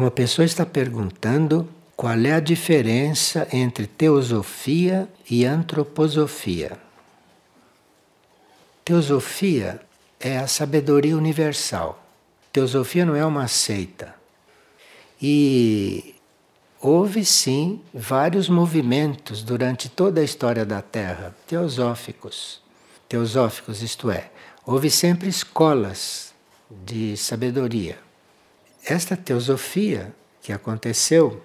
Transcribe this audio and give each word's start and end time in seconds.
Uma 0.00 0.10
pessoa 0.10 0.46
está 0.46 0.64
perguntando 0.64 1.68
qual 1.94 2.18
é 2.20 2.32
a 2.32 2.40
diferença 2.40 3.46
entre 3.52 3.86
teosofia 3.86 5.06
e 5.30 5.44
antroposofia. 5.44 6.78
Teosofia 8.82 9.78
é 10.18 10.38
a 10.38 10.46
sabedoria 10.46 11.14
universal. 11.14 12.02
Teosofia 12.50 13.04
não 13.04 13.14
é 13.14 13.22
uma 13.26 13.46
seita. 13.46 14.14
E 15.20 16.14
houve 16.80 17.22
sim 17.22 17.82
vários 17.92 18.48
movimentos 18.48 19.42
durante 19.42 19.90
toda 19.90 20.22
a 20.22 20.24
história 20.24 20.64
da 20.64 20.80
Terra, 20.80 21.36
teosóficos. 21.46 22.62
Teosóficos, 23.06 23.82
isto 23.82 24.10
é, 24.10 24.30
houve 24.64 24.88
sempre 24.88 25.28
escolas 25.28 26.32
de 26.70 27.18
sabedoria. 27.18 28.08
Esta 28.90 29.16
teosofia 29.16 30.12
que 30.42 30.52
aconteceu 30.52 31.40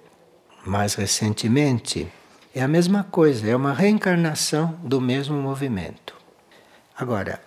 mais 0.66 0.96
recentemente 0.96 2.12
é 2.56 2.64
a 2.64 2.68
mesma 2.68 3.04
coisa, 3.04 3.48
é 3.48 3.56
uma 3.56 3.72
reencarnação 3.72 4.80
do 4.82 5.00
mesmo 5.00 5.40
movimento. 5.40 6.16
Agora, 6.98 7.40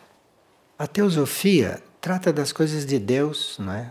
a 0.79 0.87
teosofia 0.87 1.83
trata 2.01 2.33
das 2.33 2.53
coisas 2.53 2.87
de 2.87 2.97
Deus, 2.97 3.57
não 3.59 3.73
é? 3.73 3.91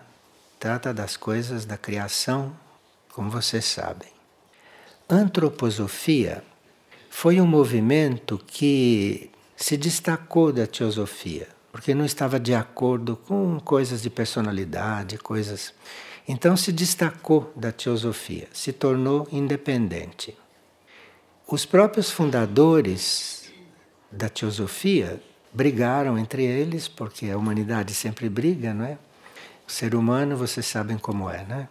Trata 0.58 0.94
das 0.94 1.18
coisas 1.18 1.66
da 1.66 1.76
criação, 1.78 2.56
como 3.12 3.30
vocês 3.30 3.66
sabem. 3.66 4.14
Antroposofia 5.10 6.42
foi 7.10 7.42
um 7.42 7.46
movimento 7.46 8.42
que 8.48 9.30
se 9.58 9.76
destacou 9.76 10.54
da 10.54 10.66
teosofia, 10.66 11.50
porque 11.78 11.94
não 11.94 12.06
estava 12.06 12.40
de 12.40 12.56
acordo 12.56 13.16
com 13.16 13.60
coisas 13.60 14.02
de 14.02 14.10
personalidade, 14.10 15.16
coisas. 15.20 15.76
Então 16.28 16.58
se 16.58 16.72
destacou 16.72 17.54
da 17.56 17.72
teosofia, 17.72 18.48
se 18.52 18.74
tornou 18.74 19.28
independente. 19.32 20.36
Os 21.48 21.68
próprios 21.68 22.10
fundadores 22.10 23.54
da 24.12 24.28
teosofia 24.28 25.22
brigaram 25.54 26.18
entre 26.18 26.44
eles, 26.44 26.88
porque 26.88 27.30
a 27.30 27.38
humanidade 27.38 27.94
sempre 27.94 28.28
briga, 28.28 28.74
não 28.74 28.84
é? 28.84 28.98
O 29.68 29.72
ser 29.72 29.94
humano, 29.94 30.36
vocês 30.36 30.66
sabem 30.66 30.98
como 30.98 31.30
é, 31.30 31.46
né? 31.46 31.70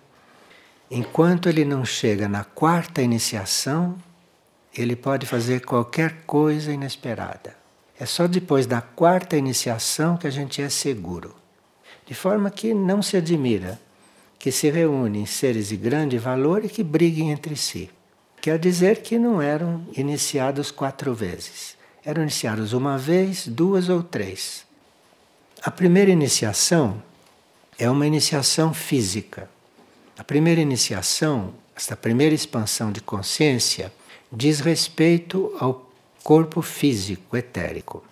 Enquanto 0.89 1.49
ele 1.49 1.65
não 1.65 1.85
chega 1.85 2.29
na 2.29 2.45
quarta 2.45 3.03
iniciação, 3.03 3.99
ele 4.73 4.95
pode 4.95 5.27
fazer 5.27 5.65
qualquer 5.65 6.23
coisa 6.25 6.71
inesperada. 6.71 7.66
É 7.99 8.05
só 8.05 8.27
depois 8.27 8.67
da 8.67 8.81
quarta 8.81 9.37
iniciação 9.37 10.17
que 10.17 10.27
a 10.27 10.31
gente 10.31 10.61
é 10.61 10.69
seguro. 10.69 11.35
De 12.07 12.15
forma 12.15 12.51
que 12.51 12.75
não 12.75 13.03
se 13.03 13.17
admira 13.17 13.81
que 14.39 14.53
se 14.53 14.71
reúnem 14.71 15.27
seres 15.27 15.69
de 15.69 15.77
grande 15.77 16.19
valor 16.19 16.65
e 16.65 16.69
que 16.69 16.85
briguem 16.85 17.33
entre 17.33 17.57
si. 17.57 17.91
Quer 18.41 18.59
dizer 18.59 19.03
que 19.03 19.19
não 19.19 19.41
eram 19.41 19.85
iniciados 19.97 20.71
quatro 20.71 21.15
vezes. 21.15 21.77
Eram 22.05 22.23
iniciados 22.23 22.73
uma 22.73 22.97
vez, 22.97 23.49
duas 23.49 23.89
ou 23.89 24.03
três. 24.03 24.65
A 25.63 25.71
primeira 25.71 26.11
iniciação 26.11 27.03
é 27.79 27.91
uma 27.91 28.07
iniciação 28.07 28.73
física. 28.73 29.51
A 30.17 30.23
primeira 30.23 30.61
iniciação, 30.61 31.55
esta 31.75 31.97
primeira 31.97 32.35
expansão 32.35 32.93
de 32.93 33.01
consciência, 33.01 33.93
diz 34.31 34.61
respeito 34.61 35.53
ao 35.59 35.86
corpo 36.27 36.61
físico 36.61 37.37
etérico. 37.37 38.03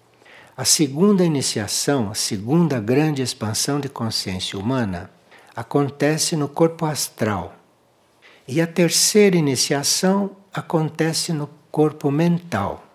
A 0.56 0.64
segunda 0.64 1.24
iniciação, 1.24 2.12
a 2.12 2.14
segunda 2.14 2.78
grande 2.78 3.22
expansão 3.22 3.80
de 3.80 3.88
consciência 3.88 4.56
humana, 4.56 5.10
acontece 5.56 6.36
no 6.36 6.46
corpo 6.46 6.86
astral. 6.86 7.56
E 8.46 8.60
a 8.60 8.68
terceira 8.68 9.34
iniciação 9.34 10.30
acontece 10.52 11.32
no 11.32 11.50
corpo 11.72 12.08
mental. 12.12 12.86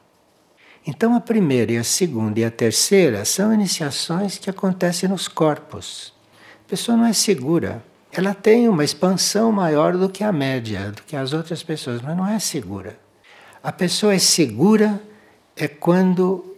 Então, 0.88 1.14
a 1.14 1.20
primeira 1.20 1.74
e 1.74 1.78
a 1.78 1.84
segunda 1.84 2.40
e 2.40 2.46
a 2.46 2.50
terceira 2.50 3.26
são 3.26 3.54
iniciações 3.54 4.38
que 4.38 4.50
acontecem 4.50 5.10
nos 5.10 5.28
corpos. 5.28 6.14
A 6.66 6.70
pessoa 6.70 6.98
não 6.98 7.06
é 7.06 7.12
segura 7.12 7.84
ela 8.12 8.34
tem 8.34 8.68
uma 8.68 8.84
expansão 8.84 9.52
maior 9.52 9.96
do 9.96 10.10
que 10.10 10.24
a 10.24 10.32
média, 10.32 10.92
do 10.92 11.04
que 11.04 11.16
as 11.16 11.32
outras 11.32 11.62
pessoas, 11.62 12.02
mas 12.02 12.18
não 12.18 12.26
é 12.26 12.40
segura. 12.40 12.98
A 13.62 13.72
pessoa 13.72 14.16
é 14.16 14.20
segura 14.20 15.00
é 15.60 15.68
quando 15.68 16.56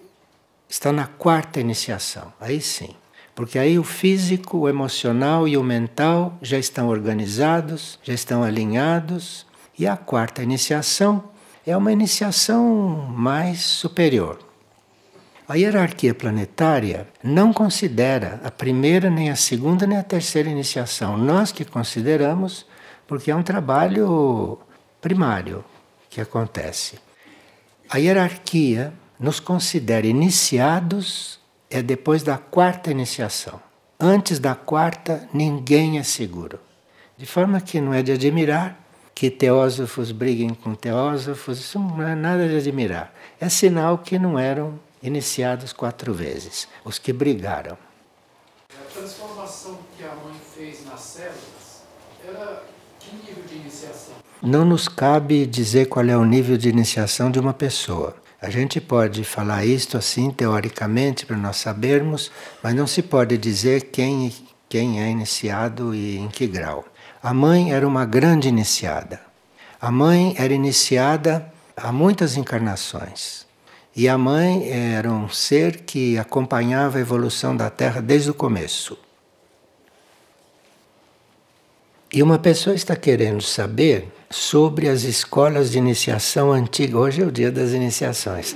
está 0.69 0.91
na 0.91 1.07
quarta 1.07 1.59
iniciação, 1.59 2.31
aí 2.39 2.61
sim. 2.61 2.95
Porque 3.33 3.57
aí 3.57 3.79
o 3.79 3.83
físico, 3.83 4.59
o 4.59 4.69
emocional 4.69 5.47
e 5.47 5.57
o 5.57 5.63
mental 5.63 6.37
já 6.39 6.59
estão 6.59 6.87
organizados, 6.87 7.97
já 8.03 8.13
estão 8.13 8.43
alinhados, 8.43 9.47
e 9.77 9.87
a 9.87 9.97
quarta 9.97 10.43
iniciação 10.43 11.23
é 11.65 11.75
uma 11.75 11.91
iniciação 11.91 12.67
mais 13.09 13.61
superior. 13.61 14.37
A 15.47 15.55
hierarquia 15.55 16.13
planetária 16.13 17.07
não 17.23 17.51
considera 17.51 18.39
a 18.43 18.51
primeira, 18.51 19.09
nem 19.09 19.31
a 19.31 19.35
segunda, 19.35 19.87
nem 19.87 19.97
a 19.97 20.03
terceira 20.03 20.47
iniciação. 20.47 21.17
Nós 21.17 21.51
que 21.51 21.65
consideramos, 21.65 22.67
porque 23.07 23.31
é 23.31 23.35
um 23.35 23.43
trabalho 23.43 24.59
primário 25.01 25.65
que 26.07 26.21
acontece. 26.21 26.99
A 27.93 27.97
hierarquia 27.97 28.93
nos 29.19 29.41
considera 29.41 30.07
iniciados 30.07 31.41
é 31.69 31.81
depois 31.81 32.23
da 32.23 32.37
quarta 32.37 32.89
iniciação. 32.89 33.61
Antes 33.99 34.39
da 34.39 34.55
quarta, 34.55 35.27
ninguém 35.33 35.99
é 35.99 36.03
seguro. 36.03 36.57
De 37.17 37.25
forma 37.25 37.59
que 37.59 37.81
não 37.81 37.93
é 37.93 38.01
de 38.01 38.13
admirar 38.13 38.79
que 39.13 39.29
teósofos 39.29 40.13
briguem 40.13 40.53
com 40.53 40.73
teósofos, 40.73 41.59
isso 41.59 41.79
não 41.79 42.01
é 42.01 42.15
nada 42.15 42.47
de 42.47 42.55
admirar. 42.55 43.13
É 43.41 43.49
sinal 43.49 43.97
que 43.97 44.17
não 44.17 44.39
eram 44.39 44.79
iniciados 45.03 45.73
quatro 45.73 46.13
vezes, 46.13 46.69
os 46.85 46.97
que 46.97 47.11
brigaram. 47.11 47.77
A 48.73 48.89
transformação 48.93 49.79
que 49.97 50.05
a 50.05 50.15
mãe 50.15 50.39
fez 50.55 50.85
nas 50.85 51.01
células 51.01 51.83
era 52.25 52.63
que 53.01 53.13
nível 53.13 53.43
de 53.43 53.55
iniciação? 53.55 54.30
Não 54.43 54.65
nos 54.65 54.87
cabe 54.87 55.45
dizer 55.45 55.85
qual 55.85 56.03
é 56.07 56.17
o 56.17 56.25
nível 56.25 56.57
de 56.57 56.67
iniciação 56.67 57.29
de 57.29 57.39
uma 57.39 57.53
pessoa. 57.53 58.15
A 58.41 58.49
gente 58.49 58.81
pode 58.81 59.23
falar 59.23 59.63
isto 59.65 59.99
assim 59.99 60.31
teoricamente 60.31 61.27
para 61.27 61.37
nós 61.37 61.57
sabermos, 61.57 62.31
mas 62.63 62.73
não 62.73 62.87
se 62.87 63.03
pode 63.03 63.37
dizer 63.37 63.91
quem, 63.91 64.33
quem 64.67 64.99
é 64.99 65.11
iniciado 65.11 65.93
e 65.93 66.17
em 66.17 66.27
que 66.27 66.47
grau. 66.47 66.83
A 67.21 67.35
mãe 67.35 67.71
era 67.71 67.87
uma 67.87 68.03
grande 68.03 68.47
iniciada. 68.47 69.21
A 69.79 69.91
mãe 69.91 70.33
era 70.35 70.51
iniciada 70.51 71.45
há 71.77 71.91
muitas 71.91 72.35
encarnações. 72.35 73.45
E 73.95 74.09
a 74.09 74.17
mãe 74.17 74.67
era 74.71 75.11
um 75.11 75.29
ser 75.29 75.81
que 75.81 76.17
acompanhava 76.17 76.97
a 76.97 77.01
evolução 77.01 77.55
da 77.55 77.69
Terra 77.69 78.01
desde 78.01 78.31
o 78.31 78.33
começo. 78.33 78.97
E 82.13 82.21
uma 82.21 82.37
pessoa 82.37 82.75
está 82.75 82.93
querendo 82.93 83.41
saber 83.41 84.11
sobre 84.29 84.89
as 84.89 85.03
escolas 85.03 85.71
de 85.71 85.77
iniciação 85.77 86.51
antigas. 86.51 86.95
Hoje 86.95 87.21
é 87.21 87.25
o 87.25 87.31
dia 87.31 87.49
das 87.49 87.71
iniciações. 87.71 88.53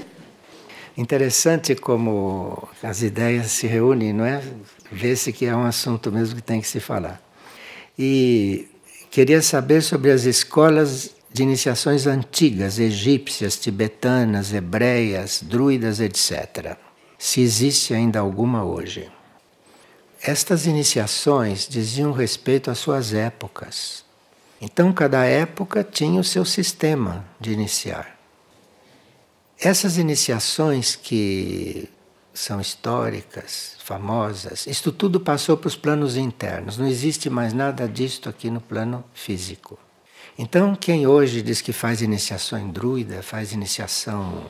Interessante 0.97 1.73
como 1.73 2.67
as 2.83 3.01
ideias 3.01 3.51
se 3.51 3.65
reúnem, 3.65 4.11
não 4.11 4.25
é? 4.25 4.41
Vê-se 4.91 5.31
que 5.31 5.45
é 5.45 5.55
um 5.55 5.63
assunto 5.63 6.11
mesmo 6.11 6.35
que 6.35 6.41
tem 6.41 6.59
que 6.59 6.67
se 6.67 6.81
falar. 6.81 7.21
E 7.97 8.67
queria 9.09 9.41
saber 9.41 9.81
sobre 9.81 10.11
as 10.11 10.25
escolas 10.25 11.11
de 11.31 11.43
iniciações 11.43 12.07
antigas, 12.07 12.77
egípcias, 12.77 13.57
tibetanas, 13.57 14.53
hebreias, 14.53 15.41
druidas, 15.41 16.01
etc. 16.01 16.75
Se 17.17 17.39
existe 17.39 17.93
ainda 17.93 18.19
alguma 18.19 18.65
hoje. 18.65 19.09
Estas 20.27 20.65
iniciações 20.65 21.67
diziam 21.67 22.11
respeito 22.11 22.71
às 22.71 22.79
suas 22.79 23.13
épocas. 23.13 24.03
Então, 24.59 24.91
cada 24.91 25.23
época 25.23 25.83
tinha 25.83 26.19
o 26.19 26.23
seu 26.23 26.43
sistema 26.43 27.23
de 27.39 27.51
iniciar. 27.51 28.17
Essas 29.59 29.99
iniciações 29.99 30.95
que 30.95 31.87
são 32.33 32.59
históricas, 32.59 33.75
famosas, 33.83 34.65
isto 34.65 34.91
tudo 34.91 35.19
passou 35.19 35.55
para 35.55 35.67
os 35.67 35.75
planos 35.75 36.17
internos. 36.17 36.75
Não 36.75 36.87
existe 36.87 37.29
mais 37.29 37.53
nada 37.53 37.87
disto 37.87 38.27
aqui 38.27 38.49
no 38.49 38.59
plano 38.59 39.03
físico. 39.13 39.77
Então, 40.39 40.75
quem 40.75 41.05
hoje 41.05 41.43
diz 41.43 41.61
que 41.61 41.71
faz 41.71 42.01
iniciação 42.01 42.57
em 42.57 42.71
druida, 42.71 43.21
faz 43.21 43.53
iniciação 43.53 44.49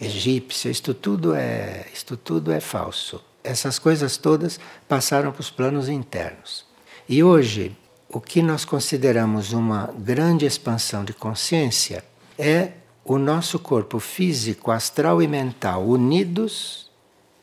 egípcia, 0.00 0.68
isto 0.68 0.92
tudo 0.92 1.32
é, 1.32 1.86
isto 1.94 2.16
tudo 2.16 2.50
é 2.50 2.58
falso. 2.58 3.22
Essas 3.44 3.78
coisas 3.78 4.16
todas 4.16 4.60
passaram 4.88 5.32
para 5.32 5.40
os 5.40 5.50
planos 5.50 5.88
internos. 5.88 6.64
E 7.08 7.22
hoje, 7.22 7.76
o 8.08 8.20
que 8.20 8.42
nós 8.42 8.64
consideramos 8.64 9.52
uma 9.52 9.92
grande 9.98 10.46
expansão 10.46 11.04
de 11.04 11.12
consciência 11.12 12.04
é 12.38 12.72
o 13.04 13.18
nosso 13.18 13.58
corpo 13.58 13.98
físico, 13.98 14.70
astral 14.70 15.20
e 15.20 15.26
mental 15.26 15.84
unidos 15.84 16.90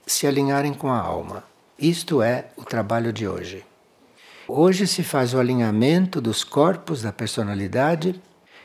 se 0.05 0.25
alinharem 0.25 0.73
com 0.73 0.89
a 0.89 0.99
alma. 0.99 1.43
Isto 1.77 2.21
é 2.21 2.47
o 2.55 2.63
trabalho 2.63 3.11
de 3.11 3.27
hoje. 3.27 3.65
Hoje 4.47 4.87
se 4.87 5.03
faz 5.03 5.33
o 5.33 5.39
alinhamento 5.39 6.19
dos 6.19 6.43
corpos 6.43 7.01
da 7.01 7.11
personalidade 7.11 8.19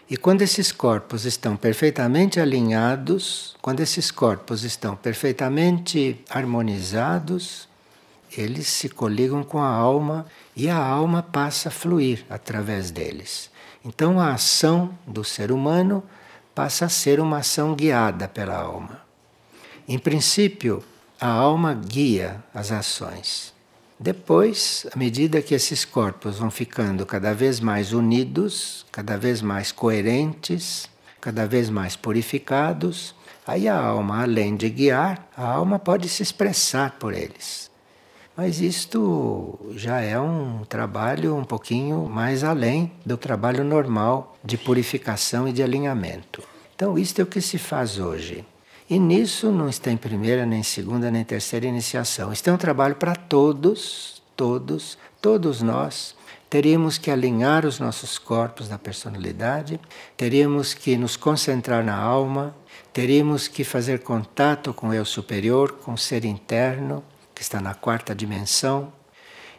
e 0.09 0.17
quando 0.17 0.43
esses 0.43 0.71
corpos 0.71 1.25
estão 1.25 1.56
perfeitamente 1.56 2.39
alinhados, 2.39 3.56
quando 3.62 3.81
esses 3.81 4.11
corpos 4.11 4.62
estão 4.62 4.95
perfeitamente 4.95 6.23
harmonizados, 6.29 7.67
eles 8.37 8.67
se 8.67 8.89
coligam 8.89 9.43
com 9.43 9.62
a 9.62 9.69
alma 9.69 10.27
e 10.55 10.69
a 10.69 10.77
alma 10.77 11.23
passa 11.23 11.69
a 11.69 11.73
fluir 11.73 12.25
através 12.29 12.91
deles. 12.91 13.51
Então 13.83 14.21
a 14.21 14.35
ação 14.35 14.97
do 15.06 15.25
ser 15.25 15.51
humano 15.51 16.03
passa 16.55 16.85
a 16.85 16.91
ser 16.91 17.19
uma 17.19 17.39
ação 17.39 17.75
guiada 17.75 18.29
pela 18.29 18.57
alma. 18.57 19.00
Em 19.89 19.99
princípio, 19.99 20.85
a 21.19 21.29
alma 21.29 21.73
guia 21.73 22.45
as 22.53 22.71
ações. 22.71 23.54
Depois, 23.99 24.87
à 24.93 24.99
medida 24.99 25.41
que 25.41 25.55
esses 25.55 25.85
corpos 25.85 26.38
vão 26.38 26.50
ficando 26.50 27.06
cada 27.06 27.32
vez 27.32 27.61
mais 27.61 27.93
unidos, 27.93 28.85
cada 28.91 29.17
vez 29.17 29.41
mais 29.41 29.70
coerentes, 29.70 30.88
cada 31.20 31.46
vez 31.46 31.70
mais 31.70 31.94
purificados, 31.94 33.14
aí 33.46 33.69
a 33.69 33.79
alma, 33.79 34.23
além 34.23 34.56
de 34.56 34.69
guiar, 34.69 35.29
a 35.37 35.46
alma 35.46 35.79
pode 35.79 36.08
se 36.08 36.23
expressar 36.23 36.99
por 36.99 37.14
eles. 37.14 37.70
Mas 38.37 38.61
isto 38.61 39.58
já 39.76 40.00
é 40.00 40.19
um 40.19 40.64
trabalho 40.64 41.37
um 41.37 41.44
pouquinho 41.44 42.08
mais 42.08 42.43
além 42.43 42.90
do 43.06 43.17
trabalho 43.17 43.62
normal 43.62 44.37
de 44.44 44.58
purificação 44.58 45.47
e 45.47 45.52
de 45.52 45.62
alinhamento. 45.62 46.43
Então, 46.75 46.99
isto 46.99 47.20
é 47.20 47.23
o 47.23 47.29
que 47.29 47.40
se 47.40 47.58
faz 47.58 48.00
hoje. 48.00 48.44
E 48.89 48.99
nisso 48.99 49.51
não 49.51 49.69
está 49.69 49.91
em 49.91 49.97
primeira, 49.97 50.45
nem 50.45 50.63
segunda, 50.63 51.11
nem 51.11 51.25
terceira 51.25 51.67
iniciação. 51.67 52.33
Isto 52.33 52.51
é 52.51 52.53
um 52.53 52.59
trabalho 52.59 52.97
para 52.97 53.17
todos, 53.17 54.23
todos, 54.37 54.99
todos 55.23 55.63
nós. 55.63 56.15
Teríamos 56.51 56.99
que 56.99 57.11
alinhar 57.11 57.65
os 57.65 57.81
nossos 57.81 58.19
corpos 58.19 58.69
da 58.69 58.79
personalidade, 58.79 59.81
teríamos 60.17 60.75
que 60.75 60.97
nos 60.97 61.17
concentrar 61.17 61.83
na 61.83 61.97
alma, 61.97 62.55
teríamos 62.93 63.49
que 63.49 63.65
fazer 63.65 64.01
contato 64.01 64.73
com 64.75 64.89
o 64.89 64.95
eu 64.95 65.05
superior, 65.05 65.73
com 65.73 65.95
o 65.95 65.99
ser 65.99 66.25
interno, 66.25 67.03
que 67.35 67.43
está 67.43 67.61
na 67.61 67.75
quarta 67.75 68.15
dimensão, 68.15 68.93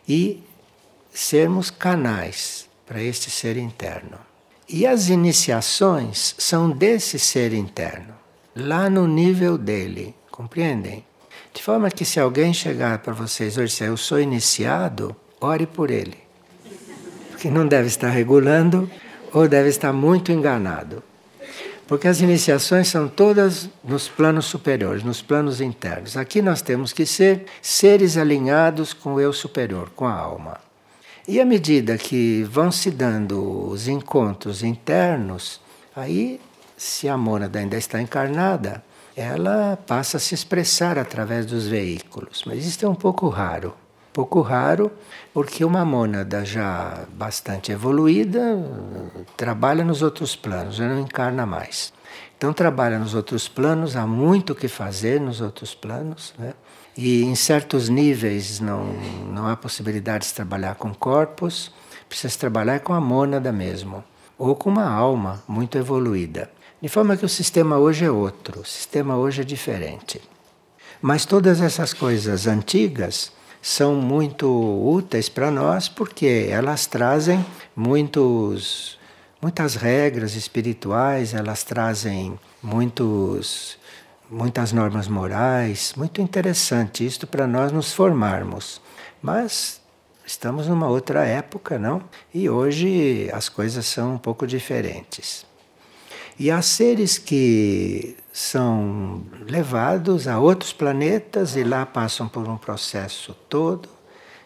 e 0.08 0.44
sermos 1.12 1.72
canais 1.72 2.70
para 2.86 3.02
este 3.02 3.32
ser 3.32 3.58
interno. 3.58 4.20
E 4.70 4.86
as 4.86 5.10
iniciações 5.10 6.36
são 6.38 6.70
desse 6.70 7.20
ser 7.20 7.54
interno 7.54 8.25
lá 8.56 8.90
no 8.90 9.08
nível 9.08 9.58
dele, 9.58 10.16
compreendem? 10.32 11.04
De 11.54 11.62
forma 11.62 11.90
que 11.90 12.06
se 12.06 12.20
alguém 12.20 12.54
chegar 12.54 13.00
para 13.00 13.14
vocês 13.14 13.58
hoje 13.58 13.84
eu 13.84 13.98
sou 13.98 14.20
iniciado, 14.20 15.16
ore 15.40 15.66
por 15.66 15.92
ele. 15.92 16.18
Porque 17.32 17.50
não 17.50 17.68
deve 17.68 17.88
estar 17.88 18.10
regulando 18.10 18.90
ou 19.34 19.48
deve 19.48 19.70
estar 19.70 19.92
muito 19.92 20.32
enganado. 20.32 21.04
Porque 21.88 22.08
as 22.08 22.20
iniciações 22.20 22.88
são 22.88 23.08
todas 23.08 23.70
nos 23.84 24.08
planos 24.08 24.46
superiores, 24.46 25.04
nos 25.04 25.22
planos 25.22 25.62
internos. 25.62 26.18
Aqui 26.18 26.42
nós 26.42 26.62
temos 26.62 26.92
que 26.92 27.06
ser 27.06 27.46
seres 27.62 28.18
alinhados 28.18 28.92
com 28.92 29.16
o 29.16 29.22
eu 29.22 29.32
superior, 29.32 29.92
com 29.96 30.06
a 30.06 30.14
alma. 30.14 30.58
E 31.28 31.40
à 31.40 31.46
medida 31.46 31.98
que 31.98 32.44
vão 32.44 32.72
se 32.72 32.90
dando 32.90 33.70
os 33.70 33.88
encontros 33.88 34.64
internos, 34.64 35.60
aí 35.96 36.40
se 36.78 37.08
a 37.08 37.18
mônada 37.18 37.60
ainda 37.60 37.78
está 37.78 38.02
encarnada, 38.02 38.84
ela 39.16 39.78
passa 39.88 40.18
a 40.18 40.20
se 40.20 40.36
expressar 40.36 40.98
através 40.98 41.46
dos 41.46 41.68
veículos. 41.68 42.44
Mas 42.46 42.66
isso 42.66 42.86
é 42.86 42.90
um 42.90 42.96
pouco 42.96 43.30
raro. 43.30 43.74
Pouco 44.12 44.42
raro, 44.42 44.92
porque 45.34 45.66
uma 45.66 45.84
mônada 45.84 46.46
já 46.46 47.06
bastante 47.14 47.72
evoluída 47.72 48.58
trabalha 49.36 49.84
nos 49.84 50.02
outros 50.02 50.36
planos, 50.36 50.76
já 50.76 50.88
não 50.88 51.00
encarna 51.00 51.46
mais. 51.46 51.92
Então, 52.38 52.54
trabalha 52.54 52.98
nos 52.98 53.14
outros 53.14 53.48
planos, 53.48 53.96
há 53.96 54.08
muito 54.08 54.54
o 54.54 54.56
que 54.56 54.68
fazer 54.68 55.20
nos 55.20 55.42
outros 55.42 55.74
planos, 55.76 56.34
né? 56.38 56.54
e 56.98 57.24
em 57.24 57.36
certos 57.36 57.90
níveis 57.90 58.60
não, 58.60 58.86
não 59.32 59.48
há 59.48 59.56
possibilidade 59.56 60.28
de 60.28 60.34
trabalhar 60.34 60.76
com 60.76 60.94
corpos, 60.94 61.72
precisa 62.08 62.38
trabalhar 62.38 62.80
com 62.80 62.94
a 62.94 63.02
mônada 63.02 63.52
mesmo, 63.52 64.04
ou 64.38 64.56
com 64.56 64.70
uma 64.70 64.90
alma 64.90 65.44
muito 65.48 65.78
evoluída. 65.78 66.50
De 66.86 66.90
forma 66.90 67.18
que 67.18 67.26
o 67.26 67.30
sistema 67.30 67.80
hoje 67.80 68.06
é 68.06 68.12
outro, 68.12 68.62
o 68.62 68.64
sistema 68.64 69.18
hoje 69.18 69.42
é 69.42 69.44
diferente. 69.44 70.22
Mas 71.02 71.26
todas 71.26 71.60
essas 71.60 71.96
coisas 71.96 72.46
antigas 72.46 73.32
são 73.60 73.96
muito 73.96 74.48
úteis 74.48 75.28
para 75.28 75.50
nós 75.50 75.90
porque 75.90 76.48
elas 76.48 76.86
trazem 76.86 77.44
muitos, 77.76 79.00
muitas 79.42 79.74
regras 79.74 80.36
espirituais, 80.36 81.34
elas 81.34 81.64
trazem 81.64 82.40
muitos, 82.62 83.80
muitas 84.30 84.72
normas 84.72 85.08
morais. 85.08 85.92
Muito 85.98 86.22
interessante 86.22 87.04
isto 87.04 87.26
para 87.26 87.48
nós 87.48 87.72
nos 87.72 87.94
formarmos. 87.94 88.80
Mas 89.24 89.82
estamos 90.24 90.68
numa 90.68 90.88
outra 90.88 91.26
época, 91.26 91.80
não? 91.80 92.04
E 92.32 92.48
hoje 92.48 93.28
as 93.34 93.50
coisas 93.50 93.88
são 93.88 94.14
um 94.14 94.18
pouco 94.20 94.46
diferentes. 94.46 95.48
E 96.38 96.52
há 96.52 96.62
seres 96.62 97.18
que 97.18 98.18
são 98.34 99.24
levados 99.48 100.28
a 100.28 100.38
outros 100.38 100.74
planetas 100.74 101.56
e 101.56 101.64
lá 101.64 101.86
passam 101.86 102.28
por 102.28 102.48
um 102.48 102.58
processo 102.58 103.34
todo 103.48 103.88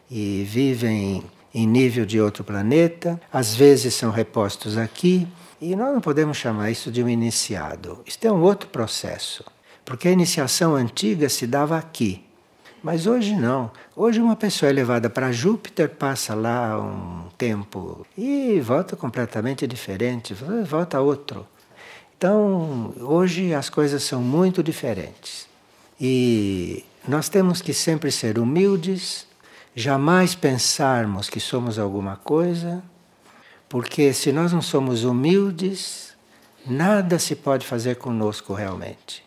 e 0.10 0.44
vivem 0.48 1.24
em 1.54 1.66
nível 1.66 2.06
de 2.06 2.22
outro 2.22 2.44
planeta, 2.44 3.20
às 3.34 3.56
vezes 3.56 3.96
são 3.96 4.12
repostos 4.12 4.78
aqui, 4.78 5.28
e 5.60 5.76
nós 5.76 5.94
não 5.94 6.00
podemos 6.00 6.38
chamar 6.38 6.70
isso 6.70 6.92
de 6.92 7.04
um 7.04 7.10
iniciado. 7.10 8.00
Isto 8.06 8.26
é 8.26 8.32
um 8.32 8.42
outro 8.42 8.70
processo, 8.70 9.44
porque 9.84 10.08
a 10.08 10.12
iniciação 10.12 10.76
antiga 10.76 11.28
se 11.28 11.48
dava 11.48 11.78
aqui. 11.78 12.24
Mas 12.82 13.08
hoje 13.08 13.36
não. 13.36 13.72
Hoje 13.96 14.22
uma 14.22 14.36
pessoa 14.36 14.70
é 14.70 14.74
levada 14.74 15.10
para 15.10 15.34
Júpiter, 15.34 15.90
passa 15.90 16.34
lá 16.34 16.80
um 16.80 17.28
tempo 17.38 18.06
e 18.18 18.60
volta 18.62 18.96
completamente 18.96 19.68
diferente, 19.68 20.34
volta 20.66 21.02
outro. 21.02 21.46
Então, 22.20 22.94
hoje 23.00 23.54
as 23.54 23.70
coisas 23.70 24.04
são 24.04 24.22
muito 24.22 24.62
diferentes. 24.62 25.48
E 25.98 26.84
nós 27.08 27.30
temos 27.30 27.62
que 27.62 27.74
sempre 27.74 28.12
ser 28.12 28.38
humildes, 28.38 29.26
jamais 29.74 30.36
pensarmos 30.36 31.30
que 31.30 31.40
somos 31.40 31.80
alguma 31.80 32.18
coisa, 32.18 32.84
porque 33.70 34.12
se 34.12 34.34
nós 34.34 34.52
não 34.52 34.62
somos 34.62 35.06
humildes, 35.06 36.14
nada 36.68 37.18
se 37.18 37.38
pode 37.38 37.66
fazer 37.66 37.96
conosco 37.96 38.54
realmente. 38.54 39.24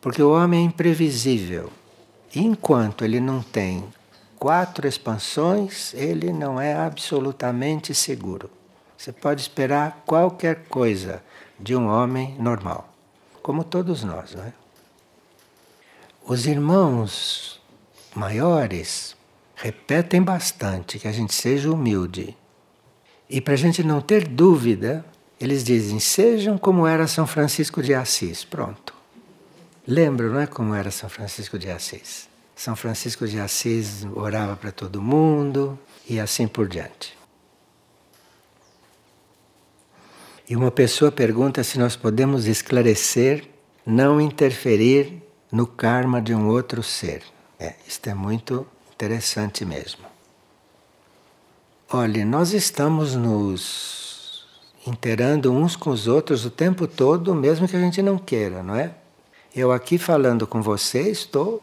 Porque 0.00 0.22
o 0.22 0.30
homem 0.30 0.60
é 0.60 0.66
imprevisível. 0.66 1.68
Enquanto 2.32 3.04
ele 3.04 3.18
não 3.18 3.42
tem 3.42 3.82
quatro 4.38 4.86
expansões, 4.86 5.92
ele 5.94 6.32
não 6.32 6.60
é 6.60 6.74
absolutamente 6.76 7.92
seguro. 7.92 8.48
Você 8.96 9.10
pode 9.10 9.40
esperar 9.40 10.04
qualquer 10.06 10.66
coisa 10.68 11.20
de 11.58 11.74
um 11.74 11.86
homem 11.88 12.36
normal, 12.38 12.92
como 13.42 13.64
todos 13.64 14.02
nós, 14.04 14.34
não 14.34 14.44
é? 14.44 14.52
Os 16.26 16.46
irmãos 16.46 17.60
maiores 18.14 19.14
repetem 19.54 20.22
bastante 20.22 20.98
que 20.98 21.06
a 21.06 21.12
gente 21.12 21.34
seja 21.34 21.70
humilde. 21.70 22.36
E 23.28 23.40
para 23.40 23.54
a 23.54 23.56
gente 23.56 23.82
não 23.82 24.00
ter 24.00 24.26
dúvida, 24.26 25.04
eles 25.40 25.64
dizem: 25.64 26.00
sejam 26.00 26.56
como 26.56 26.86
era 26.86 27.06
São 27.06 27.26
Francisco 27.26 27.82
de 27.82 27.94
Assis. 27.94 28.44
Pronto. 28.44 28.94
Lembram, 29.86 30.30
não 30.30 30.40
é 30.40 30.46
como 30.46 30.74
era 30.74 30.90
São 30.90 31.10
Francisco 31.10 31.58
de 31.58 31.70
Assis? 31.70 32.28
São 32.56 32.74
Francisco 32.74 33.26
de 33.26 33.38
Assis 33.38 34.06
orava 34.14 34.56
para 34.56 34.72
todo 34.72 35.02
mundo 35.02 35.78
e 36.08 36.18
assim 36.18 36.46
por 36.46 36.68
diante. 36.68 37.16
E 40.48 40.54
uma 40.54 40.70
pessoa 40.70 41.10
pergunta 41.10 41.64
se 41.64 41.78
nós 41.78 41.96
podemos 41.96 42.46
esclarecer, 42.46 43.48
não 43.86 44.20
interferir 44.20 45.22
no 45.50 45.66
karma 45.66 46.20
de 46.20 46.34
um 46.34 46.48
outro 46.48 46.82
ser. 46.82 47.22
É, 47.58 47.74
isto 47.86 48.08
é 48.08 48.14
muito 48.14 48.66
interessante 48.92 49.64
mesmo. 49.64 50.04
Olhe, 51.90 52.24
nós 52.24 52.52
estamos 52.52 53.14
nos 53.14 54.46
inteirando 54.86 55.52
uns 55.52 55.76
com 55.76 55.90
os 55.90 56.06
outros 56.06 56.44
o 56.44 56.50
tempo 56.50 56.86
todo, 56.86 57.34
mesmo 57.34 57.66
que 57.66 57.76
a 57.76 57.80
gente 57.80 58.02
não 58.02 58.18
queira, 58.18 58.62
não 58.62 58.74
é? 58.74 58.94
Eu 59.54 59.72
aqui 59.72 59.96
falando 59.96 60.46
com 60.46 60.60
você, 60.60 61.10
estou 61.10 61.62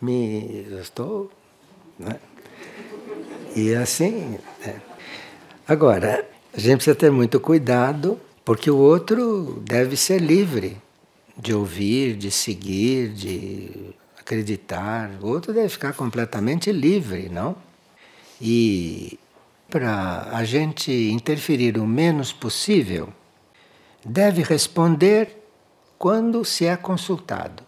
me 0.00 0.66
estou, 0.80 1.30
né? 1.98 2.18
E 3.54 3.74
assim, 3.74 4.38
é. 4.64 4.76
agora 5.66 6.26
a 6.52 6.58
gente 6.58 6.76
precisa 6.76 6.96
ter 6.96 7.10
muito 7.10 7.38
cuidado, 7.38 8.20
porque 8.44 8.70
o 8.70 8.76
outro 8.76 9.62
deve 9.64 9.96
ser 9.96 10.20
livre 10.20 10.76
de 11.36 11.54
ouvir, 11.54 12.16
de 12.16 12.30
seguir, 12.30 13.10
de 13.10 13.94
acreditar. 14.18 15.10
O 15.22 15.28
outro 15.28 15.52
deve 15.52 15.68
ficar 15.68 15.92
completamente 15.92 16.72
livre, 16.72 17.28
não? 17.28 17.56
E 18.40 19.18
para 19.68 20.28
a 20.32 20.44
gente 20.44 20.90
interferir 20.90 21.78
o 21.78 21.86
menos 21.86 22.32
possível, 22.32 23.08
deve 24.04 24.42
responder 24.42 25.36
quando 25.96 26.44
se 26.44 26.66
é 26.66 26.76
consultado. 26.76 27.62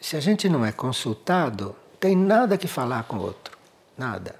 Se 0.00 0.16
a 0.16 0.20
gente 0.20 0.48
não 0.48 0.64
é 0.64 0.72
consultado, 0.72 1.74
tem 1.98 2.14
nada 2.14 2.58
que 2.58 2.68
falar 2.68 3.04
com 3.04 3.16
o 3.16 3.22
outro, 3.22 3.56
nada. 3.96 4.36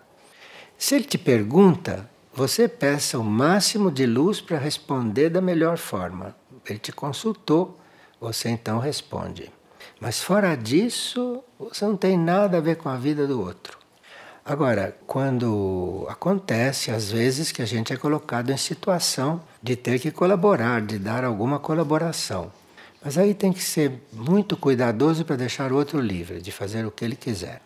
Se 0.76 0.94
ele 0.94 1.04
te 1.04 1.16
pergunta, 1.16 2.08
você 2.36 2.68
peça 2.68 3.18
o 3.18 3.24
máximo 3.24 3.90
de 3.90 4.04
luz 4.04 4.42
para 4.42 4.58
responder 4.58 5.30
da 5.30 5.40
melhor 5.40 5.78
forma. 5.78 6.36
Ele 6.68 6.78
te 6.78 6.92
consultou, 6.92 7.80
você 8.20 8.50
então 8.50 8.78
responde. 8.78 9.50
Mas 9.98 10.20
fora 10.20 10.54
disso, 10.54 11.42
você 11.58 11.86
não 11.86 11.96
tem 11.96 12.18
nada 12.18 12.58
a 12.58 12.60
ver 12.60 12.76
com 12.76 12.90
a 12.90 12.96
vida 12.96 13.26
do 13.26 13.40
outro. 13.40 13.78
Agora, 14.44 14.94
quando 15.06 16.06
acontece, 16.10 16.90
às 16.90 17.10
vezes, 17.10 17.50
que 17.50 17.62
a 17.62 17.66
gente 17.66 17.94
é 17.94 17.96
colocado 17.96 18.50
em 18.50 18.56
situação 18.58 19.40
de 19.62 19.74
ter 19.74 19.98
que 19.98 20.10
colaborar, 20.10 20.82
de 20.82 20.98
dar 20.98 21.24
alguma 21.24 21.58
colaboração. 21.58 22.52
Mas 23.02 23.16
aí 23.16 23.32
tem 23.32 23.50
que 23.50 23.62
ser 23.62 24.02
muito 24.12 24.58
cuidadoso 24.58 25.24
para 25.24 25.36
deixar 25.36 25.72
o 25.72 25.76
outro 25.76 25.98
livre, 25.98 26.42
de 26.42 26.52
fazer 26.52 26.84
o 26.84 26.90
que 26.90 27.02
ele 27.02 27.16
quiser. 27.16 27.62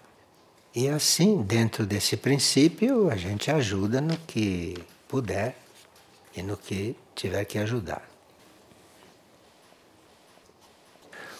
E 0.75 0.89
assim, 0.89 1.43
dentro 1.43 1.85
desse 1.85 2.17
princípio, 2.17 3.11
a 3.11 3.17
gente 3.17 3.51
ajuda 3.51 4.01
no 4.01 4.17
que 4.19 4.77
puder 5.09 5.57
e 6.37 6.43
no 6.43 6.57
que 6.57 6.95
tiver 7.15 7.45
que 7.45 7.59
ajudar. 7.59 8.09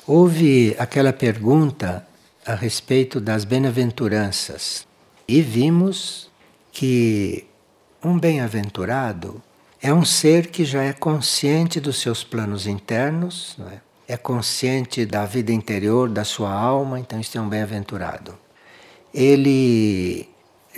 Houve 0.05 0.75
aquela 0.79 1.13
pergunta 1.13 2.07
a 2.45 2.55
respeito 2.55 3.21
das 3.21 3.45
bem-aventuranças 3.45 4.85
e 5.29 5.41
vimos 5.41 6.29
que 6.73 7.47
um 8.03 8.19
bem-aventurado 8.19 9.41
é 9.81 9.95
um 9.95 10.05
ser 10.05 10.49
que 10.49 10.65
já 10.65 10.83
é 10.83 10.93
consciente 10.93 11.79
dos 11.79 12.01
seus 12.01 12.25
planos 12.25 12.67
internos, 12.67 13.57
é? 13.71 14.15
é 14.15 14.17
consciente 14.17 15.07
da 15.07 15.25
vida 15.25 15.53
interior 15.53 16.09
da 16.09 16.25
sua 16.25 16.53
alma, 16.53 16.99
então 16.99 17.21
isso 17.21 17.39
é 17.39 17.41
um 17.41 17.49
bem-aventurado. 17.49 18.37
Ele 19.13 20.29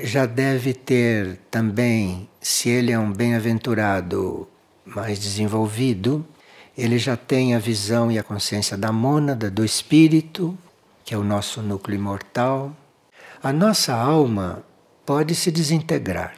já 0.02 0.24
deve 0.24 0.72
ter 0.72 1.38
também, 1.50 2.28
se 2.40 2.68
ele 2.68 2.92
é 2.92 2.98
um 2.98 3.12
bem-aventurado 3.12 4.48
mais 4.84 5.18
desenvolvido, 5.18 6.24
ele 6.76 6.98
já 6.98 7.16
tem 7.16 7.54
a 7.54 7.58
visão 7.58 8.10
e 8.10 8.18
a 8.18 8.22
consciência 8.22 8.76
da 8.76 8.90
mônada, 8.90 9.50
do 9.50 9.64
espírito, 9.64 10.56
que 11.04 11.14
é 11.14 11.18
o 11.18 11.24
nosso 11.24 11.60
núcleo 11.60 11.96
imortal, 11.96 12.74
a 13.42 13.52
nossa 13.52 13.94
alma 13.94 14.64
pode 15.04 15.34
se 15.34 15.50
desintegrar, 15.50 16.36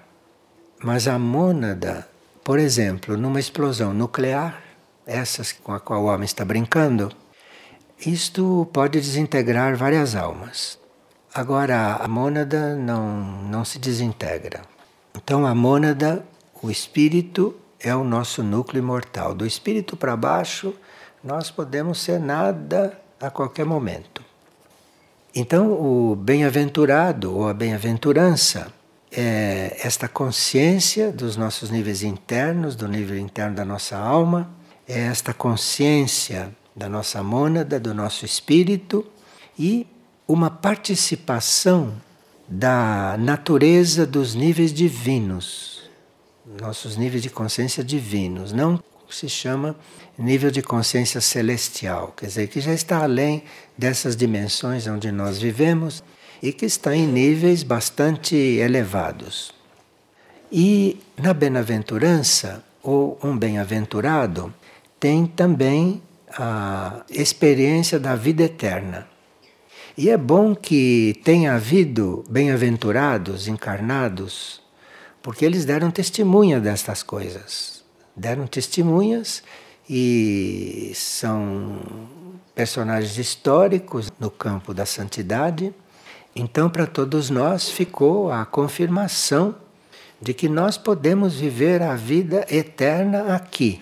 mas 0.82 1.06
a 1.06 1.18
mônada, 1.18 2.08
por 2.42 2.58
exemplo, 2.58 3.16
numa 3.16 3.38
explosão 3.38 3.94
nuclear, 3.94 4.62
essas 5.06 5.52
com 5.52 5.72
a 5.72 5.78
qual 5.78 6.02
o 6.02 6.06
homem 6.06 6.24
está 6.24 6.44
brincando, 6.44 7.12
isto 8.04 8.68
pode 8.72 9.00
desintegrar 9.00 9.76
várias 9.76 10.16
almas. 10.16 10.78
Agora, 11.34 11.96
a 11.96 12.06
mônada 12.06 12.76
não, 12.76 13.20
não 13.42 13.64
se 13.64 13.80
desintegra. 13.80 14.62
Então, 15.16 15.44
a 15.44 15.52
mônada, 15.52 16.24
o 16.62 16.70
espírito, 16.70 17.56
é 17.80 17.92
o 17.92 18.04
nosso 18.04 18.40
núcleo 18.40 18.80
imortal. 18.80 19.34
Do 19.34 19.44
espírito 19.44 19.96
para 19.96 20.16
baixo, 20.16 20.72
nós 21.24 21.50
podemos 21.50 22.00
ser 22.00 22.20
nada 22.20 22.96
a 23.20 23.30
qualquer 23.30 23.66
momento. 23.66 24.22
Então, 25.34 25.72
o 25.72 26.14
bem-aventurado 26.14 27.36
ou 27.36 27.48
a 27.48 27.52
bem-aventurança 27.52 28.72
é 29.10 29.76
esta 29.82 30.06
consciência 30.06 31.10
dos 31.10 31.36
nossos 31.36 31.68
níveis 31.68 32.04
internos, 32.04 32.76
do 32.76 32.86
nível 32.86 33.18
interno 33.18 33.56
da 33.56 33.64
nossa 33.64 33.96
alma, 33.96 34.48
é 34.86 35.00
esta 35.00 35.34
consciência 35.34 36.54
da 36.76 36.88
nossa 36.88 37.24
mônada, 37.24 37.80
do 37.80 37.92
nosso 37.92 38.24
espírito 38.24 39.04
e 39.58 39.84
uma 40.26 40.50
participação 40.50 41.94
da 42.48 43.16
natureza 43.18 44.06
dos 44.06 44.34
níveis 44.34 44.72
divinos, 44.72 45.82
nossos 46.60 46.96
níveis 46.96 47.22
de 47.22 47.30
consciência 47.30 47.82
divinos, 47.82 48.52
não 48.52 48.82
se 49.08 49.28
chama 49.28 49.76
nível 50.18 50.50
de 50.50 50.62
consciência 50.62 51.20
celestial, 51.20 52.12
quer 52.16 52.26
dizer, 52.26 52.48
que 52.48 52.60
já 52.60 52.72
está 52.72 53.02
além 53.02 53.44
dessas 53.76 54.16
dimensões 54.16 54.86
onde 54.86 55.10
nós 55.12 55.38
vivemos 55.38 56.02
e 56.42 56.52
que 56.52 56.66
está 56.66 56.94
em 56.94 57.06
níveis 57.06 57.62
bastante 57.62 58.34
elevados. 58.36 59.52
E 60.50 61.00
na 61.16 61.32
bem-aventurança, 61.32 62.62
ou 62.82 63.18
um 63.22 63.36
bem-aventurado, 63.36 64.52
tem 65.00 65.26
também 65.26 66.02
a 66.30 67.02
experiência 67.08 67.98
da 67.98 68.14
vida 68.14 68.42
eterna. 68.44 69.13
E 69.96 70.10
é 70.10 70.16
bom 70.16 70.56
que 70.56 71.20
tenha 71.22 71.54
havido 71.54 72.24
bem-aventurados 72.28 73.46
encarnados, 73.46 74.60
porque 75.22 75.44
eles 75.44 75.64
deram 75.64 75.88
testemunha 75.88 76.58
destas 76.58 77.00
coisas. 77.00 77.84
Deram 78.16 78.44
testemunhas 78.44 79.44
e 79.88 80.90
são 80.96 81.78
personagens 82.56 83.18
históricos 83.18 84.10
no 84.18 84.32
campo 84.32 84.74
da 84.74 84.84
santidade. 84.84 85.72
Então, 86.34 86.68
para 86.68 86.88
todos 86.88 87.30
nós 87.30 87.70
ficou 87.70 88.32
a 88.32 88.44
confirmação 88.44 89.54
de 90.20 90.34
que 90.34 90.48
nós 90.48 90.76
podemos 90.76 91.36
viver 91.36 91.82
a 91.82 91.94
vida 91.94 92.44
eterna 92.50 93.36
aqui. 93.36 93.80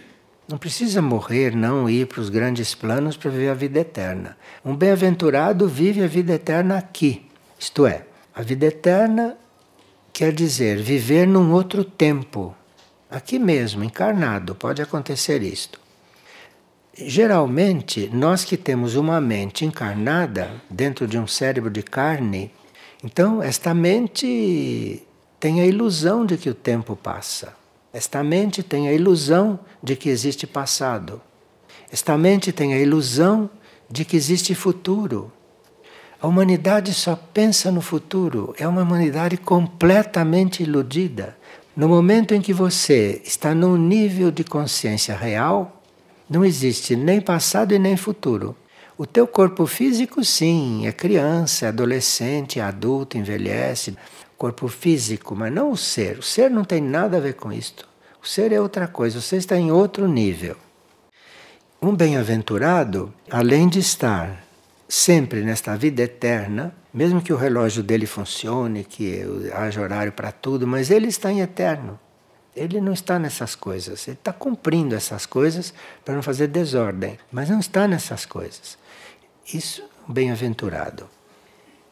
Não 0.49 0.59
precisa 0.59 1.01
morrer, 1.01 1.55
não 1.55 1.89
ir 1.89 2.07
para 2.07 2.21
os 2.21 2.29
grandes 2.29 2.75
planos 2.75 3.17
para 3.17 3.31
viver 3.31 3.49
a 3.49 3.55
vida 3.55 3.81
eterna. 3.81 4.37
Um 4.65 4.75
bem-aventurado 4.75 5.69
vive 5.69 6.03
a 6.03 6.09
vida 6.09 6.35
eterna 6.35 6.79
aqui. 6.79 7.27
Isto 7.59 7.87
é, 7.87 8.05
a 8.35 8.43
vida 8.43 8.67
eterna 8.67 9.37
quer 10.13 10.33
dizer 10.33 10.83
viver 10.83 11.27
num 11.27 11.53
outro 11.53 11.85
tempo. 11.85 12.55
Aqui 13.09 13.39
mesmo, 13.39 13.85
encarnado, 13.85 14.55
pode 14.55 14.83
acontecer 14.83 15.43
isto. 15.43 15.81
Geralmente, 16.97 18.11
nós 18.13 18.45
que 18.45 18.57
temos 18.57 18.97
uma 18.97 19.21
mente 19.21 19.65
encarnada 19.65 20.51
dentro 20.69 21.07
de 21.07 21.19
um 21.19 21.27
cérebro 21.27 21.71
de 21.71 21.83
carne, 21.83 22.51
então 23.03 23.43
esta 23.43 23.73
mente 23.73 25.03
tem 25.41 25.61
a 25.61 25.67
ilusão 25.67 26.27
de 26.27 26.37
que 26.37 26.51
o 26.51 26.55
tempo 26.55 26.95
passa. 26.95 27.62
Esta 27.93 28.23
mente 28.23 28.63
tem 28.63 28.89
a 28.89 28.93
ilusão 28.93 29.61
de 29.83 29.95
que 29.97 30.09
existe 30.09 30.47
passado. 30.47 31.21
Esta 31.93 32.17
mente 32.17 32.51
tem 32.51 32.73
a 32.73 32.79
ilusão 32.79 33.51
de 33.91 34.05
que 34.05 34.17
existe 34.17 34.55
futuro. 34.55 35.31
A 36.21 36.27
humanidade 36.27 36.95
só 36.95 37.15
pensa 37.15 37.71
no 37.71 37.83
futuro, 37.83 38.55
é 38.59 38.67
uma 38.67 38.83
humanidade 38.83 39.37
completamente 39.37 40.63
iludida. 40.63 41.37
No 41.77 41.89
momento 41.89 42.35
em 42.35 42.41
que 42.41 42.53
você 42.53 43.21
está 43.25 43.55
num 43.55 43.77
nível 43.77 44.31
de 44.31 44.45
consciência 44.45 45.15
real, 45.15 45.83
não 46.31 46.45
existe 46.45 46.97
nem 46.97 47.21
passado 47.21 47.75
e 47.75 47.79
nem 47.79 47.97
futuro. 47.97 48.57
O 48.97 49.05
teu 49.05 49.27
corpo 49.27 49.67
físico, 49.67 50.25
sim, 50.25 50.87
é 50.87 50.93
criança, 50.93 51.67
é 51.67 51.69
adolescente, 51.69 52.59
é 52.59 52.63
adulto, 52.63 53.19
envelhece. 53.19 53.97
Corpo 54.43 54.67
físico, 54.67 55.37
mas 55.37 55.53
não 55.53 55.71
o 55.71 55.77
ser. 55.77 56.19
O 56.19 56.23
ser 56.23 56.51
não 56.51 56.65
tem 56.65 56.81
nada 56.81 57.17
a 57.17 57.21
ver 57.21 57.35
com 57.35 57.53
isto. 57.53 57.89
O 58.21 58.27
ser 58.27 58.51
é 58.51 58.61
outra 58.61 58.89
coisa, 58.89 59.21
você 59.21 59.37
está 59.37 59.57
em 59.57 59.71
outro 59.71 60.09
nível. 60.09 60.57
Um 61.81 61.95
bem-aventurado, 61.95 63.15
além 63.31 63.69
de 63.69 63.79
estar 63.79 64.45
sempre 64.89 65.43
nesta 65.43 65.77
vida 65.77 66.03
eterna, 66.03 66.75
mesmo 66.93 67.23
que 67.23 67.33
o 67.33 67.37
relógio 67.37 67.85
dele 67.85 68.05
funcione, 68.05 68.83
que 68.83 69.23
haja 69.55 69.81
horário 69.81 70.11
para 70.11 70.33
tudo, 70.33 70.67
mas 70.67 70.91
ele 70.91 71.07
está 71.07 71.31
em 71.31 71.41
eterno. 71.41 71.97
Ele 72.57 72.81
não 72.81 72.93
está 72.93 73.21
nessas 73.21 73.55
coisas. 73.55 74.09
Ele 74.09 74.17
está 74.17 74.33
cumprindo 74.33 74.97
essas 74.97 75.25
coisas 75.25 75.73
para 76.05 76.17
não 76.17 76.23
fazer 76.23 76.49
desordem, 76.49 77.17
mas 77.31 77.49
não 77.49 77.61
está 77.61 77.87
nessas 77.87 78.27
coisas. 78.27 78.77
Isso, 79.55 79.85
bem-aventurado. 80.09 81.09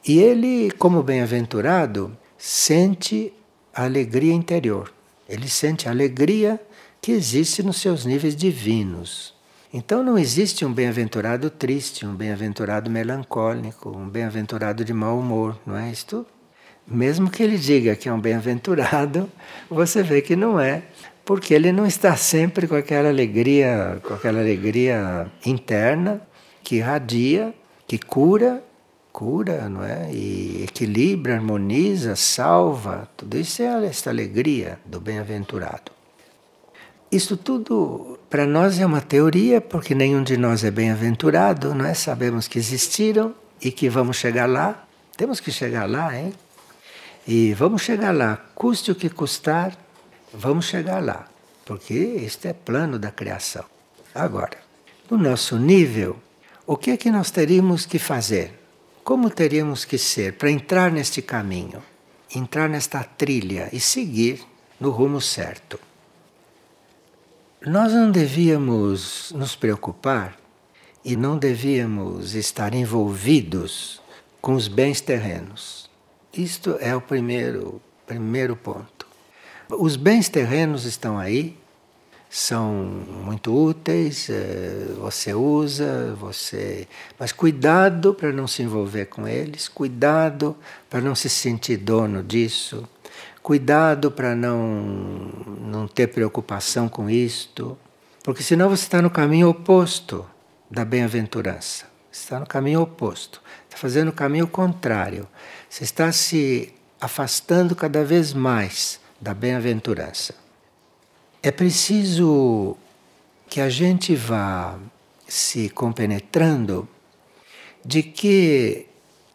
E 0.05 0.19
ele, 0.19 0.73
como 0.73 1.01
bem-aventurado, 1.01 2.19
sente 2.41 3.35
a 3.75 3.85
alegria 3.85 4.33
interior. 4.33 4.91
Ele 5.29 5.47
sente 5.47 5.87
a 5.87 5.91
alegria 5.91 6.59
que 7.01 7.13
existe 7.13 7.63
nos 7.63 7.77
seus 7.77 8.07
níveis 8.07 8.35
divinos. 8.35 9.35
Então 9.73 10.03
não 10.03 10.19
existe 10.19 10.65
um 10.65 10.73
bem-aventurado 10.73 11.51
triste, 11.51 12.07
um 12.07 12.15
bem-aventurado 12.15 12.91
melancólico, 12.91 13.91
um 13.91 14.09
bem-aventurado 14.09 14.83
de 14.87 14.95
mau 14.95 15.19
humor, 15.19 15.61
não 15.67 15.77
é 15.77 15.91
isto? 15.91 16.27
Mesmo 16.87 17.31
que 17.31 17.43
ele 17.43 17.59
diga 17.59 17.95
que 17.95 18.09
é 18.09 18.13
um 18.13 18.19
bem-aventurado, 18.19 19.31
você 19.69 20.03
vê 20.03 20.23
que 20.23 20.35
não 20.35 20.59
é, 20.59 20.83
porque 21.27 21.53
ele 21.53 21.71
não 21.71 21.87
está 21.87 22.17
sempre 22.17 22.67
com 22.67 22.75
aquela 22.75 23.11
alegria, 23.11 24.01
com 24.03 24.15
aquela 24.15 24.41
alegria 24.41 25.31
interna 25.45 26.23
que 26.65 26.77
irradia, 26.77 27.55
que 27.87 27.99
cura 27.99 28.65
cura, 29.13 29.69
não 29.69 29.85
é? 29.85 30.13
E 30.13 30.65
equilibra, 30.65 31.35
harmoniza, 31.35 32.17
salva. 32.17 33.09
Tudo 33.17 33.39
isso 33.39 33.63
é 33.63 33.87
esta 33.87 34.11
alegria 34.11 34.79
do 34.85 35.01
bem-aventurado. 35.01 35.93
Isso 37.11 37.37
tudo 37.37 38.19
para 38.29 38.47
nós 38.47 38.79
é 38.79 38.87
uma 38.87 39.01
teoria, 39.01 39.61
porque 39.61 39.95
nenhum 39.95 40.23
de 40.23 40.37
nós 40.37 40.63
é 40.63 40.71
bem-aventurado, 40.71 41.75
não 41.75 41.85
é? 41.85 41.95
Sabemos 41.95 42.47
que 42.47 42.59
existiram 42.59 43.35
e 43.61 43.73
que 43.73 43.89
vamos 43.89 44.17
chegar 44.17 44.49
lá. 44.49 44.87
Temos 45.17 45.41
que 45.41 45.51
chegar 45.51 45.89
lá, 45.91 46.17
hein? 46.17 46.33
E 47.27 47.53
vamos 47.55 47.83
chegar 47.83 48.15
lá, 48.15 48.39
custe 48.55 48.91
o 48.91 48.95
que 48.95 49.11
custar, 49.11 49.77
vamos 50.33 50.67
chegar 50.67 51.05
lá, 51.05 51.29
porque 51.65 51.95
este 51.95 52.49
é 52.49 52.53
plano 52.53 52.99
da 52.99 53.11
criação. 53.11 53.65
Agora, 54.15 54.57
no 55.11 55.19
nosso 55.19 55.59
nível, 55.59 56.17
o 56.67 56.77
que 56.77 56.91
é 56.93 56.97
que 56.97 57.11
nós 57.11 57.31
teríamos 57.31 57.85
que 57.85 57.99
fazer? 57.99 58.60
Como 59.11 59.29
teríamos 59.29 59.85
que 59.85 59.99
ser 59.99 60.35
para 60.35 60.53
entrar 60.53 60.93
neste 60.93 61.21
caminho, 61.21 61.83
entrar 62.33 62.69
nesta 62.69 63.03
trilha 63.03 63.69
e 63.73 63.81
seguir 63.81 64.41
no 64.79 64.91
rumo 64.91 65.21
certo? 65.21 65.81
Nós 67.67 67.93
não 67.93 68.09
devíamos 68.09 69.33
nos 69.35 69.57
preocupar 69.57 70.39
e 71.05 71.17
não 71.17 71.37
devíamos 71.37 72.37
estar 72.37 72.73
envolvidos 72.73 74.01
com 74.41 74.55
os 74.55 74.69
bens 74.69 75.01
terrenos. 75.01 75.91
Isto 76.33 76.77
é 76.79 76.95
o 76.95 77.01
primeiro, 77.01 77.83
primeiro 78.07 78.55
ponto. 78.55 79.09
Os 79.71 79.97
bens 79.97 80.29
terrenos 80.29 80.85
estão 80.85 81.19
aí, 81.19 81.59
são 82.33 82.73
muito 83.25 83.53
úteis, 83.53 84.31
eh, 84.31 84.87
você 85.01 85.35
usa, 85.35 86.15
você. 86.15 86.87
Mas 87.19 87.33
cuidado 87.33 88.15
para 88.15 88.31
não 88.31 88.47
se 88.47 88.63
envolver 88.63 89.07
com 89.07 89.27
eles, 89.27 89.69
cuidado 89.69 90.57
para 90.89 91.01
não 91.01 91.17
se 91.17 91.29
sentir 91.29 91.77
dono 91.79 92.23
disso, 92.23 92.89
cuidado 93.43 94.13
para 94.13 94.37
não, 94.37 94.61
não 95.61 95.89
ter 95.89 96.07
preocupação 96.07 96.89
com 96.89 97.11
isto, 97.11 97.77
porque 98.23 98.45
senão 98.45 98.69
você 98.69 98.85
está 98.85 99.03
no 99.03 99.11
caminho 99.11 99.49
oposto 99.49 100.25
da 100.71 100.85
bem-aventurança. 100.85 101.87
Está 102.13 102.39
no 102.39 102.47
caminho 102.47 102.83
oposto, 102.83 103.43
está 103.65 103.77
fazendo 103.77 104.11
o 104.11 104.13
caminho 104.13 104.47
contrário. 104.47 105.27
Você 105.69 105.83
está 105.83 106.13
se 106.13 106.73
afastando 107.01 107.75
cada 107.75 108.05
vez 108.05 108.33
mais 108.33 109.01
da 109.21 109.35
bem-aventurança. 109.35 110.40
É 111.43 111.51
preciso 111.51 112.77
que 113.49 113.63
a 113.63 113.71
gente 113.71 114.15
vá 114.15 114.79
se 115.27 115.71
compenetrando 115.71 116.87
de 117.83 118.03
que 118.03 118.87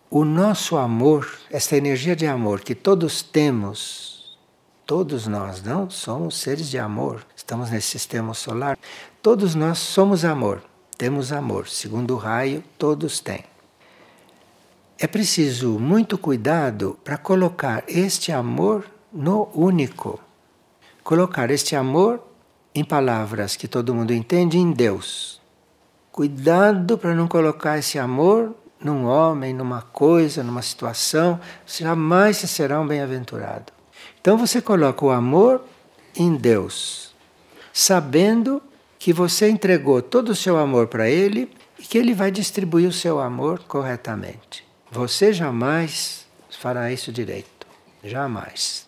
o 0.08 0.24
nosso 0.24 0.78
amor, 0.78 1.28
essa 1.50 1.76
energia 1.76 2.16
de 2.16 2.28
amor 2.28 2.62
que 2.62 2.76
todos 2.76 3.24
temos, 3.24 4.38
todos 4.86 5.26
nós 5.26 5.64
não 5.64 5.90
somos 5.90 6.38
seres 6.38 6.70
de 6.70 6.78
amor, 6.78 7.26
estamos 7.36 7.72
nesse 7.72 7.88
sistema 7.88 8.36
solar, 8.36 8.78
todos 9.20 9.56
nós 9.56 9.80
somos 9.80 10.24
amor, 10.24 10.64
temos 11.00 11.32
amor, 11.32 11.68
segundo 11.68 12.14
o 12.14 12.18
raio, 12.18 12.64
todos 12.78 13.20
têm. 13.20 13.44
É 15.00 15.08
preciso 15.08 15.80
muito 15.80 16.20
cuidado 16.20 17.00
para 17.04 17.18
colocar 17.18 17.84
este 17.88 18.32
amor 18.32 18.86
no 19.12 19.50
único 19.56 20.20
colocar 21.06 21.52
este 21.52 21.76
amor 21.76 22.20
em 22.74 22.84
palavras 22.84 23.56
que 23.56 23.68
todo 23.68 23.94
mundo 23.94 24.12
entende 24.12 24.58
em 24.58 24.72
Deus. 24.72 25.40
Cuidado 26.12 26.98
para 26.98 27.14
não 27.14 27.28
colocar 27.28 27.78
esse 27.78 28.00
amor 28.00 28.56
num 28.80 29.06
homem, 29.06 29.54
numa 29.54 29.84
coisa, 29.84 30.44
numa 30.44 30.64
situação, 30.64 31.40
jamais 31.68 32.38
se 32.38 32.48
será 32.48 32.82
um 32.82 32.88
bem-aventurado. 32.88 33.72
Então 34.20 34.36
você 34.36 34.60
coloca 34.60 35.06
o 35.06 35.12
amor 35.12 35.64
em 36.16 36.36
Deus, 36.36 37.14
sabendo 37.72 38.60
que 38.98 39.14
você 39.14 39.48
entregou 39.48 40.02
todo 40.02 40.30
o 40.30 40.36
seu 40.36 40.58
amor 40.58 40.88
para 40.88 41.08
Ele 41.08 41.52
e 41.78 41.84
que 41.84 42.00
Ele 42.00 42.16
vai 42.16 42.32
distribuir 42.32 42.90
o 42.90 42.94
seu 42.94 43.20
amor 43.20 43.60
corretamente. 43.68 44.66
Você 44.92 45.32
jamais 45.32 46.26
fará 46.50 46.92
isso 46.92 47.12
direito. 47.12 47.68
Jamais. 48.04 48.85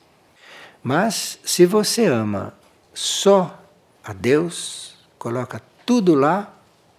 Mas 0.87 1.37
se 1.43 1.65
você 1.65 2.05
ama 2.05 2.53
só 2.93 3.61
a 4.01 4.13
Deus, 4.13 4.95
coloca 5.19 5.61
tudo 5.85 6.15
lá, 6.15 6.53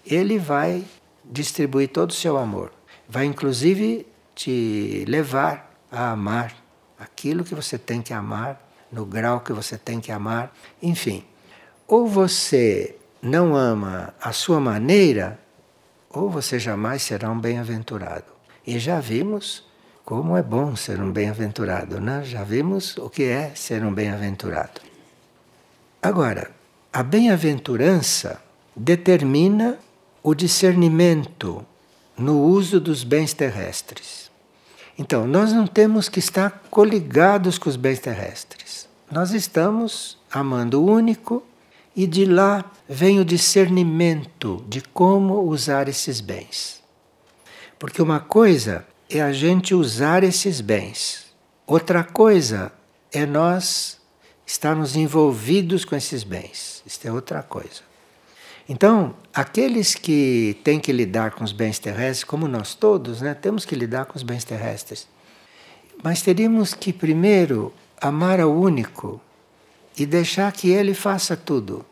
ele 0.05 0.39
vai 0.39 0.85
distribuir 1.25 1.89
todo 1.89 2.11
o 2.11 2.15
seu 2.15 2.37
amor. 2.37 2.71
Vai 3.09 3.25
inclusive 3.25 4.07
te 4.35 5.07
levar 5.09 5.75
a 5.91 6.11
amar 6.11 6.55
aquilo 6.99 7.43
que 7.43 7.55
você 7.55 7.79
tem 7.79 8.03
que 8.03 8.13
amar, 8.13 8.61
no 8.93 9.07
grau 9.07 9.41
que 9.41 9.55
você 9.55 9.79
tem 9.79 10.01
que 10.01 10.13
amar, 10.13 10.55
enfim. 10.83 11.25
Ou 11.87 12.07
você 12.07 12.95
não 13.23 13.57
ama 13.57 14.13
a 14.21 14.33
sua 14.33 14.61
maneira, 14.61 15.41
ou 16.11 16.29
você 16.29 16.59
jamais 16.59 17.01
será 17.01 17.31
um 17.31 17.41
bem-aventurado. 17.41 18.27
E 18.67 18.79
já 18.79 19.01
vimos 19.01 19.67
como 20.09 20.39
é 20.39 20.43
bom 20.43 20.75
ser 20.75 21.03
um 21.03 21.13
bem-aventurado, 21.13 22.01
né? 22.01 22.23
Já 22.25 22.43
vimos 22.43 22.97
o 22.97 23.11
que 23.11 23.25
é 23.25 23.53
ser 23.55 23.85
um 23.85 23.93
bem-aventurado. 23.93 24.81
Agora, 26.01 26.51
a 26.91 27.03
bem-aventurança 27.03 28.41
determina 28.75 29.79
o 30.23 30.35
discernimento 30.35 31.63
no 32.17 32.41
uso 32.41 32.81
dos 32.81 33.05
bens 33.05 33.35
terrestres. 33.35 34.31
Então, 34.99 35.27
nós 35.27 35.53
não 35.53 35.67
temos 35.67 36.09
que 36.09 36.21
estar 36.21 36.63
coligados 36.71 37.59
com 37.59 37.69
os 37.69 37.77
bens 37.77 37.99
terrestres. 37.99 38.89
Nós 39.13 39.33
estamos 39.33 40.17
amando 40.31 40.81
o 40.81 40.91
único 40.91 41.43
e 41.95 42.07
de 42.07 42.25
lá 42.25 42.65
vem 42.89 43.21
o 43.21 43.27
discernimento 43.27 44.65
de 44.71 44.81
como 44.81 45.43
usar 45.43 45.87
esses 45.87 46.23
bens. 46.23 46.83
Porque 47.79 48.01
uma 48.01 48.21
coisa 48.21 48.87
é 49.09 49.23
a 49.23 49.33
gente 49.33 49.75
usar 49.75 50.23
esses 50.23 50.61
bens. 50.61 51.27
Outra 51.67 52.05
coisa 52.05 52.73
é 53.13 53.25
nós 53.25 53.99
estarmos 54.47 54.97
envolvidos 54.97 55.85
com 55.85 55.97
esses 55.97 56.23
bens. 56.23 56.83
Isso 56.87 57.07
é 57.07 57.13
outra 57.13 57.43
coisa. 57.43 57.89
Então, 58.69 59.15
aqueles 59.33 59.95
que 59.95 60.59
têm 60.63 60.79
que 60.79 60.93
lidar 60.93 61.31
com 61.31 61.43
os 61.43 61.53
bens 61.53 61.79
terrestres, 61.79 62.25
como 62.25 62.47
nós 62.47 62.75
todos, 62.75 63.23
né, 63.23 63.33
temos 63.33 63.65
que 63.65 63.75
lidar 63.75 64.05
com 64.05 64.17
os 64.17 64.23
bens 64.23 64.45
terrestres. 64.45 65.09
Mas 66.03 66.21
teríamos 66.21 66.75
que 66.75 66.93
primeiro 66.93 67.73
amar 68.01 68.41
ao 68.41 68.53
único 68.53 69.21
e 69.97 70.05
deixar 70.05 70.53
que 70.53 70.71
ele 70.71 70.93
faça 70.93 71.37
tudo. 71.37 71.85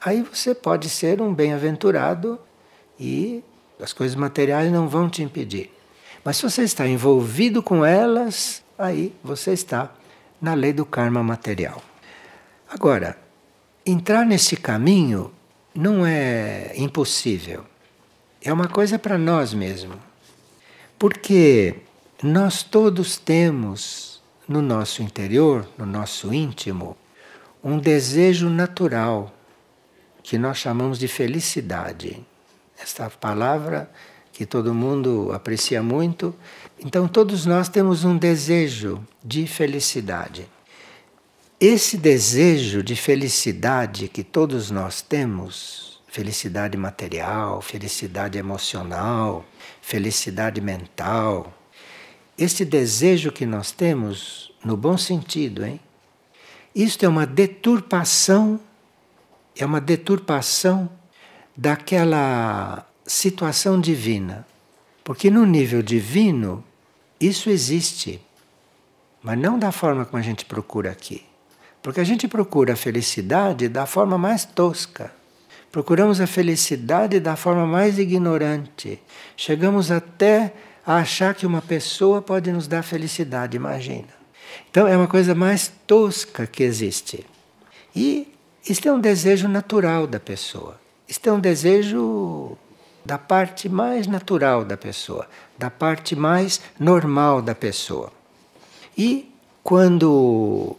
Aí 0.00 0.22
você 0.22 0.54
pode 0.54 0.88
ser 0.88 1.20
um 1.20 1.34
bem-aventurado 1.34 2.38
e 2.98 3.42
as 3.80 3.92
coisas 3.92 4.16
materiais 4.16 4.70
não 4.72 4.88
vão 4.88 5.10
te 5.10 5.22
impedir. 5.22 5.70
Mas 6.24 6.36
se 6.36 6.42
você 6.42 6.62
está 6.62 6.86
envolvido 6.86 7.62
com 7.62 7.84
elas, 7.84 8.62
aí 8.78 9.14
você 9.22 9.52
está 9.52 9.92
na 10.40 10.54
lei 10.54 10.72
do 10.72 10.86
karma 10.86 11.22
material. 11.22 11.82
Agora, 12.68 13.18
entrar 13.84 14.24
nesse 14.24 14.56
caminho 14.56 15.32
não 15.74 16.06
é 16.06 16.72
impossível. 16.76 17.64
É 18.40 18.52
uma 18.52 18.68
coisa 18.68 18.98
para 18.98 19.18
nós 19.18 19.52
mesmos. 19.52 19.98
Porque 20.98 21.76
nós 22.22 22.62
todos 22.62 23.16
temos 23.16 24.22
no 24.48 24.62
nosso 24.62 25.02
interior, 25.02 25.68
no 25.76 25.86
nosso 25.86 26.32
íntimo, 26.32 26.96
um 27.62 27.78
desejo 27.78 28.48
natural 28.48 29.32
que 30.22 30.38
nós 30.38 30.58
chamamos 30.58 30.98
de 30.98 31.08
felicidade. 31.08 32.24
Esta 32.80 33.10
palavra 33.10 33.90
que 34.32 34.46
todo 34.46 34.74
mundo 34.74 35.30
aprecia 35.32 35.82
muito. 35.82 36.34
Então, 36.84 37.06
todos 37.06 37.44
nós 37.44 37.68
temos 37.68 38.04
um 38.04 38.16
desejo 38.16 39.06
de 39.22 39.46
felicidade. 39.46 40.48
Esse 41.60 41.96
desejo 41.96 42.82
de 42.82 42.96
felicidade 42.96 44.08
que 44.08 44.24
todos 44.24 44.70
nós 44.70 45.00
temos, 45.00 46.00
felicidade 46.08 46.76
material, 46.76 47.62
felicidade 47.62 48.36
emocional, 48.36 49.44
felicidade 49.80 50.60
mental, 50.60 51.56
esse 52.36 52.64
desejo 52.64 53.30
que 53.30 53.46
nós 53.46 53.70
temos, 53.70 54.52
no 54.64 54.76
bom 54.76 54.98
sentido, 54.98 55.64
hein? 55.64 55.78
Isto 56.74 57.04
é 57.04 57.08
uma 57.08 57.26
deturpação, 57.26 58.58
é 59.54 59.64
uma 59.64 59.80
deturpação 59.80 60.90
daquela 61.56 62.86
situação 63.06 63.80
divina. 63.80 64.46
Porque 65.04 65.30
no 65.30 65.44
nível 65.44 65.82
divino, 65.82 66.64
isso 67.20 67.50
existe, 67.50 68.20
mas 69.22 69.38
não 69.38 69.58
da 69.58 69.72
forma 69.72 70.04
como 70.04 70.20
a 70.20 70.24
gente 70.24 70.44
procura 70.44 70.90
aqui. 70.90 71.24
Porque 71.82 72.00
a 72.00 72.04
gente 72.04 72.28
procura 72.28 72.74
a 72.74 72.76
felicidade 72.76 73.68
da 73.68 73.86
forma 73.86 74.16
mais 74.16 74.44
tosca. 74.44 75.12
Procuramos 75.70 76.20
a 76.20 76.26
felicidade 76.26 77.18
da 77.18 77.34
forma 77.34 77.66
mais 77.66 77.98
ignorante. 77.98 79.00
Chegamos 79.36 79.90
até 79.90 80.52
a 80.86 80.96
achar 80.96 81.34
que 81.34 81.46
uma 81.46 81.62
pessoa 81.62 82.20
pode 82.20 82.52
nos 82.52 82.68
dar 82.68 82.82
felicidade, 82.82 83.56
imagina. 83.56 84.08
Então 84.70 84.86
é 84.86 84.96
uma 84.96 85.08
coisa 85.08 85.34
mais 85.34 85.72
tosca 85.86 86.46
que 86.46 86.62
existe. 86.62 87.24
E 87.96 88.28
isto 88.68 88.88
é 88.88 88.92
um 88.92 89.00
desejo 89.00 89.48
natural 89.48 90.06
da 90.06 90.20
pessoa. 90.20 90.80
Isto 91.08 91.28
é 91.28 91.32
um 91.32 91.40
desejo 91.40 92.56
da 93.04 93.18
parte 93.18 93.68
mais 93.68 94.06
natural 94.06 94.64
da 94.64 94.76
pessoa, 94.76 95.26
da 95.58 95.70
parte 95.70 96.14
mais 96.14 96.60
normal 96.78 97.42
da 97.42 97.54
pessoa. 97.54 98.12
E 98.96 99.32
quando 99.62 100.76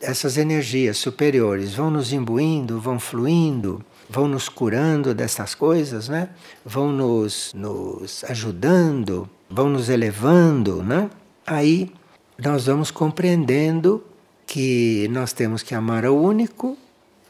essas 0.00 0.36
energias 0.36 0.98
superiores 0.98 1.74
vão 1.74 1.90
nos 1.90 2.12
imbuindo, 2.12 2.78
vão 2.78 3.00
fluindo, 3.00 3.84
vão 4.08 4.28
nos 4.28 4.48
curando 4.48 5.14
dessas 5.14 5.54
coisas, 5.54 6.08
né? 6.08 6.28
Vão 6.64 6.92
nos, 6.92 7.52
nos 7.54 8.22
ajudando, 8.24 9.28
vão 9.48 9.68
nos 9.68 9.88
elevando, 9.88 10.82
né? 10.82 11.10
Aí 11.46 11.92
nós 12.38 12.66
vamos 12.66 12.90
compreendendo 12.90 14.04
que 14.46 15.08
nós 15.10 15.32
temos 15.32 15.62
que 15.62 15.74
amar 15.74 16.04
o 16.04 16.14
único, 16.14 16.76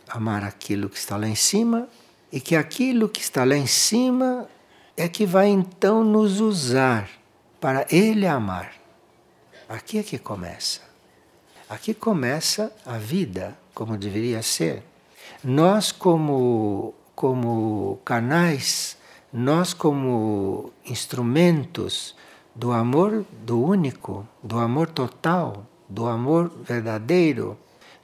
amar 0.09 0.43
aquilo 0.43 0.89
que 0.89 0.99
está 0.99 1.17
lá 1.17 1.29
em 1.29 1.35
cima, 1.35 1.89
e 2.35 2.41
que 2.41 2.57
aquilo 2.57 3.09
que 3.09 3.21
está 3.21 3.45
lá 3.45 3.55
em 3.55 3.69
cima 3.69 4.49
é 4.97 5.09
que 5.09 5.25
vai 5.25 5.47
então 5.47 6.03
nos 6.03 6.41
usar 6.41 7.09
para 7.61 7.87
ele 7.89 8.27
amar. 8.27 8.73
Aqui 9.69 9.99
é 9.99 10.03
que 10.03 10.19
começa. 10.19 10.81
Aqui 11.69 11.95
começa 11.95 12.73
a 12.85 12.99
vida 12.99 13.57
como 13.73 13.97
deveria 13.97 14.43
ser. 14.43 14.83
Nós, 15.45 15.93
como, 15.93 16.93
como 17.15 18.01
canais, 18.05 18.97
nós, 19.33 19.73
como 19.73 20.73
instrumentos 20.85 22.17
do 22.53 22.73
amor 22.73 23.25
do 23.45 23.63
único, 23.63 24.27
do 24.43 24.59
amor 24.59 24.89
total, 24.89 25.65
do 25.89 26.09
amor 26.09 26.51
verdadeiro, 26.65 27.57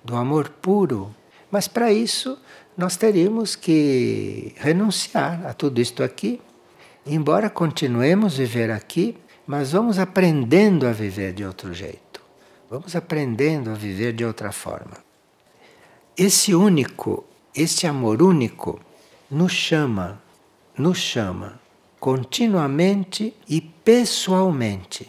do 0.04 0.14
amor 0.14 0.50
puro. 0.50 1.12
Mas 1.50 1.66
para 1.66 1.92
isso 1.92 2.38
nós 2.80 2.96
teríamos 2.96 3.54
que 3.54 4.54
renunciar 4.56 5.46
a 5.46 5.52
tudo 5.52 5.82
isto 5.82 6.02
aqui, 6.02 6.40
embora 7.04 7.50
continuemos 7.50 8.38
viver 8.38 8.70
aqui, 8.70 9.18
mas 9.46 9.72
vamos 9.72 9.98
aprendendo 9.98 10.86
a 10.86 10.92
viver 10.92 11.34
de 11.34 11.44
outro 11.44 11.74
jeito. 11.74 12.22
Vamos 12.70 12.96
aprendendo 12.96 13.68
a 13.68 13.74
viver 13.74 14.14
de 14.14 14.24
outra 14.24 14.50
forma. 14.50 14.96
Esse 16.16 16.54
único, 16.54 17.26
este 17.54 17.86
amor 17.86 18.22
único, 18.22 18.80
nos 19.30 19.52
chama, 19.52 20.18
nos 20.74 20.96
chama 20.96 21.60
continuamente 22.00 23.34
e 23.46 23.60
pessoalmente. 23.60 25.06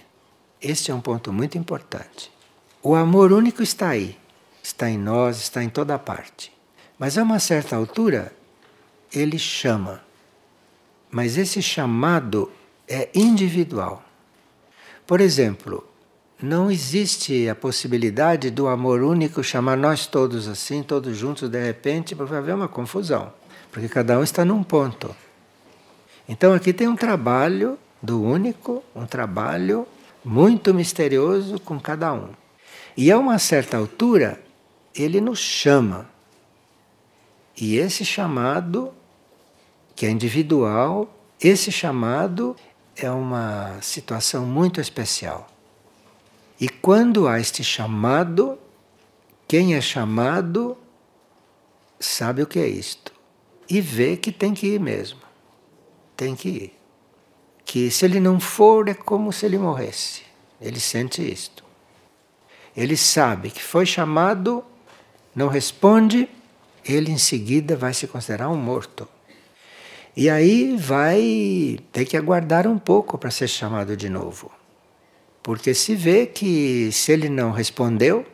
Este 0.61 0.91
é 0.91 0.93
um 0.93 0.99
ponto 0.99 1.31
muito 1.31 1.57
importante. 1.57 2.29
O 2.83 2.95
amor 2.95 3.31
único 3.31 3.63
está 3.63 3.91
aí, 3.91 4.17
está 4.61 4.89
em 4.89 4.97
nós, 4.97 5.39
está 5.39 5.63
em 5.63 5.69
toda 5.69 5.97
parte. 5.97 6.51
Mas 7.01 7.17
a 7.17 7.23
uma 7.23 7.39
certa 7.39 7.75
altura, 7.75 8.31
ele 9.11 9.39
chama. 9.39 10.03
Mas 11.09 11.35
esse 11.35 11.59
chamado 11.59 12.51
é 12.87 13.09
individual. 13.15 14.03
Por 15.07 15.19
exemplo, 15.19 15.83
não 16.39 16.69
existe 16.69 17.49
a 17.49 17.55
possibilidade 17.55 18.51
do 18.51 18.67
amor 18.67 19.01
único 19.01 19.43
chamar 19.43 19.77
nós 19.77 20.05
todos 20.05 20.47
assim, 20.47 20.83
todos 20.83 21.17
juntos 21.17 21.49
de 21.49 21.59
repente, 21.59 22.13
vai 22.13 22.37
haver 22.37 22.53
uma 22.53 22.67
confusão, 22.67 23.33
porque 23.71 23.89
cada 23.89 24.19
um 24.19 24.23
está 24.23 24.45
num 24.45 24.61
ponto. 24.61 25.09
Então 26.29 26.53
aqui 26.53 26.71
tem 26.71 26.87
um 26.87 26.95
trabalho 26.95 27.79
do 27.99 28.21
único, 28.21 28.83
um 28.95 29.07
trabalho 29.07 29.87
muito 30.23 30.71
misterioso 30.71 31.59
com 31.61 31.79
cada 31.79 32.13
um. 32.13 32.29
E 32.95 33.11
a 33.11 33.17
uma 33.17 33.39
certa 33.39 33.75
altura, 33.75 34.39
ele 34.93 35.19
nos 35.19 35.39
chama. 35.39 36.11
E 37.55 37.77
esse 37.77 38.05
chamado, 38.05 38.93
que 39.95 40.05
é 40.05 40.09
individual, 40.09 41.13
esse 41.39 41.71
chamado 41.71 42.55
é 42.95 43.09
uma 43.09 43.81
situação 43.81 44.45
muito 44.45 44.79
especial. 44.79 45.47
E 46.59 46.69
quando 46.69 47.27
há 47.27 47.39
este 47.39 47.63
chamado, 47.63 48.57
quem 49.47 49.75
é 49.75 49.81
chamado 49.81 50.77
sabe 51.99 52.43
o 52.43 52.47
que 52.47 52.59
é 52.59 52.67
isto. 52.67 53.11
E 53.69 53.81
vê 53.81 54.17
que 54.17 54.31
tem 54.31 54.53
que 54.53 54.67
ir 54.67 54.79
mesmo. 54.79 55.19
Tem 56.15 56.35
que 56.35 56.49
ir. 56.49 56.79
Que 57.65 57.89
se 57.89 58.05
ele 58.05 58.19
não 58.19 58.39
for, 58.39 58.87
é 58.87 58.93
como 58.93 59.31
se 59.31 59.45
ele 59.45 59.57
morresse. 59.57 60.23
Ele 60.59 60.79
sente 60.79 61.21
isto. 61.21 61.63
Ele 62.75 62.95
sabe 62.95 63.49
que 63.49 63.61
foi 63.61 63.85
chamado, 63.85 64.63
não 65.35 65.47
responde, 65.47 66.29
ele 66.85 67.11
em 67.11 67.17
seguida 67.17 67.75
vai 67.75 67.93
se 67.93 68.07
considerar 68.07 68.49
um 68.49 68.57
morto. 68.57 69.07
E 70.15 70.29
aí 70.29 70.75
vai 70.75 71.79
ter 71.91 72.05
que 72.05 72.17
aguardar 72.17 72.67
um 72.67 72.77
pouco 72.77 73.17
para 73.17 73.31
ser 73.31 73.47
chamado 73.47 73.95
de 73.95 74.09
novo. 74.09 74.51
Porque 75.41 75.73
se 75.73 75.95
vê 75.95 76.25
que 76.25 76.91
se 76.91 77.11
ele 77.11 77.29
não 77.29 77.51
respondeu, 77.51 78.25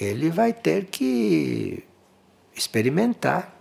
ele 0.00 0.30
vai 0.30 0.52
ter 0.52 0.86
que 0.86 1.84
experimentar, 2.56 3.54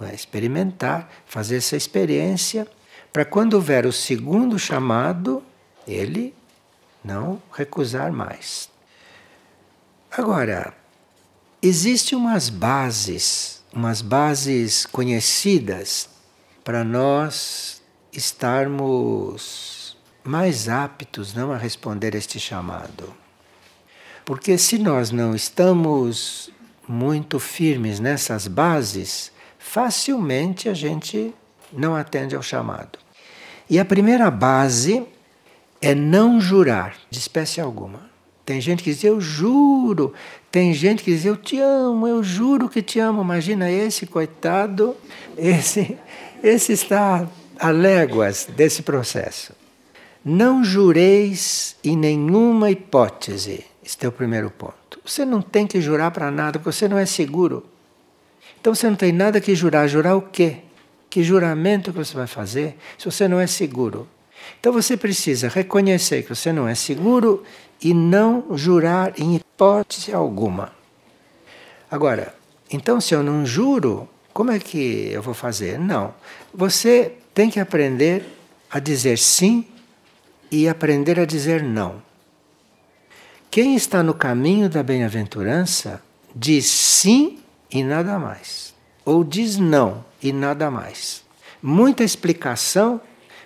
é? 0.00 0.14
experimentar, 0.14 1.08
fazer 1.26 1.56
essa 1.56 1.76
experiência, 1.76 2.66
para 3.12 3.24
quando 3.24 3.54
houver 3.54 3.86
o 3.86 3.92
segundo 3.92 4.58
chamado, 4.58 5.42
ele 5.86 6.34
não 7.04 7.40
recusar 7.52 8.10
mais. 8.12 8.70
Agora, 10.10 10.74
existem 11.62 12.18
umas 12.18 12.50
bases, 12.50 13.62
umas 13.72 14.02
bases 14.02 14.84
conhecidas 14.84 16.08
para 16.64 16.82
nós 16.82 17.80
estarmos 18.12 19.96
mais 20.24 20.68
aptos 20.68 21.34
não 21.34 21.52
a 21.52 21.56
responder 21.56 22.14
este 22.14 22.40
chamado. 22.40 23.14
Porque 24.24 24.58
se 24.58 24.78
nós 24.78 25.10
não 25.10 25.34
estamos 25.34 26.50
muito 26.86 27.38
firmes 27.38 28.00
nessas 28.00 28.48
bases, 28.48 29.32
facilmente 29.58 30.68
a 30.68 30.74
gente 30.74 31.32
não 31.72 31.94
atende 31.94 32.34
ao 32.34 32.42
chamado. 32.42 32.98
E 33.70 33.78
a 33.78 33.84
primeira 33.84 34.30
base 34.30 35.06
é 35.80 35.94
não 35.94 36.40
jurar 36.40 36.94
de 37.10 37.18
espécie 37.18 37.60
alguma. 37.60 38.10
Tem 38.44 38.60
gente 38.60 38.82
que 38.82 38.92
diz 38.92 39.02
eu 39.04 39.20
juro, 39.20 40.12
tem 40.52 40.74
gente 40.74 41.02
que 41.02 41.10
diz 41.10 41.24
eu 41.24 41.34
te 41.34 41.58
amo, 41.58 42.06
eu 42.06 42.22
juro 42.22 42.68
que 42.68 42.82
te 42.82 43.00
amo. 43.00 43.22
Imagina 43.22 43.70
esse 43.70 44.06
coitado, 44.06 44.94
esse, 45.36 45.96
esse 46.44 46.74
está 46.74 47.26
a 47.58 47.70
léguas 47.70 48.46
desse 48.54 48.82
processo. 48.82 49.54
Não 50.22 50.62
jureis 50.62 51.74
em 51.82 51.96
nenhuma 51.96 52.70
hipótese. 52.70 53.64
Este 53.82 54.04
é 54.04 54.08
o 54.08 54.12
primeiro 54.12 54.50
ponto. 54.50 55.00
Você 55.04 55.24
não 55.24 55.40
tem 55.40 55.66
que 55.66 55.80
jurar 55.80 56.10
para 56.10 56.30
nada, 56.30 56.58
porque 56.58 56.70
você 56.70 56.86
não 56.86 56.98
é 56.98 57.06
seguro. 57.06 57.64
Então 58.60 58.74
você 58.74 58.88
não 58.88 58.94
tem 58.94 59.10
nada 59.10 59.40
que 59.40 59.54
jurar. 59.54 59.88
Jurar 59.88 60.14
o 60.14 60.22
quê? 60.22 60.58
Que 61.08 61.24
juramento 61.24 61.92
que 61.92 61.98
você 61.98 62.14
vai 62.14 62.26
fazer 62.26 62.76
se 62.98 63.06
você 63.06 63.26
não 63.26 63.40
é 63.40 63.46
seguro? 63.46 64.06
Então 64.60 64.72
você 64.72 64.96
precisa 64.96 65.48
reconhecer 65.48 66.22
que 66.22 66.28
você 66.28 66.52
não 66.52 66.68
é 66.68 66.74
seguro 66.74 67.42
e 67.82 67.92
não 67.92 68.56
jurar 68.56 69.18
em 69.18 69.34
hipótese 69.34 70.12
alguma. 70.12 70.72
Agora, 71.90 72.34
então 72.70 73.00
se 73.00 73.14
eu 73.14 73.22
não 73.22 73.44
juro, 73.44 74.08
como 74.32 74.50
é 74.50 74.58
que 74.58 75.10
eu 75.12 75.20
vou 75.20 75.34
fazer? 75.34 75.78
Não. 75.78 76.14
Você 76.54 77.12
tem 77.34 77.50
que 77.50 77.60
aprender 77.60 78.24
a 78.70 78.78
dizer 78.78 79.18
sim 79.18 79.66
e 80.50 80.68
aprender 80.68 81.18
a 81.18 81.24
dizer 81.24 81.62
não. 81.62 82.02
Quem 83.50 83.74
está 83.74 84.02
no 84.02 84.14
caminho 84.14 84.70
da 84.70 84.82
bem-aventurança 84.82 86.02
diz 86.34 86.66
sim 86.66 87.40
e 87.70 87.82
nada 87.82 88.18
mais, 88.18 88.74
ou 89.04 89.22
diz 89.22 89.58
não 89.58 90.04
e 90.22 90.32
nada 90.32 90.70
mais. 90.70 91.22
Muita 91.62 92.02
explicação 92.02 93.00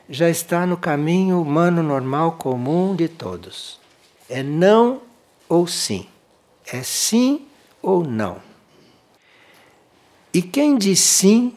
já 0.08 0.30
está 0.30 0.64
no 0.64 0.76
caminho 0.76 1.40
humano 1.40 1.82
normal 1.82 2.32
comum 2.32 2.94
de 2.94 3.08
todos. 3.08 3.80
É 4.28 4.42
não 4.42 5.02
ou 5.48 5.66
sim. 5.66 6.06
É 6.66 6.82
sim 6.82 7.46
ou 7.80 8.04
não. 8.04 8.40
E 10.32 10.42
quem 10.42 10.76
diz 10.76 11.00
sim, 11.00 11.54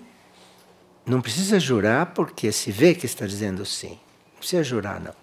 não 1.06 1.22
precisa 1.22 1.60
jurar 1.60 2.08
porque 2.08 2.52
se 2.52 2.72
vê 2.72 2.94
que 2.94 3.06
está 3.06 3.26
dizendo 3.26 3.66
sim. 3.66 3.98
Não 4.34 4.40
precisa 4.40 4.64
jurar, 4.64 5.02
não 5.02 5.14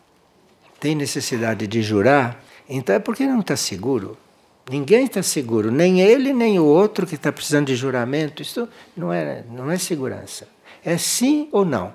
tem 0.78 0.94
necessidade 0.94 1.66
de 1.66 1.82
jurar, 1.82 2.42
então 2.68 2.94
é 2.94 2.98
porque 2.98 3.26
não 3.26 3.40
está 3.40 3.56
seguro. 3.56 4.16
Ninguém 4.68 5.04
está 5.04 5.22
seguro, 5.22 5.70
nem 5.70 6.00
ele, 6.00 6.32
nem 6.32 6.58
o 6.58 6.64
outro 6.64 7.06
que 7.06 7.14
está 7.14 7.32
precisando 7.32 7.66
de 7.66 7.76
juramento. 7.76 8.42
Isso 8.42 8.68
não 8.96 9.12
é, 9.12 9.44
não 9.50 9.70
é 9.70 9.78
segurança. 9.78 10.48
É 10.84 10.98
sim 10.98 11.48
ou 11.52 11.64
não. 11.64 11.94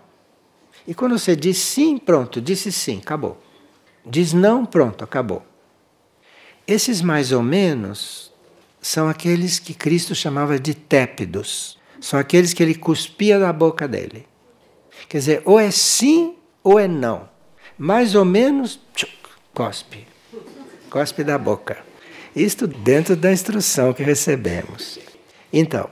E 0.87 0.93
quando 0.93 1.17
você 1.17 1.35
diz 1.35 1.57
sim, 1.57 1.97
pronto, 1.97 2.41
disse 2.41 2.71
sim, 2.71 2.99
acabou. 2.99 3.41
Diz 4.05 4.33
não, 4.33 4.65
pronto, 4.65 5.03
acabou. 5.03 5.43
Esses 6.67 7.01
mais 7.01 7.31
ou 7.31 7.43
menos 7.43 8.31
são 8.81 9.07
aqueles 9.07 9.59
que 9.59 9.73
Cristo 9.73 10.15
chamava 10.15 10.59
de 10.59 10.73
tépidos. 10.73 11.77
São 11.99 12.19
aqueles 12.19 12.53
que 12.53 12.63
ele 12.63 12.75
cuspia 12.75 13.37
da 13.39 13.53
boca 13.53 13.87
dele. 13.87 14.25
Quer 15.07 15.17
dizer, 15.17 15.41
ou 15.45 15.59
é 15.59 15.69
sim 15.69 16.35
ou 16.63 16.79
é 16.79 16.87
não. 16.87 17.29
Mais 17.77 18.15
ou 18.15 18.25
menos, 18.25 18.79
tchuc, 18.95 19.11
cospe. 19.53 20.07
Cospe 20.89 21.23
da 21.23 21.37
boca. 21.37 21.77
Isto 22.35 22.65
dentro 22.65 23.15
da 23.15 23.31
instrução 23.31 23.93
que 23.93 24.03
recebemos. 24.03 24.99
Então, 25.51 25.89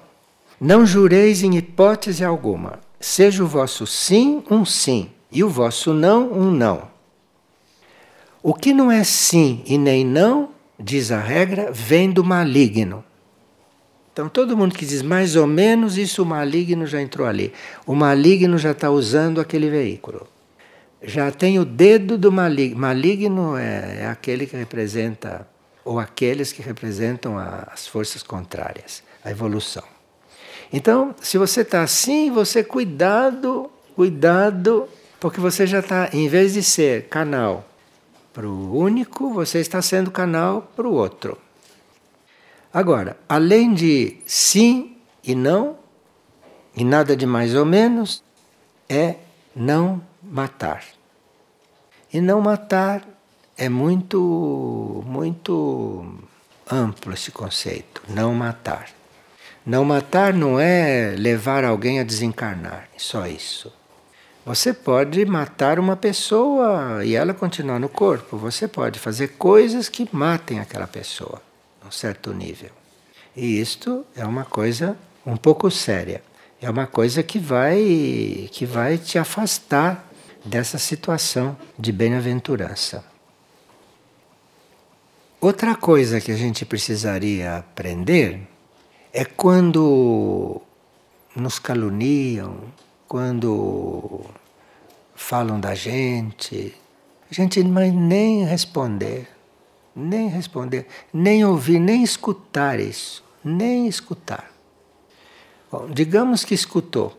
não 0.60 0.86
jureis 0.86 1.44
em 1.44 1.58
hipótese 1.58 2.24
alguma. 2.24 2.80
Seja 3.00 3.44
o 3.44 3.48
vosso 3.48 3.86
sim 3.86 4.44
um 4.50 4.66
sim 4.66 5.12
e 5.32 5.44
o 5.44 5.50
vosso 5.50 5.94
não 5.94 6.32
um 6.32 6.52
não. 6.52 6.90
O 8.42 8.54
que 8.54 8.74
não 8.74 8.90
é 8.90 9.04
sim 9.04 9.62
e 9.66 9.78
nem 9.78 10.06
não, 10.06 10.50
diz 10.80 11.12
a 11.12 11.20
regra, 11.20 11.72
vem 11.74 12.10
do 12.10 12.24
maligno. 12.24 13.04
Então, 14.14 14.30
todo 14.30 14.56
mundo 14.56 14.76
que 14.76 14.86
diz 14.86 15.02
mais 15.02 15.36
ou 15.36 15.46
menos, 15.46 15.98
isso 15.98 16.24
o 16.24 16.26
maligno 16.26 16.86
já 16.88 17.02
entrou 17.02 17.28
ali. 17.28 17.54
O 17.86 17.94
maligno 17.94 18.58
já 18.58 18.72
está 18.72 18.90
usando 18.90 19.42
aquele 19.42 19.70
veículo. 19.70 20.28
Já 21.02 21.32
tem 21.32 21.60
o 21.60 21.66
dedo 21.66 22.18
do 22.18 22.32
maligno. 22.32 22.80
Maligno 22.80 23.58
é, 23.58 24.00
é 24.02 24.08
aquele 24.08 24.46
que 24.46 24.56
representa, 24.56 25.48
ou 25.84 26.00
aqueles 26.00 26.52
que 26.52 26.62
representam 26.62 27.38
a, 27.38 27.68
as 27.74 27.88
forças 27.88 28.24
contrárias, 28.24 29.04
a 29.24 29.32
evolução. 29.32 29.84
Então, 30.72 31.14
se 31.22 31.38
você 31.38 31.62
está 31.62 31.84
assim, 31.84 32.32
você 32.32 32.64
cuidado, 32.64 33.70
cuidado, 33.96 34.88
porque 35.20 35.40
você 35.40 35.68
já 35.68 35.80
está, 35.80 36.10
em 36.14 36.28
vez 36.28 36.54
de 36.54 36.64
ser 36.64 37.08
canal 37.08 37.69
para 38.34 38.48
o 38.48 38.78
único, 38.78 39.34
você 39.34 39.60
está 39.60 39.82
sendo 39.82 40.12
canal 40.12 40.72
para 40.76 40.88
o 40.88 40.94
outro. 40.94 41.38
Agora, 42.74 43.18
além 43.28 43.74
de 43.74 44.18
sim 44.26 44.98
e 45.24 45.34
não, 45.34 45.78
e 46.76 46.84
nada 46.84 47.16
de 47.16 47.26
mais 47.26 47.56
ou 47.56 47.66
menos, 47.66 48.24
é 48.88 49.16
não 49.56 50.02
matar. 50.22 50.84
E 52.14 52.22
não 52.22 52.42
matar 52.42 53.08
é 53.58 53.68
muito, 53.68 55.04
muito 55.06 56.06
amplo 56.70 57.14
esse 57.14 57.32
conceito, 57.32 58.02
não 58.08 58.34
matar. 58.34 58.90
Não 59.66 59.84
matar 59.84 60.34
não 60.34 60.60
é 60.60 61.16
levar 61.18 61.64
alguém 61.64 62.00
a 62.00 62.04
desencarnar, 62.04 62.88
só 62.98 63.28
isso. 63.28 63.74
Você 64.50 64.74
pode 64.74 65.24
matar 65.28 65.78
uma 65.78 65.96
pessoa 65.96 67.06
e 67.06 67.14
ela 67.14 67.36
continuar 67.36 67.78
no 67.78 67.88
corpo. 67.88 68.36
Você 68.36 68.68
pode 68.68 68.98
fazer 68.98 69.36
coisas 69.38 69.88
que 69.88 70.10
matem 70.12 70.60
aquela 70.60 70.88
pessoa 70.88 71.40
um 71.86 71.92
certo 71.92 72.34
nível. 72.34 72.72
E 73.36 73.62
isto 73.62 74.04
é 74.16 74.26
uma 74.26 74.44
coisa 74.44 74.98
um 75.24 75.38
pouco 75.38 75.70
séria. 75.70 76.24
É 76.60 76.68
uma 76.68 76.88
coisa 76.88 77.22
que 77.22 77.38
vai 77.38 78.50
que 78.52 78.66
vai 78.66 78.98
te 78.98 79.20
afastar 79.20 80.10
dessa 80.44 80.80
situação 80.80 81.56
de 81.78 81.92
bem-aventurança. 81.92 83.06
Outra 85.40 85.76
coisa 85.76 86.20
que 86.20 86.32
a 86.32 86.36
gente 86.36 86.66
precisaria 86.66 87.58
aprender 87.58 88.42
é 89.14 89.24
quando 89.24 90.60
nos 91.36 91.60
caluniam, 91.60 92.58
quando 93.08 94.24
falam 95.22 95.60
da 95.60 95.76
gente, 95.76 96.74
a 97.30 97.34
gente 97.34 97.64
não 97.64 97.92
nem 97.92 98.44
responder 98.44 99.28
nem 100.00 100.30
responder, 100.30 100.88
nem 101.14 101.44
ouvir, 101.44 101.80
nem 101.80 102.04
escutar 102.04 102.80
isso, 102.80 103.24
nem 103.44 103.88
escutar. 103.88 104.52
Bom, 105.72 105.90
digamos 105.90 106.44
que 106.44 106.54
escutou, 106.54 107.18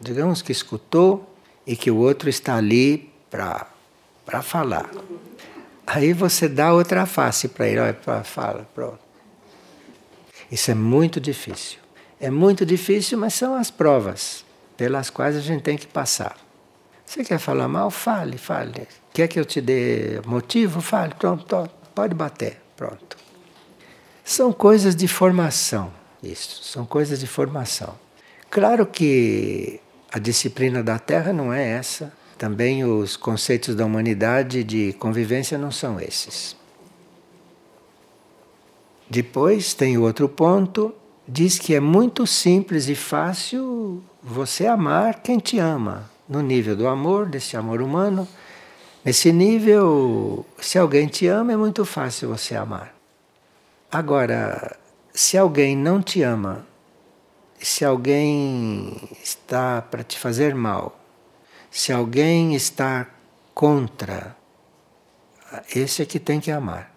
digamos 0.00 0.40
que 0.40 0.52
escutou 0.52 1.28
e 1.66 1.76
que 1.76 1.90
o 1.90 1.96
outro 1.96 2.28
está 2.28 2.56
ali 2.56 3.12
para 3.30 3.66
falar. 4.42 4.90
Aí 5.86 6.12
você 6.12 6.48
dá 6.48 6.72
outra 6.72 7.04
face 7.04 7.48
para 7.48 7.68
ele, 7.68 7.80
olha, 7.80 8.22
fala, 8.24 8.66
pronto. 8.74 9.00
Isso 10.50 10.70
é 10.70 10.74
muito 10.74 11.20
difícil. 11.20 11.78
É 12.20 12.30
muito 12.30 12.64
difícil, 12.64 13.18
mas 13.18 13.34
são 13.34 13.54
as 13.54 13.70
provas 13.70 14.44
pelas 14.76 15.10
quais 15.10 15.36
a 15.36 15.40
gente 15.40 15.62
tem 15.62 15.76
que 15.76 15.86
passar. 15.86 16.36
Você 17.06 17.24
quer 17.24 17.38
falar 17.38 17.68
mal? 17.68 17.90
Fale, 17.90 18.38
fale. 18.38 18.88
Quer 19.12 19.28
que 19.28 19.38
eu 19.38 19.44
te 19.44 19.60
dê 19.60 20.20
motivo? 20.26 20.80
Fale, 20.80 21.14
pronto. 21.14 21.68
Pode 21.94 22.14
bater, 22.14 22.60
pronto. 22.76 23.16
São 24.24 24.52
coisas 24.52 24.96
de 24.96 25.06
formação, 25.06 25.92
isso, 26.22 26.64
são 26.64 26.86
coisas 26.86 27.20
de 27.20 27.26
formação. 27.26 27.94
Claro 28.50 28.86
que 28.86 29.80
a 30.10 30.18
disciplina 30.18 30.82
da 30.82 30.98
Terra 30.98 31.30
não 31.30 31.52
é 31.52 31.72
essa, 31.72 32.10
também 32.38 32.84
os 32.84 33.16
conceitos 33.16 33.74
da 33.74 33.84
humanidade 33.84 34.64
de 34.64 34.94
convivência 34.94 35.58
não 35.58 35.70
são 35.70 36.00
esses. 36.00 36.56
Depois 39.10 39.74
tem 39.74 39.98
o 39.98 40.02
outro 40.02 40.26
ponto, 40.26 40.94
diz 41.28 41.58
que 41.58 41.74
é 41.74 41.80
muito 41.80 42.26
simples 42.26 42.88
e 42.88 42.94
fácil 42.94 44.02
você 44.22 44.66
amar 44.66 45.20
quem 45.20 45.38
te 45.38 45.58
ama, 45.58 46.10
no 46.28 46.40
nível 46.40 46.76
do 46.76 46.88
amor, 46.88 47.26
desse 47.26 47.56
amor 47.56 47.82
humano, 47.82 48.28
Nesse 49.04 49.30
nível, 49.30 50.46
se 50.58 50.78
alguém 50.78 51.06
te 51.06 51.26
ama, 51.26 51.52
é 51.52 51.56
muito 51.58 51.84
fácil 51.84 52.30
você 52.30 52.56
amar. 52.56 52.94
Agora, 53.92 54.78
se 55.12 55.36
alguém 55.36 55.76
não 55.76 56.00
te 56.02 56.22
ama, 56.22 56.66
se 57.58 57.84
alguém 57.84 58.98
está 59.22 59.82
para 59.82 60.02
te 60.02 60.18
fazer 60.18 60.54
mal, 60.54 60.98
se 61.70 61.92
alguém 61.92 62.54
está 62.54 63.06
contra, 63.52 64.34
esse 65.76 66.00
é 66.00 66.06
que 66.06 66.18
tem 66.18 66.40
que 66.40 66.50
amar. 66.50 66.90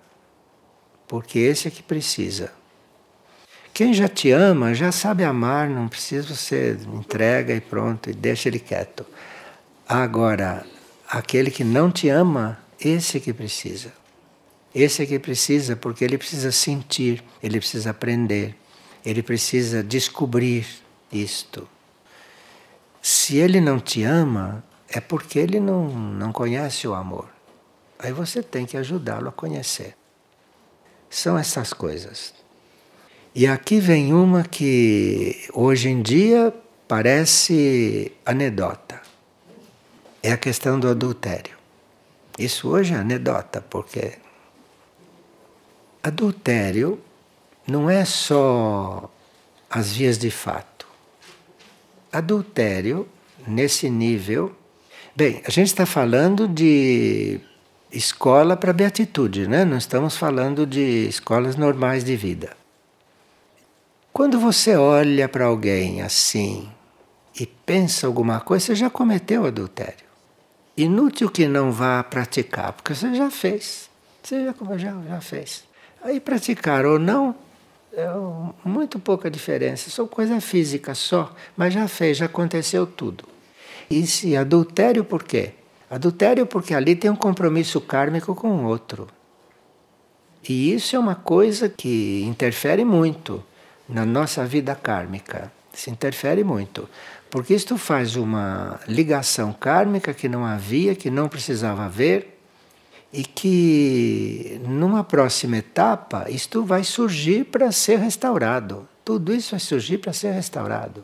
Porque 1.10 1.40
esse 1.40 1.68
é 1.68 1.72
que 1.72 1.84
precisa. 1.84 2.54
Quem 3.74 3.94
já 3.94 4.08
te 4.08 4.32
ama 4.32 4.74
já 4.74 4.94
sabe 4.94 5.26
amar, 5.26 5.70
não 5.70 5.90
precisa 5.90 6.34
você 6.34 6.78
entrega 6.94 7.54
e 7.54 7.60
pronto, 7.60 8.10
e 8.10 8.13
deixa 8.13 8.48
ele 8.48 8.60
quieto. 8.60 9.06
Agora, 9.89 10.65
aquele 11.08 11.50
que 11.50 11.63
não 11.63 11.89
te 11.89 12.10
ama, 12.10 12.60
esse 12.78 13.15
é 13.15 13.19
que 13.21 13.32
precisa. 13.32 13.93
Esse 14.76 15.02
é 15.02 15.06
que 15.06 15.17
precisa 15.17 15.78
porque 15.78 16.04
ele 16.04 16.17
precisa 16.17 16.52
sentir, 16.52 17.23
ele 17.41 17.58
precisa 17.58 17.91
aprender, 17.91 18.54
ele 19.06 19.23
precisa 19.23 19.82
descobrir 19.82 20.67
isto. 21.10 21.69
Se 23.02 23.38
ele 23.38 23.62
não 23.62 23.80
te 23.80 24.04
ama, 24.04 24.62
é 24.89 25.00
porque 25.00 25.39
ele 25.39 25.58
não, 25.58 25.88
não 25.88 26.34
conhece 26.34 26.86
o 26.86 26.93
amor. 26.93 27.30
Aí 27.97 28.12
você 28.12 28.43
tem 28.43 28.65
que 28.65 28.76
ajudá-lo 28.76 29.30
a 29.30 29.32
conhecer. 29.32 29.95
São 31.10 31.38
essas 31.38 31.71
coisas. 31.71 32.34
E 33.34 33.47
aqui 33.47 33.80
vem 33.80 34.13
uma 34.13 34.43
que 34.43 35.47
hoje 35.54 35.88
em 35.88 36.02
dia 36.02 36.54
parece 36.89 38.12
anedota 38.26 39.07
é 40.21 40.32
a 40.32 40.38
questão 40.38 40.80
do 40.80 40.88
adultério. 40.88 41.56
Isso 42.38 42.69
hoje 42.69 42.93
é 42.93 42.97
anedota, 42.97 43.62
porque 43.62 44.13
adultério 46.03 46.99
não 47.67 47.89
é 47.89 48.06
só 48.06 49.12
as 49.69 49.91
vias 49.93 50.17
de 50.17 50.32
fato. 50.32 50.88
Adultério, 52.12 53.08
nesse 53.47 53.89
nível. 53.89 54.56
Bem, 55.15 55.41
a 55.45 55.49
gente 55.49 55.67
está 55.67 55.86
falando 55.86 56.47
de 56.47 57.39
escola 57.91 58.56
para 58.56 58.71
beatitude, 58.71 59.47
né? 59.47 59.65
Não 59.65 59.77
estamos 59.77 60.15
falando 60.15 60.65
de 60.65 61.08
escolas 61.08 61.56
normais 61.56 62.03
de 62.03 62.15
vida. 62.15 62.56
Quando 64.13 64.39
você 64.39 64.75
olha 64.75 65.27
para 65.27 65.45
alguém 65.45 66.01
assim 66.01 66.69
e 67.39 67.45
pensa 67.45 68.08
alguma 68.08 68.39
coisa, 68.39 68.65
você 68.65 68.75
já 68.75 68.89
cometeu 68.89 69.45
adultério. 69.45 70.07
Inútil 70.78 71.30
que 71.30 71.48
não 71.48 71.72
vá 71.72 72.04
praticar, 72.04 72.72
porque 72.72 72.94
você 72.94 73.13
já 73.16 73.32
fez. 73.32 73.90
Você 74.22 74.46
já, 74.46 74.78
já, 74.78 75.02
já 75.08 75.22
fez. 75.22 75.63
Aí 76.04 76.20
praticar 76.20 76.86
ou 76.86 77.00
não, 77.00 77.36
é 77.92 78.08
muito 78.63 79.00
pouca 79.00 79.30
diferença. 79.32 79.90
São 79.90 80.08
coisa 80.08 80.40
física 80.40 80.94
só, 80.94 81.34
mas 81.56 81.74
já 81.74 81.88
fez, 81.88 82.18
já 82.18 82.28
aconteceu 82.28 82.86
tudo. 82.86 83.24
E 83.90 84.06
se 84.06 84.38
adultério 84.38 85.04
por 85.04 85.24
quê? 85.24 85.54
Adultério 85.90 86.46
porque 86.46 86.74
ali 86.76 86.96
tem 86.96 87.10
um 87.10 87.16
compromisso 87.16 87.82
kármico 87.82 88.36
com 88.36 88.50
o 88.50 88.66
outro. 88.66 89.08
E 90.48 90.74
isso 90.74 90.96
é 90.96 91.00
uma 91.00 91.16
coisa 91.16 91.68
que 91.68 92.24
interfere 92.24 92.86
muito 92.86 93.44
na 93.90 94.06
nossa 94.06 94.46
vida 94.46 94.76
kármica. 94.76 95.52
Se 95.74 95.90
interfere 95.90 96.44
muito. 96.44 96.88
Porque 97.30 97.54
isto 97.54 97.78
faz 97.78 98.16
uma 98.16 98.80
ligação 98.88 99.52
kármica 99.52 100.13
que 100.13 100.30
não 100.30 100.46
havia, 100.46 100.96
que 100.96 101.10
não 101.10 101.28
precisava 101.28 101.86
haver, 101.86 102.40
e 103.12 103.24
que 103.24 104.62
numa 104.66 105.04
próxima 105.04 105.58
etapa 105.58 106.30
isto 106.30 106.63
vai 106.63 106.84
surgir 106.84 107.46
para 107.46 107.72
ser 107.72 108.00
restaurado. 108.00 108.88
Tudo 109.04 109.34
isso 109.34 109.52
vai 109.52 109.60
surgir 109.60 109.98
para 109.98 110.13
ser 110.13 110.32
restaurado. 110.32 111.04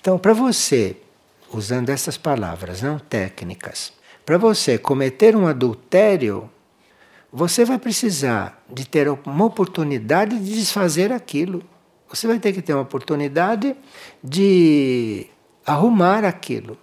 Então, 0.00 0.18
para 0.18 0.32
você, 0.32 0.96
usando 1.52 1.88
essas 1.88 2.16
palavras 2.16 2.82
não 2.82 2.98
técnicas, 2.98 3.92
para 4.24 4.36
você 4.38 4.78
cometer 4.78 5.34
um 5.34 5.46
adultério, 5.46 6.50
você 7.32 7.64
vai 7.64 7.78
precisar 7.78 8.62
de 8.70 8.86
ter 8.86 9.08
uma 9.08 9.44
oportunidade 9.44 10.38
de 10.38 10.54
desfazer 10.54 11.10
aquilo. 11.10 11.62
Você 12.08 12.26
vai 12.26 12.38
ter 12.38 12.52
que 12.52 12.60
ter 12.60 12.74
uma 12.74 12.82
oportunidade 12.82 13.74
de 14.22 15.26
arrumar 15.66 16.24
aquilo. 16.24 16.78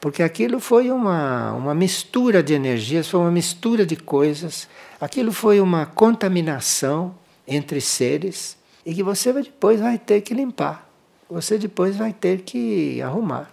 Porque 0.00 0.22
aquilo 0.22 0.60
foi 0.60 0.90
uma, 0.90 1.52
uma 1.52 1.74
mistura 1.74 2.42
de 2.42 2.54
energias, 2.54 3.08
foi 3.08 3.20
uma 3.20 3.30
mistura 3.30 3.86
de 3.86 3.96
coisas, 3.96 4.68
aquilo 5.00 5.32
foi 5.32 5.60
uma 5.60 5.86
contaminação 5.86 7.14
entre 7.46 7.80
seres 7.80 8.56
e 8.84 8.94
que 8.94 9.02
você 9.02 9.32
depois 9.32 9.80
vai 9.80 9.98
ter 9.98 10.20
que 10.20 10.34
limpar, 10.34 10.88
você 11.28 11.58
depois 11.58 11.96
vai 11.96 12.12
ter 12.12 12.42
que 12.42 13.00
arrumar, 13.00 13.50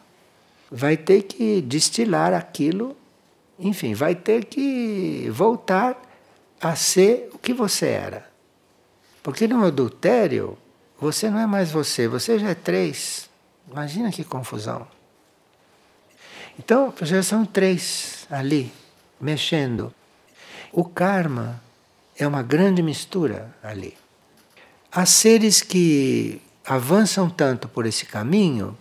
vai 0.69 0.97
ter 0.97 1.23
que 1.23 1.61
destilar 1.61 2.33
aquilo, 2.33 2.95
enfim, 3.57 3.93
vai 3.93 4.13
ter 4.13 4.45
que 4.45 5.29
voltar 5.31 5.99
a 6.59 6.75
ser 6.75 7.29
o 7.33 7.37
que 7.37 7.53
você 7.53 7.87
era. 7.87 8.29
Porque 9.21 9.47
no 9.47 9.63
adultério, 9.63 10.57
você 10.99 11.29
não 11.29 11.39
é 11.39 11.47
mais 11.47 11.71
você, 11.71 12.07
você 12.07 12.37
já 12.37 12.49
é 12.49 12.55
três. 12.55 13.29
Imagina 13.71 14.11
que 14.11 14.23
confusão. 14.23 14.87
Então, 16.57 16.93
já 17.01 17.23
são 17.23 17.45
três 17.45 18.27
ali, 18.29 18.71
mexendo. 19.19 19.93
O 20.71 20.83
karma 20.83 21.61
é 22.17 22.27
uma 22.27 22.43
grande 22.43 22.83
mistura 22.83 23.53
ali. 23.63 23.97
Há 24.91 25.05
seres 25.05 25.61
que 25.61 26.41
avançam 26.65 27.29
tanto 27.29 27.67
por 27.67 27.85
esse 27.85 28.05
caminho 28.05 28.77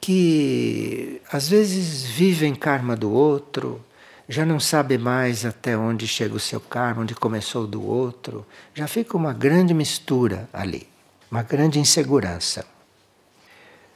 que 0.00 1.20
às 1.32 1.48
vezes 1.48 2.04
vivem 2.04 2.54
karma 2.54 2.96
do 2.96 3.10
outro, 3.10 3.84
já 4.28 4.46
não 4.46 4.60
sabe 4.60 4.96
mais 4.96 5.44
até 5.44 5.76
onde 5.76 6.06
chega 6.06 6.34
o 6.34 6.40
seu 6.40 6.60
karma, 6.60 7.02
onde 7.02 7.14
começou 7.14 7.64
o 7.64 7.66
do 7.66 7.84
outro, 7.84 8.46
já 8.74 8.86
fica 8.86 9.16
uma 9.16 9.32
grande 9.32 9.74
mistura 9.74 10.48
ali, 10.52 10.86
uma 11.30 11.42
grande 11.42 11.80
insegurança. 11.80 12.64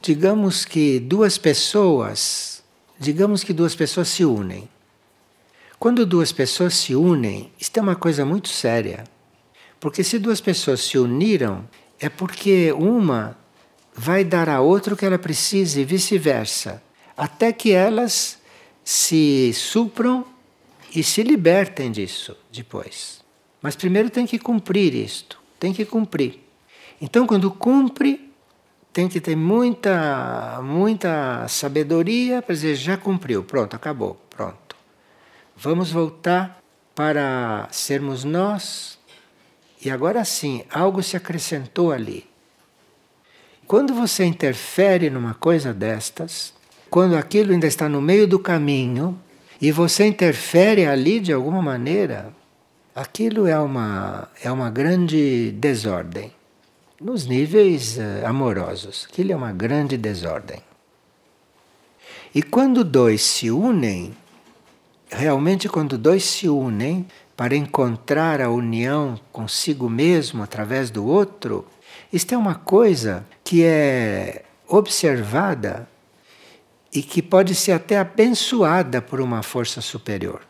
Digamos 0.03 0.65
que 0.65 0.99
duas 0.99 1.37
pessoas, 1.37 2.61
digamos 2.99 3.41
que 3.41 3.53
duas 3.53 3.73
pessoas 3.73 4.09
se 4.09 4.25
unem. 4.25 4.67
Quando 5.79 6.05
duas 6.05 6.33
pessoas 6.33 6.73
se 6.73 6.93
unem, 6.93 7.49
isto 7.57 7.77
é 7.77 7.81
uma 7.81 7.95
coisa 7.95 8.25
muito 8.25 8.49
séria. 8.49 9.05
Porque 9.79 10.03
se 10.03 10.19
duas 10.19 10.41
pessoas 10.41 10.81
se 10.81 10.97
uniram, 10.97 11.65
é 12.01 12.09
porque 12.09 12.73
uma 12.73 13.37
vai 13.95 14.25
dar 14.25 14.49
à 14.49 14.59
outra 14.59 14.93
o 14.93 14.97
que 14.97 15.05
ela 15.05 15.17
precisa 15.17 15.79
e 15.79 15.85
vice-versa, 15.85 16.83
até 17.15 17.53
que 17.53 17.71
elas 17.71 18.39
se 18.83 19.53
supram 19.53 20.25
e 20.93 21.01
se 21.01 21.23
libertem 21.23 21.89
disso 21.89 22.35
depois. 22.51 23.21
Mas 23.61 23.77
primeiro 23.77 24.09
tem 24.09 24.25
que 24.25 24.37
cumprir 24.37 24.93
isto, 24.93 25.39
tem 25.57 25.71
que 25.71 25.85
cumprir. 25.85 26.43
Então, 26.99 27.25
quando 27.25 27.49
cumpre, 27.49 28.32
tem 28.93 29.09
que 29.09 29.19
ter 29.19 29.35
muita, 29.35 30.61
muita 30.63 31.47
sabedoria 31.47 32.41
para 32.41 32.53
dizer: 32.53 32.75
já 32.75 32.95
cumpriu, 32.95 33.43
pronto, 33.43 33.75
acabou, 33.75 34.21
pronto. 34.29 34.75
Vamos 35.57 35.91
voltar 35.91 36.59
para 36.93 37.67
sermos 37.71 38.23
nós. 38.23 38.99
E 39.83 39.89
agora 39.89 40.23
sim, 40.23 40.63
algo 40.71 41.01
se 41.01 41.17
acrescentou 41.17 41.91
ali. 41.91 42.25
Quando 43.67 43.93
você 43.93 44.23
interfere 44.23 45.09
numa 45.09 45.33
coisa 45.33 45.73
destas, 45.73 46.53
quando 46.89 47.17
aquilo 47.17 47.51
ainda 47.51 47.67
está 47.67 47.89
no 47.89 48.01
meio 48.01 48.27
do 48.27 48.37
caminho 48.37 49.19
e 49.59 49.71
você 49.71 50.05
interfere 50.05 50.85
ali 50.85 51.19
de 51.19 51.33
alguma 51.33 51.61
maneira, 51.61 52.33
aquilo 52.95 53.47
é 53.47 53.57
uma, 53.57 54.29
é 54.41 54.51
uma 54.51 54.69
grande 54.69 55.51
desordem 55.53 56.31
nos 57.03 57.25
níveis 57.25 57.97
uh, 57.97 58.25
amorosos. 58.25 59.05
Aquilo 59.09 59.33
é 59.33 59.35
uma 59.35 59.51
grande 59.51 59.97
desordem. 59.97 60.61
E 62.33 62.41
quando 62.41 62.83
dois 62.83 63.21
se 63.21 63.51
unem, 63.51 64.15
realmente 65.09 65.67
quando 65.67 65.97
dois 65.97 66.23
se 66.23 66.47
unem 66.47 67.05
para 67.35 67.55
encontrar 67.55 68.41
a 68.41 68.49
união 68.49 69.19
consigo 69.31 69.89
mesmo 69.89 70.41
através 70.41 70.89
do 70.89 71.05
outro, 71.05 71.67
isto 72.11 72.33
é 72.33 72.37
uma 72.37 72.55
coisa 72.55 73.25
que 73.43 73.63
é 73.63 74.45
observada 74.67 75.87
e 76.91 77.03
que 77.03 77.21
pode 77.21 77.53
ser 77.53 77.73
até 77.73 77.99
abençoada 77.99 79.01
por 79.01 79.19
uma 79.19 79.43
força 79.43 79.81
superior. 79.81 80.41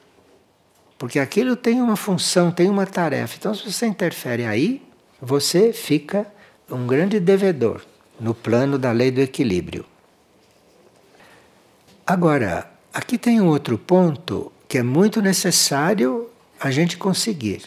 Porque 0.98 1.20
aquilo 1.20 1.56
tem 1.56 1.82
uma 1.82 1.96
função, 1.96 2.52
tem 2.52 2.70
uma 2.70 2.86
tarefa. 2.86 3.36
Então, 3.38 3.56
se 3.56 3.70
você 3.70 3.86
interfere 3.88 4.46
aí, 4.46 4.82
você 5.22 5.74
fica 5.74 6.33
um 6.70 6.88
grande 6.88 7.20
devedor 7.20 7.82
no 8.20 8.34
plano 8.34 8.78
da 8.78 8.92
lei 8.92 9.12
do 9.12 9.22
equilíbrio. 9.22 9.86
Agora, 12.06 12.70
aqui 12.94 13.18
tem 13.18 13.42
um 13.42 13.48
outro 13.48 13.78
ponto 13.78 14.52
que 14.68 14.78
é 14.78 14.84
muito 14.84 15.22
necessário 15.22 16.30
a 16.60 16.72
gente 16.72 16.98
conseguir. 16.98 17.64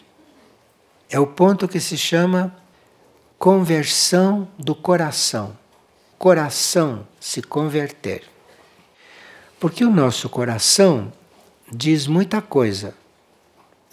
É 1.08 1.20
o 1.20 1.26
ponto 1.26 1.68
que 1.68 1.80
se 1.80 1.96
chama 1.96 2.54
conversão 3.38 4.48
do 4.58 4.74
coração. 4.74 5.56
Coração 6.18 7.06
se 7.20 7.42
converter. 7.42 8.24
Porque 9.60 9.84
o 9.84 9.90
nosso 9.90 10.28
coração 10.28 11.12
diz 11.70 12.06
muita 12.06 12.42
coisa 12.42 12.94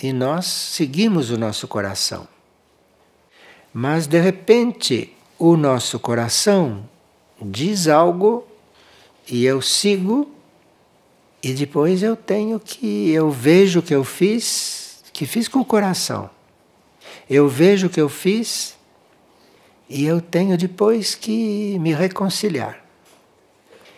e 0.02 0.12
nós 0.12 0.46
seguimos 0.46 1.30
o 1.30 1.38
nosso 1.38 1.68
coração. 1.68 2.28
Mas 3.74 4.06
de 4.06 4.20
repente 4.20 5.12
o 5.40 5.58
nosso 5.58 6.00
coração 6.00 6.88
diz 7.42 7.88
algo 7.88 8.46
e 9.28 9.46
eu 9.46 9.62
sigo 9.62 10.30
e 11.42 11.54
depois 11.54 12.04
eu 12.04 12.16
tenho 12.16 12.60
que 12.60 13.12
eu 13.12 13.32
vejo 13.32 13.80
o 13.80 13.84
que 13.84 13.96
eu 13.96 14.04
fiz, 14.04 15.04
que 15.12 15.26
fiz 15.26 15.48
com 15.48 15.60
o 15.60 15.66
coração. 15.66 16.30
Eu 17.30 17.50
vejo 17.50 17.88
o 17.88 17.90
que 17.90 18.00
eu 18.00 18.10
fiz 18.10 18.78
e 19.90 20.06
eu 20.06 20.22
tenho 20.22 20.58
depois 20.58 21.16
que 21.16 21.78
me 21.80 21.94
reconciliar. 21.94 22.84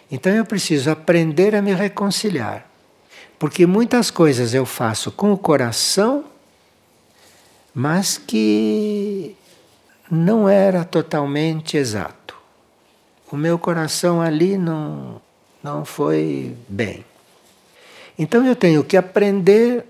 Então 0.09 0.31
eu 0.31 0.45
preciso 0.45 0.89
aprender 0.89 1.53
a 1.53 1.61
me 1.61 1.73
reconciliar. 1.73 2.69
Porque 3.37 3.65
muitas 3.65 4.09
coisas 4.09 4.53
eu 4.53 4.65
faço 4.65 5.11
com 5.11 5.33
o 5.33 5.37
coração, 5.37 6.23
mas 7.73 8.17
que 8.17 9.35
não 10.09 10.47
era 10.47 10.83
totalmente 10.83 11.77
exato. 11.77 12.35
O 13.31 13.35
meu 13.35 13.57
coração 13.57 14.21
ali 14.21 14.57
não, 14.57 15.21
não 15.63 15.83
foi 15.83 16.55
bem. 16.69 17.03
Então 18.17 18.45
eu 18.45 18.55
tenho 18.55 18.83
que 18.83 18.95
aprender 18.95 19.85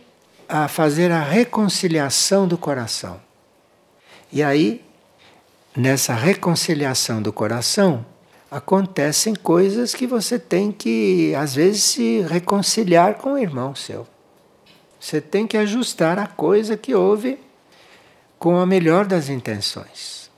a 0.48 0.68
fazer 0.68 1.12
a 1.12 1.22
reconciliação 1.22 2.48
do 2.48 2.58
coração. 2.58 3.20
E 4.32 4.42
aí, 4.42 4.84
nessa 5.76 6.14
reconciliação 6.14 7.22
do 7.22 7.32
coração, 7.32 8.06
acontecem 8.50 9.36
coisas 9.36 9.94
que 9.94 10.08
você 10.08 10.40
tem 10.40 10.72
que, 10.72 11.34
às 11.36 11.54
vezes, 11.54 11.84
se 11.84 12.22
reconciliar 12.22 13.16
com 13.16 13.34
o 13.34 13.38
irmão 13.38 13.76
seu. 13.76 14.08
Você 15.00 15.20
tem 15.20 15.46
que 15.46 15.58
ajustar 15.58 16.18
a 16.18 16.26
coisa 16.26 16.78
que 16.78 16.96
houve 16.96 17.38
com 18.38 18.58
a 18.58 18.66
melhor 18.66 19.06
das 19.06 19.30
intenções. 19.30 20.30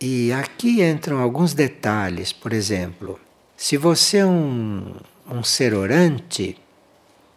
E 0.00 0.32
aqui 0.32 0.82
entram 0.82 1.18
alguns 1.18 1.54
detalhes, 1.54 2.32
por 2.32 2.52
exemplo, 2.52 3.18
se 3.56 3.76
você 3.76 4.18
é 4.18 4.26
um, 4.26 4.94
um 5.26 5.42
ser 5.42 5.72
orante, 5.72 6.58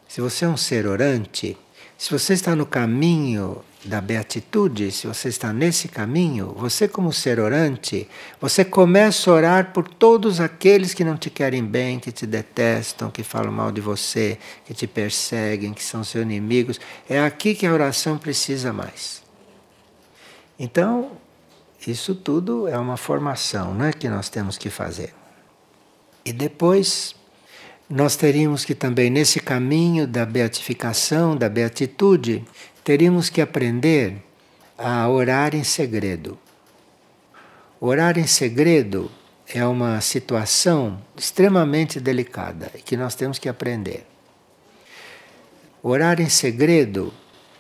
se 0.08 0.20
você 0.20 0.44
é 0.44 0.48
um 0.50 0.58
ser 0.58 0.86
orante, 0.86 1.56
se 1.98 2.12
você 2.12 2.34
está 2.34 2.56
no 2.56 2.66
caminho 2.66 3.64
da 3.86 4.02
beatitude, 4.02 4.92
se 4.92 5.08
você 5.08 5.30
está 5.30 5.54
nesse 5.54 5.88
caminho, 5.88 6.54
você 6.58 6.88
como 6.88 7.14
ser 7.14 7.40
orante, 7.40 8.10
você 8.40 8.66
começa 8.66 9.32
a 9.32 9.34
orar 9.34 9.72
por 9.72 9.88
todos 9.88 10.42
aqueles 10.42 10.94
que 10.94 11.04
não 11.04 11.16
te 11.16 11.30
querem 11.30 11.64
bem, 11.64 11.98
que 11.98 12.12
te 12.12 12.28
detestam, 12.28 13.10
que 13.10 13.24
falam 13.24 13.52
mal 13.54 13.72
de 13.72 13.80
você, 13.80 14.38
que 14.66 14.74
te 14.74 14.86
perseguem, 14.86 15.74
que 15.74 15.82
são 15.84 16.04
seus 16.04 16.24
inimigos. 16.24 16.80
É 17.10 17.22
aqui 17.22 17.56
que 17.56 17.66
a 17.66 17.74
oração 17.74 18.18
precisa 18.18 18.74
mais. 18.74 19.24
Então, 20.60 21.12
Isso 21.88 22.14
tudo 22.14 22.68
é 22.68 22.78
uma 22.78 22.98
formação 22.98 23.74
né, 23.74 23.94
que 23.94 24.10
nós 24.10 24.30
temos 24.30 24.58
que 24.58 24.70
fazer. 24.70 25.14
E 26.26 26.34
depois 26.34 27.16
nós 27.90 28.16
teríamos 28.16 28.66
que 28.66 28.76
também, 28.76 29.10
nesse 29.10 29.40
caminho 29.40 30.06
da 30.06 30.26
beatificação, 30.26 31.36
da 31.36 31.48
beatitude, 31.48 32.44
teríamos 32.90 33.30
que 33.30 33.40
aprender 33.40 34.16
a 34.76 35.08
orar 35.08 35.54
em 35.54 35.64
segredo. 35.64 36.40
Orar 37.80 38.18
em 38.18 38.26
segredo 38.26 39.12
é 39.48 39.64
uma 39.64 40.02
situação 40.02 41.00
extremamente 41.16 42.00
delicada 42.00 42.72
e 42.74 42.82
que 42.82 42.98
nós 42.98 43.14
temos 43.14 43.38
que 43.38 43.48
aprender. 43.48 44.08
Orar 45.84 46.20
em 46.20 46.30
segredo, 46.30 47.14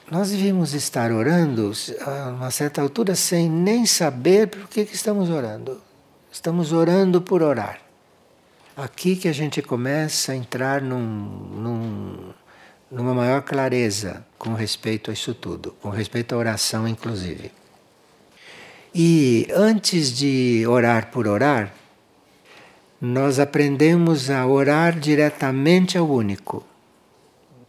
nós 0.09 0.31
devíamos 0.31 0.73
estar 0.73 1.11
orando 1.11 1.73
a 2.01 2.29
uma 2.31 2.49
certa 2.49 2.81
altura 2.81 3.13
sem 3.13 3.47
nem 3.47 3.85
saber 3.85 4.47
por 4.47 4.67
que, 4.67 4.81
estamos 4.81 5.29
orando. 5.29 5.79
Estamos 6.31 6.73
orando 6.73 7.21
por 7.21 7.43
orar. 7.43 7.79
Aqui 8.75 9.15
que 9.15 9.27
a 9.27 9.33
gente 9.33 9.61
começa 9.61 10.31
a 10.31 10.35
entrar 10.35 10.81
num, 10.81 10.97
num, 10.97 12.28
numa 12.91 13.13
maior 13.13 13.41
clareza 13.41 14.25
com 14.37 14.53
respeito 14.53 15.11
a 15.11 15.13
isso 15.13 15.33
tudo, 15.33 15.75
com 15.81 15.89
respeito 15.89 16.33
à 16.33 16.37
oração, 16.37 16.87
inclusive. 16.87 17.51
E 18.93 19.47
antes 19.53 20.11
de 20.11 20.65
orar 20.67 21.11
por 21.11 21.27
orar, 21.27 21.73
nós 22.99 23.39
aprendemos 23.39 24.29
a 24.29 24.45
orar 24.45 24.99
diretamente 24.99 25.97
ao 25.97 26.09
único. 26.09 26.65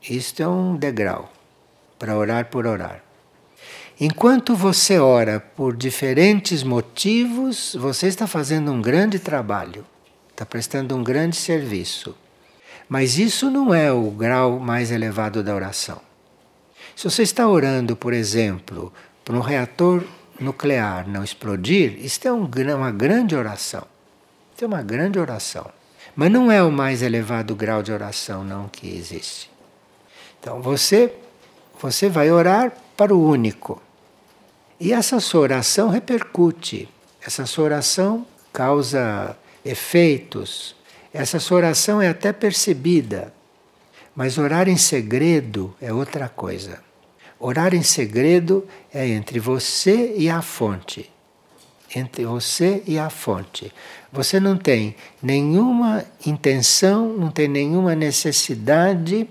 Isto 0.09 0.43
é 0.43 0.49
um 0.49 0.77
degrau 0.77 1.31
para 1.99 2.17
orar 2.17 2.47
por 2.47 2.67
orar. 2.67 3.05
Enquanto 4.01 4.57
você 4.57 4.99
ora 4.99 5.39
por 5.39 5.77
diferentes 5.77 6.63
motivos, 6.63 7.77
você 7.79 8.07
está 8.07 8.27
fazendo 8.27 8.73
um 8.73 8.81
grande 8.81 9.19
trabalho, 9.19 9.85
está 10.31 10.47
prestando 10.47 10.97
um 10.97 11.05
grande 11.05 11.37
serviço. 11.37 12.17
Mas 12.91 13.19
isso 13.19 13.49
não 13.49 13.73
é 13.73 13.93
o 13.93 14.11
grau 14.11 14.59
mais 14.59 14.91
elevado 14.91 15.45
da 15.45 15.55
oração. 15.55 16.01
Se 16.97 17.05
você 17.05 17.23
está 17.23 17.47
orando, 17.47 17.95
por 17.95 18.13
exemplo, 18.13 18.93
por 19.25 19.33
um 19.37 19.41
reator 19.41 20.03
nuclear 20.41 21.09
não 21.09 21.23
explodir, 21.23 22.05
isto 22.05 22.27
é 22.27 22.33
um, 22.33 22.51
uma 22.77 22.91
grande 22.91 23.37
oração. 23.37 23.85
Isso 24.53 24.65
é 24.65 24.67
uma 24.67 24.83
grande 24.83 25.21
oração. 25.21 25.71
Mas 26.17 26.33
não 26.33 26.51
é 26.51 26.61
o 26.65 26.73
mais 26.73 27.01
elevado 27.01 27.55
grau 27.55 27.81
de 27.81 27.93
oração 27.93 28.43
não 28.43 28.67
que 28.67 28.89
existe. 28.89 29.49
Então 30.41 30.61
você 30.61 31.15
você 31.81 32.09
vai 32.09 32.33
orar 32.33 32.73
para 32.97 33.15
o 33.15 33.25
único. 33.25 33.81
E 34.81 34.93
essa 34.93 35.21
sua 35.21 35.43
oração 35.43 35.91
repercute. 35.91 36.89
Essa 37.25 37.47
sua 37.47 37.67
oração 37.67 38.27
causa 38.53 39.37
efeitos. 39.65 40.75
Essa 41.13 41.39
sua 41.39 41.59
oração 41.59 42.01
é 42.01 42.09
até 42.09 42.33
percebida. 42.33 43.33
Mas 44.15 44.39
orar 44.39 44.69
em 44.69 44.77
segredo 44.77 45.75
é 45.81 45.93
outra 45.93 46.29
coisa. 46.29 46.83
Orar 47.39 47.75
em 47.75 47.83
segredo 47.83 48.67
é 48.93 49.09
entre 49.09 49.41
você 49.41 50.15
e 50.17 50.29
a 50.29 50.43
fonte 50.43 51.11
entre 51.95 52.25
você 52.25 52.83
e 52.87 52.99
a 52.99 53.11
fonte. 53.11 53.73
Você 54.13 54.39
não 54.39 54.57
tem 54.57 54.95
nenhuma 55.23 56.05
intenção, 56.27 57.09
não 57.09 57.31
tem 57.31 57.49
nenhuma 57.49 57.95
necessidade, 57.95 59.29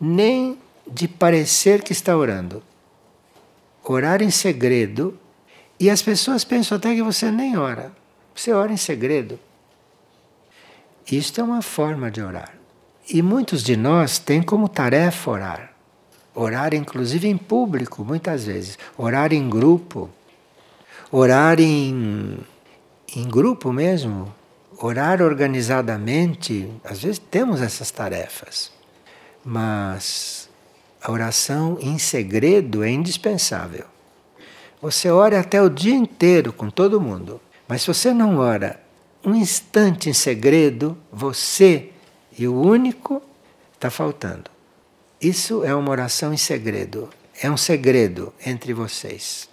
nem 0.00 0.58
de 0.86 1.06
parecer 1.06 1.82
que 1.82 1.92
está 1.92 2.16
orando. 2.16 2.62
Orar 3.84 4.22
em 4.22 4.30
segredo, 4.30 5.18
e 5.78 5.90
as 5.90 6.02
pessoas 6.02 6.44
pensam 6.44 6.76
até 6.76 6.94
que 6.94 7.02
você 7.02 7.30
nem 7.30 7.56
ora. 7.56 7.92
Você 8.34 8.52
ora 8.52 8.72
em 8.72 8.76
segredo. 8.76 9.38
Isto 11.10 11.40
é 11.40 11.44
uma 11.44 11.62
forma 11.62 12.10
de 12.10 12.22
orar. 12.22 12.54
E 13.08 13.20
muitos 13.22 13.62
de 13.62 13.76
nós 13.76 14.18
têm 14.18 14.42
como 14.42 14.68
tarefa 14.68 15.30
orar. 15.30 15.72
Orar, 16.34 16.72
inclusive 16.74 17.28
em 17.28 17.36
público, 17.36 18.04
muitas 18.04 18.44
vezes. 18.44 18.78
Orar 18.96 19.32
em 19.32 19.48
grupo 19.48 20.08
orar 21.12 21.60
em, 21.60 22.38
em 23.14 23.28
grupo 23.28 23.70
mesmo, 23.70 24.34
orar 24.78 25.20
organizadamente, 25.20 26.72
às 26.82 27.02
vezes 27.02 27.18
temos 27.18 27.60
essas 27.60 27.90
tarefas, 27.90 28.72
mas 29.44 30.48
a 31.02 31.12
oração 31.12 31.76
em 31.82 31.98
segredo 31.98 32.82
é 32.82 32.88
indispensável. 32.88 33.84
Você 34.80 35.10
ora 35.10 35.38
até 35.38 35.60
o 35.62 35.68
dia 35.68 35.94
inteiro 35.94 36.50
com 36.50 36.70
todo 36.70 37.00
mundo, 37.00 37.38
mas 37.68 37.82
se 37.82 37.88
você 37.88 38.14
não 38.14 38.38
ora 38.38 38.80
um 39.24 39.34
instante 39.34 40.10
em 40.10 40.12
segredo, 40.12 40.96
você 41.12 41.90
e 42.36 42.46
o 42.48 42.60
único 42.60 43.22
está 43.74 43.90
faltando. 43.90 44.50
Isso 45.20 45.64
é 45.64 45.74
uma 45.74 45.90
oração 45.90 46.32
em 46.32 46.36
segredo, 46.36 47.08
é 47.40 47.50
um 47.50 47.56
segredo 47.56 48.32
entre 48.44 48.72
vocês. 48.72 49.48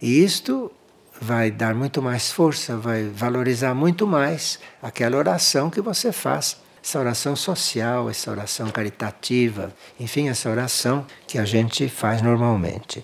E 0.00 0.22
isto 0.22 0.70
vai 1.20 1.50
dar 1.50 1.74
muito 1.74 2.02
mais 2.02 2.30
força, 2.30 2.76
vai 2.76 3.04
valorizar 3.04 3.74
muito 3.74 4.06
mais 4.06 4.58
aquela 4.82 5.16
oração 5.16 5.70
que 5.70 5.80
você 5.80 6.12
faz, 6.12 6.58
essa 6.82 6.98
oração 6.98 7.34
social, 7.34 8.10
essa 8.10 8.30
oração 8.30 8.70
caritativa, 8.70 9.74
enfim, 9.98 10.28
essa 10.28 10.50
oração 10.50 11.06
que 11.26 11.38
a 11.38 11.44
gente 11.44 11.88
faz 11.88 12.20
normalmente. 12.20 13.02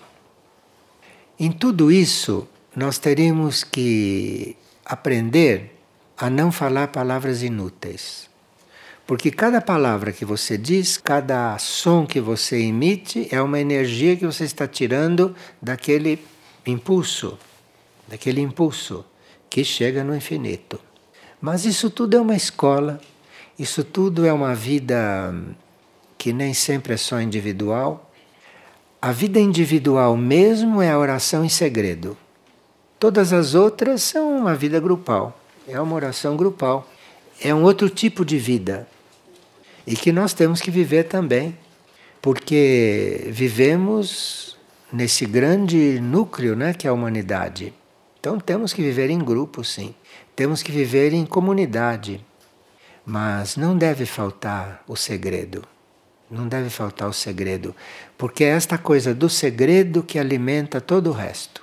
Em 1.38 1.50
tudo 1.50 1.90
isso, 1.90 2.46
nós 2.76 2.98
teríamos 2.98 3.64
que 3.64 4.54
aprender 4.91 5.78
a 6.18 6.28
não 6.28 6.51
falar 6.51 6.88
palavras 6.88 7.45
inúteis. 7.45 8.28
Porque 9.07 9.30
cada 9.30 9.61
palavra 9.61 10.11
que 10.11 10.24
você 10.24 10.59
diz, 10.59 10.97
cada 10.97 11.57
som 11.59 12.05
que 12.05 12.20
você 12.20 12.59
emite, 12.59 13.28
é 13.30 13.41
uma 13.41 13.61
energia 13.61 14.16
que 14.16 14.26
você 14.26 14.43
está 14.43 14.66
tirando 14.66 15.32
daquele 15.62 16.18
impulso, 16.66 17.38
daquele 18.09 18.41
impulso 18.41 19.05
que 19.49 19.62
chega 19.62 20.03
no 20.03 20.14
infinito. 20.14 20.80
Mas 21.41 21.64
isso 21.64 21.88
tudo 21.88 22.16
é 22.16 22.20
uma 22.20 22.34
escola, 22.34 23.01
isso 23.57 23.84
tudo 23.84 24.26
é 24.26 24.32
uma 24.32 24.57
vida 24.57 25.32
que 26.18 26.32
nem 26.32 26.53
sempre 26.53 26.95
é 26.95 26.97
só 26.97 27.20
individual. 27.20 28.11
A 29.01 29.12
vida 29.12 29.38
individual 29.38 30.16
mesmo 30.16 30.82
é 30.82 30.91
a 30.91 30.99
oração 30.99 31.45
em 31.45 31.49
segredo. 31.49 32.16
Todas 33.01 33.32
as 33.32 33.55
outras 33.55 34.03
são 34.03 34.36
uma 34.36 34.55
vida 34.55 34.78
grupal, 34.78 35.36
é 35.66 35.80
uma 35.80 35.96
oração 35.96 36.36
grupal, 36.36 36.86
é 37.42 37.55
um 37.55 37.62
outro 37.62 37.88
tipo 37.88 38.26
de 38.26 38.38
vida 38.38 38.86
e 39.86 39.96
que 39.96 40.12
nós 40.12 40.34
temos 40.34 40.61
que 40.61 40.70
viver 40.70 41.05
também, 41.05 41.57
porque 42.20 43.26
vivemos 43.30 44.57
nesse 44.92 45.24
grande 45.24 45.98
núcleo 45.98 46.55
né, 46.55 46.74
que 46.74 46.86
é 46.86 46.90
a 46.90 46.92
humanidade. 46.92 47.72
Então 48.20 48.38
temos 48.38 48.74
que 48.74 48.82
viver 48.82 49.09
em 49.09 49.18
grupo, 49.18 49.64
sim. 49.64 49.94
Temos 50.36 50.62
que 50.62 50.70
viver 50.70 51.14
em 51.14 51.24
comunidade. 51.24 52.22
Mas 53.05 53.57
não 53.57 53.76
deve 53.76 54.05
faltar 54.05 54.84
o 54.86 54.94
segredo. 54.94 55.64
Não 56.30 56.46
deve 56.46 56.68
faltar 56.68 57.09
o 57.09 57.14
segredo. 57.14 57.74
Porque 58.18 58.44
é 58.44 58.48
esta 58.48 58.76
coisa 58.76 59.14
do 59.14 59.30
segredo 59.30 60.03
que 60.03 60.18
alimenta 60.18 60.82
todo 60.82 61.09
o 61.09 61.14
resto. 61.14 61.59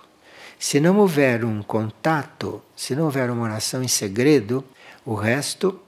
Se 0.59 0.79
não 0.79 0.97
houver 0.97 1.45
um 1.45 1.61
contato, 1.61 2.61
se 2.75 2.95
não 2.95 3.05
houver 3.05 3.29
uma 3.29 3.43
oração 3.43 3.83
em 3.83 3.87
segredo, 3.87 4.63
o 5.05 5.13
resto 5.13 5.79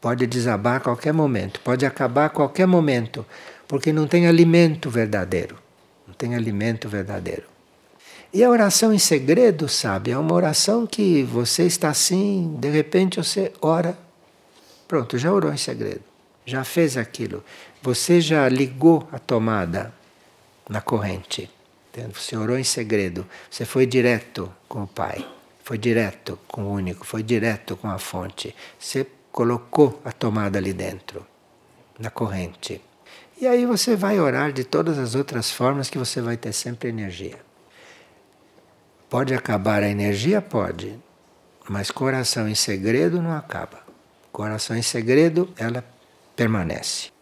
pode 0.00 0.26
desabar 0.26 0.76
a 0.76 0.80
qualquer 0.80 1.12
momento, 1.12 1.60
pode 1.60 1.86
acabar 1.86 2.26
a 2.26 2.30
qualquer 2.30 2.66
momento, 2.66 3.24
porque 3.66 3.92
não 3.92 4.06
tem 4.06 4.26
alimento 4.26 4.90
verdadeiro 4.90 5.64
não 6.06 6.14
tem 6.14 6.34
alimento 6.34 6.88
verdadeiro. 6.88 7.44
E 8.32 8.42
a 8.42 8.50
oração 8.50 8.92
em 8.92 8.98
segredo, 8.98 9.68
sabe, 9.68 10.10
é 10.10 10.18
uma 10.18 10.34
oração 10.34 10.86
que 10.86 11.22
você 11.22 11.64
está 11.64 11.88
assim, 11.90 12.56
de 12.58 12.68
repente 12.68 13.16
você 13.16 13.52
ora, 13.60 13.96
pronto, 14.88 15.16
já 15.16 15.32
orou 15.32 15.52
em 15.52 15.56
segredo, 15.56 16.02
já 16.44 16.64
fez 16.64 16.96
aquilo, 16.96 17.44
você 17.82 18.20
já 18.20 18.48
ligou 18.48 19.08
a 19.12 19.18
tomada 19.18 19.92
na 20.68 20.80
corrente, 20.80 21.48
você 22.12 22.36
orou 22.36 22.58
em 22.58 22.64
segredo, 22.64 23.26
você 23.50 23.64
foi 23.64 23.86
direto 23.86 24.52
com 24.68 24.82
o 24.82 24.86
Pai, 24.86 25.26
foi 25.62 25.78
direto 25.78 26.38
com 26.48 26.64
o 26.64 26.72
único, 26.72 27.06
foi 27.06 27.22
direto 27.22 27.76
com 27.76 27.88
a 27.88 27.98
fonte, 27.98 28.54
você 28.78 29.06
colocou 29.30 30.00
a 30.04 30.12
tomada 30.12 30.58
ali 30.58 30.72
dentro, 30.72 31.26
na 31.98 32.10
corrente. 32.10 32.80
E 33.40 33.46
aí 33.46 33.66
você 33.66 33.96
vai 33.96 34.18
orar 34.20 34.52
de 34.52 34.64
todas 34.64 34.98
as 34.98 35.14
outras 35.14 35.50
formas 35.50 35.90
que 35.90 35.98
você 35.98 36.20
vai 36.20 36.36
ter 36.36 36.52
sempre 36.52 36.88
energia. 36.88 37.38
Pode 39.08 39.34
acabar 39.34 39.82
a 39.82 39.88
energia? 39.88 40.40
Pode. 40.42 40.98
Mas 41.68 41.90
coração 41.90 42.48
em 42.48 42.54
segredo 42.54 43.22
não 43.22 43.32
acaba. 43.32 43.84
Coração 44.32 44.76
em 44.76 44.82
segredo, 44.82 45.48
ela 45.56 45.84
permanece. 46.34 47.13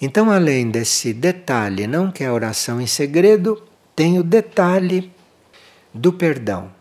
Então, 0.00 0.30
além 0.30 0.70
desse 0.70 1.12
detalhe, 1.12 1.86
não 1.86 2.10
que 2.10 2.24
é 2.24 2.28
a 2.28 2.32
oração 2.32 2.80
em 2.80 2.86
segredo, 2.86 3.62
tem 3.94 4.18
o 4.18 4.22
detalhe 4.22 5.12
do 5.92 6.12
perdão. 6.12 6.72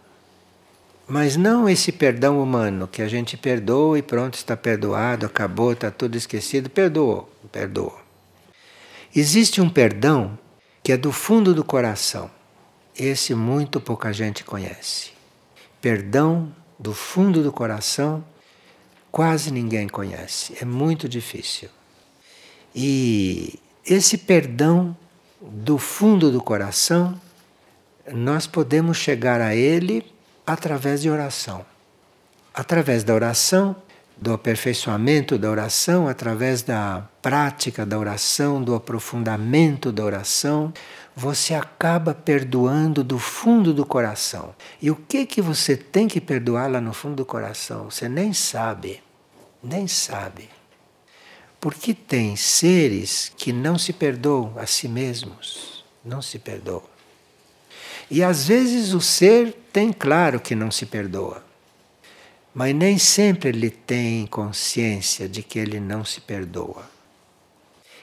Mas 1.06 1.36
não 1.36 1.68
esse 1.68 1.92
perdão 1.92 2.42
humano, 2.42 2.88
que 2.88 3.02
a 3.02 3.08
gente 3.08 3.36
perdoa 3.36 3.98
e 3.98 4.02
pronto, 4.02 4.36
está 4.36 4.56
perdoado, 4.56 5.26
acabou, 5.26 5.74
está 5.74 5.92
tudo 5.92 6.16
esquecido. 6.16 6.70
Perdoou, 6.70 7.30
perdoou. 7.52 8.00
Existe 9.14 9.60
um 9.60 9.70
perdão 9.70 10.38
que 10.84 10.92
é 10.92 10.98
do 10.98 11.12
fundo 11.12 11.54
do 11.54 11.64
coração. 11.64 12.30
Esse 12.98 13.34
muito 13.34 13.82
pouca 13.82 14.14
gente 14.14 14.44
conhece. 14.44 15.12
Perdão 15.82 16.54
do 16.78 16.94
fundo 16.94 17.42
do 17.42 17.52
coração, 17.52 18.24
quase 19.12 19.52
ninguém 19.52 19.88
conhece. 19.88 20.56
É 20.62 20.66
muito 20.66 21.10
difícil. 21.10 21.70
E 22.76 23.60
esse 23.86 24.18
perdão 24.18 24.96
do 25.42 25.78
fundo 25.78 26.32
do 26.32 26.42
coração, 26.42 27.20
nós 28.12 28.48
podemos 28.48 28.98
chegar 28.98 29.42
a 29.42 29.56
ele 29.56 30.06
através 30.46 31.02
de 31.02 31.10
oração. 31.10 31.66
Através 32.54 33.04
da 33.04 33.14
oração, 33.14 33.76
do 34.18 34.34
aperfeiçoamento 34.34 35.38
da 35.38 35.50
oração, 35.50 36.08
através 36.08 36.62
da 36.62 37.08
prática 37.22 37.86
da 37.86 37.98
oração, 37.98 38.62
do 38.62 38.76
aprofundamento 38.76 39.92
da 39.92 40.04
oração, 40.04 40.74
você 41.16 41.54
acaba 41.54 42.14
perdoando 42.14 43.04
do 43.04 43.18
fundo 43.18 43.74
do 43.74 43.86
coração. 43.86 44.54
E 44.82 44.92
o 44.92 44.96
que 44.96 45.26
que 45.26 45.42
você 45.42 45.78
tem 45.78 46.08
que 46.08 46.20
perdoar 46.20 46.70
lá 46.70 46.82
no 46.82 46.94
fundo 46.94 47.16
do 47.16 47.26
coração? 47.26 47.90
Você 47.90 48.10
nem 48.10 48.34
sabe. 48.34 49.02
Nem 49.64 49.88
sabe. 49.88 50.50
Porque 51.60 51.94
tem 51.94 52.36
seres 52.36 53.32
que 53.36 53.52
não 53.52 53.78
se 53.78 53.92
perdoam 53.92 54.54
a 54.58 54.66
si 54.66 54.88
mesmos. 54.88 55.84
Não 56.04 56.22
se 56.22 56.40
perdoam. 56.40 56.84
E 58.10 58.24
às 58.24 58.48
vezes 58.48 58.94
o 58.94 59.02
ser 59.02 59.54
tem 59.72 59.94
claro 59.94 60.40
que 60.40 60.56
não 60.56 60.72
se 60.72 60.86
perdoa, 60.86 61.44
mas 62.54 62.74
nem 62.74 62.98
sempre 62.98 63.50
ele 63.50 63.70
tem 63.70 64.26
consciência 64.26 65.30
de 65.30 65.44
que 65.44 65.60
ele 65.60 65.80
não 65.80 66.04
se 66.04 66.20
perdoa. 66.20 66.90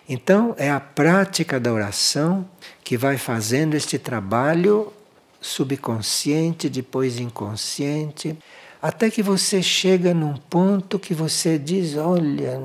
Então 0.09 0.55
é 0.57 0.71
a 0.71 0.79
prática 0.79 1.59
da 1.59 1.73
oração 1.73 2.49
que 2.85 2.97
vai 2.97 3.19
fazendo 3.19 3.75
este 3.75 3.99
trabalho 3.99 4.93
subconsciente, 5.41 6.69
depois 6.69 7.19
inconsciente, 7.19 8.39
até 8.81 9.11
que 9.11 9.23
você 9.23 9.61
chega 9.61 10.15
num 10.15 10.37
ponto 10.37 11.01
que 11.01 11.15
você 11.15 11.59
diz: 11.59 11.97
Olha, 11.97 12.63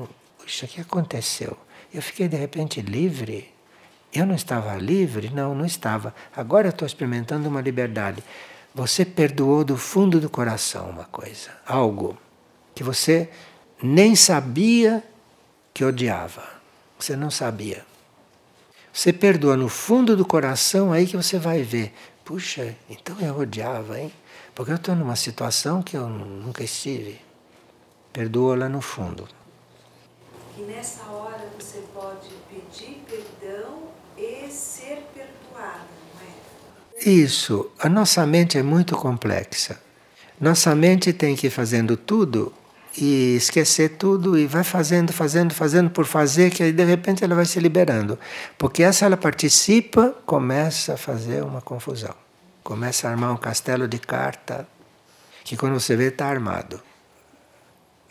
puxa, 0.52 0.66
o 0.66 0.68
que 0.68 0.80
aconteceu? 0.82 1.56
Eu 1.92 2.02
fiquei 2.02 2.28
de 2.28 2.36
repente 2.36 2.82
livre. 2.82 3.50
Eu 4.12 4.26
não 4.26 4.34
estava 4.34 4.76
livre? 4.76 5.30
Não, 5.30 5.54
não 5.54 5.64
estava. 5.64 6.14
Agora 6.36 6.66
eu 6.66 6.70
estou 6.70 6.84
experimentando 6.84 7.48
uma 7.48 7.62
liberdade. 7.62 8.22
Você 8.74 9.04
perdoou 9.04 9.64
do 9.64 9.78
fundo 9.78 10.20
do 10.20 10.28
coração 10.28 10.90
uma 10.90 11.04
coisa, 11.04 11.50
algo 11.66 12.18
que 12.74 12.84
você 12.84 13.30
nem 13.82 14.14
sabia 14.14 15.02
que 15.72 15.84
odiava. 15.84 16.44
Você 16.98 17.16
não 17.16 17.30
sabia. 17.30 17.84
Você 18.92 19.10
perdoa 19.10 19.56
no 19.56 19.70
fundo 19.70 20.14
do 20.14 20.24
coração, 20.24 20.92
aí 20.92 21.06
que 21.06 21.16
você 21.16 21.38
vai 21.38 21.62
ver. 21.62 21.94
Puxa, 22.24 22.76
então 22.90 23.16
eu 23.20 23.38
odiava, 23.38 23.98
hein? 23.98 24.12
Porque 24.54 24.70
eu 24.70 24.76
estou 24.76 24.94
numa 24.94 25.16
situação 25.16 25.82
que 25.82 25.96
eu 25.96 26.06
nunca 26.08 26.62
estive. 26.62 27.18
Perdoa 28.12 28.54
lá 28.56 28.68
no 28.68 28.82
fundo. 28.82 29.26
E 30.56 30.62
nessa 30.62 31.02
hora 31.04 31.48
você 31.58 31.82
pode 31.94 32.28
pedir 32.50 33.02
perdão 33.08 33.84
e 34.18 34.50
ser 34.50 35.02
perdoado, 35.14 35.86
não 36.14 36.20
é? 36.20 37.08
Isso. 37.08 37.70
A 37.78 37.88
nossa 37.88 38.26
mente 38.26 38.58
é 38.58 38.62
muito 38.62 38.94
complexa. 38.96 39.80
Nossa 40.40 40.74
mente 40.74 41.12
tem 41.12 41.34
que 41.34 41.46
ir 41.46 41.50
fazendo 41.50 41.96
tudo 41.96 42.52
e 42.98 43.36
esquecer 43.36 43.96
tudo 43.96 44.38
e 44.38 44.46
vai 44.46 44.62
fazendo, 44.62 45.12
fazendo, 45.12 45.54
fazendo 45.54 45.90
por 45.90 46.04
fazer, 46.04 46.50
que 46.50 46.62
aí 46.62 46.72
de 46.72 46.84
repente 46.84 47.24
ela 47.24 47.34
vai 47.34 47.46
se 47.46 47.58
liberando. 47.58 48.18
Porque 48.58 48.82
essa 48.82 49.06
ela 49.06 49.16
participa, 49.16 50.14
começa 50.26 50.94
a 50.94 50.96
fazer 50.96 51.42
uma 51.42 51.62
confusão. 51.62 52.14
Começa 52.62 53.08
a 53.08 53.10
armar 53.10 53.32
um 53.32 53.36
castelo 53.36 53.88
de 53.88 53.98
carta 53.98 54.66
que 55.44 55.56
quando 55.56 55.80
você 55.80 55.96
vê 55.96 56.08
está 56.08 56.26
armado. 56.26 56.80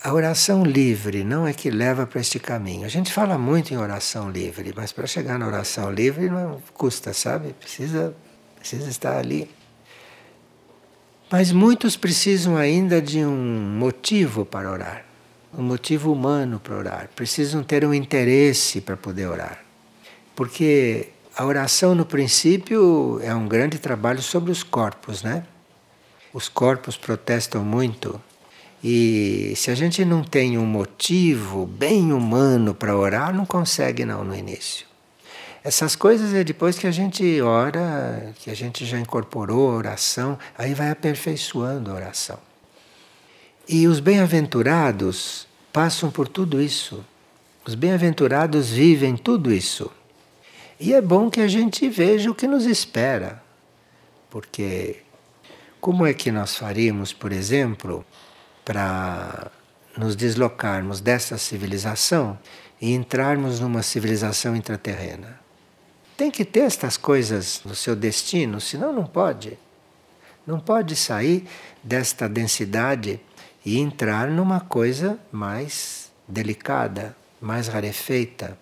A 0.04 0.12
oração 0.14 0.64
livre 0.64 1.24
não 1.24 1.46
é 1.46 1.54
que 1.54 1.70
leva 1.70 2.08
para 2.08 2.20
este 2.20 2.40
caminho. 2.40 2.86
A 2.86 2.90
gente 2.90 3.14
fala 3.14 3.38
muito 3.38 3.72
em 3.72 3.78
oração 3.78 4.32
livre, 4.32 4.74
mas 4.76 4.92
para 4.92 5.06
chegar 5.06 5.38
na 5.38 5.46
oração 5.46 5.92
livre 5.92 6.28
não 6.28 6.60
custa, 6.74 7.14
sabe? 7.14 7.54
Precisa, 7.54 8.16
precisa 8.58 8.90
estar 8.90 9.16
ali. 9.16 9.48
Mas 11.30 11.52
muitos 11.52 11.96
precisam 11.96 12.58
ainda 12.58 13.00
de 13.00 13.24
um 13.24 13.78
motivo 13.78 14.44
para 14.44 14.72
orar, 14.72 15.06
um 15.56 15.62
motivo 15.62 16.12
humano 16.12 16.60
para 16.60 16.76
orar. 16.76 17.10
Precisam 17.16 17.62
ter 17.62 17.86
um 17.86 17.94
interesse 17.94 18.82
para 18.82 18.98
poder 18.98 19.28
orar. 19.28 19.64
Porque 20.36 21.10
a 21.38 21.46
oração, 21.46 21.94
no 21.94 22.08
princípio, 22.08 23.20
é 23.22 23.36
um 23.36 23.48
grande 23.48 23.78
trabalho 23.78 24.24
sobre 24.24 24.52
os 24.52 24.64
corpos, 24.64 25.22
né? 25.22 25.44
Os 26.34 26.50
corpos 26.50 26.98
protestam 26.98 27.64
muito 27.64 28.20
e 28.84 29.54
se 29.56 29.70
a 29.70 29.76
gente 29.76 30.04
não 30.04 30.24
tem 30.24 30.58
um 30.58 30.66
motivo 30.66 31.68
bem 31.68 32.12
humano 32.12 32.74
para 32.74 32.98
orar, 32.98 33.34
não 33.34 33.46
consegue 33.46 34.06
não 34.06 34.24
no 34.24 34.36
início. 34.36 34.88
Essas 35.64 35.96
coisas 35.96 36.34
é 36.34 36.44
depois 36.44 36.80
que 36.80 36.88
a 36.88 36.92
gente 36.92 37.40
ora, 37.42 38.34
que 38.38 38.50
a 38.50 38.56
gente 38.56 38.84
já 38.84 39.00
incorporou 39.00 39.70
a 39.70 39.76
oração, 39.76 40.40
aí 40.58 40.74
vai 40.74 40.90
aperfeiçoando 40.90 41.92
a 41.92 41.94
oração. 41.94 42.40
E 43.70 43.88
os 43.88 44.00
bem-aventurados 44.00 45.48
passam 45.72 46.10
por 46.10 46.28
tudo 46.28 46.60
isso. 46.60 47.06
Os 47.64 47.76
bem-aventurados 47.76 48.72
vivem 48.72 49.16
tudo 49.16 49.54
isso. 49.54 49.92
E 50.80 50.96
é 50.96 51.02
bom 51.02 51.30
que 51.30 51.40
a 51.40 51.48
gente 51.48 51.88
veja 51.88 52.32
o 52.32 52.36
que 52.36 52.48
nos 52.48 52.66
espera. 52.66 53.44
Porque 54.32 55.04
como 55.80 56.08
é 56.08 56.14
que 56.14 56.32
nós 56.32 56.56
faríamos, 56.56 57.14
por 57.14 57.32
exemplo, 57.32 58.04
para 58.64 59.52
nos 59.98 60.16
deslocarmos 60.16 61.02
dessa 61.02 61.38
civilização 61.38 62.38
e 62.80 62.94
entrarmos 62.94 63.60
numa 63.60 63.84
civilização 63.84 64.56
intraterrena. 64.56 65.40
Tem 66.18 66.32
que 66.32 66.46
ter 66.46 66.62
estas 66.62 66.98
coisas 66.98 67.62
no 67.66 67.76
seu 67.76 67.96
destino, 67.96 68.62
senão 68.62 68.94
não 68.94 69.06
pode. 69.06 69.58
Não 70.46 70.60
pode 70.60 70.96
sair 70.96 71.48
desta 71.84 72.28
densidade 72.28 73.20
e 73.66 73.80
entrar 73.80 74.28
numa 74.28 74.60
coisa 74.60 75.20
mais 75.32 76.12
delicada, 76.28 77.16
mais 77.40 77.68
rarefeita. 77.68 78.58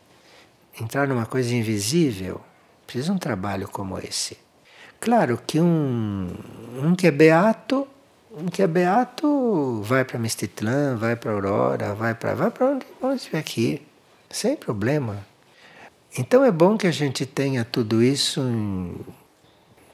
Entrar 0.79 1.07
numa 1.07 1.25
coisa 1.25 1.53
invisível. 1.53 2.41
Precisa 2.85 3.13
um 3.13 3.17
trabalho 3.17 3.67
como 3.67 3.97
esse. 3.99 4.37
Claro 4.99 5.41
que 5.45 5.59
um, 5.59 6.33
um 6.81 6.95
que 6.95 7.07
é 7.07 7.11
beato 7.11 7.87
um 8.31 8.45
que 8.45 8.61
é 8.61 8.67
beato 8.67 9.81
vai 9.83 10.05
para 10.05 10.19
Mistitlã, 10.19 10.95
vai 10.95 11.15
para 11.15 11.31
Aurora, 11.31 11.95
vai 11.95 12.13
para 12.13 12.35
vai 12.35 12.51
para 12.51 12.67
onde, 12.67 12.85
onde 13.01 13.15
estiver 13.15 13.39
aqui, 13.39 13.81
sem 14.29 14.55
problema. 14.55 15.25
Então 16.17 16.43
é 16.43 16.51
bom 16.51 16.77
que 16.77 16.87
a 16.87 16.91
gente 16.91 17.25
tenha 17.25 17.63
tudo 17.63 18.01
isso 18.03 18.41
em, 18.41 18.95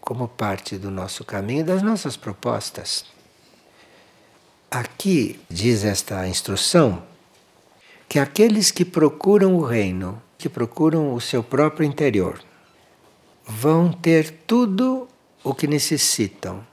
como 0.02 0.28
parte 0.28 0.78
do 0.78 0.92
nosso 0.92 1.24
caminho, 1.24 1.66
das 1.66 1.82
nossas 1.82 2.16
propostas. 2.16 3.06
Aqui 4.70 5.40
diz 5.50 5.84
esta 5.84 6.28
instrução 6.28 7.04
que 8.08 8.20
aqueles 8.20 8.72
que 8.72 8.86
procuram 8.86 9.56
o 9.56 9.66
reino, 9.66 10.22
que 10.38 10.50
procuram 10.50 11.14
o 11.14 11.22
seu 11.22 11.44
próprio 11.44 11.86
interior, 11.86 12.42
vão 13.46 13.92
ter 13.92 14.32
tudo 14.46 15.08
o 15.44 15.54
que 15.54 15.68
necessitam 15.68 16.66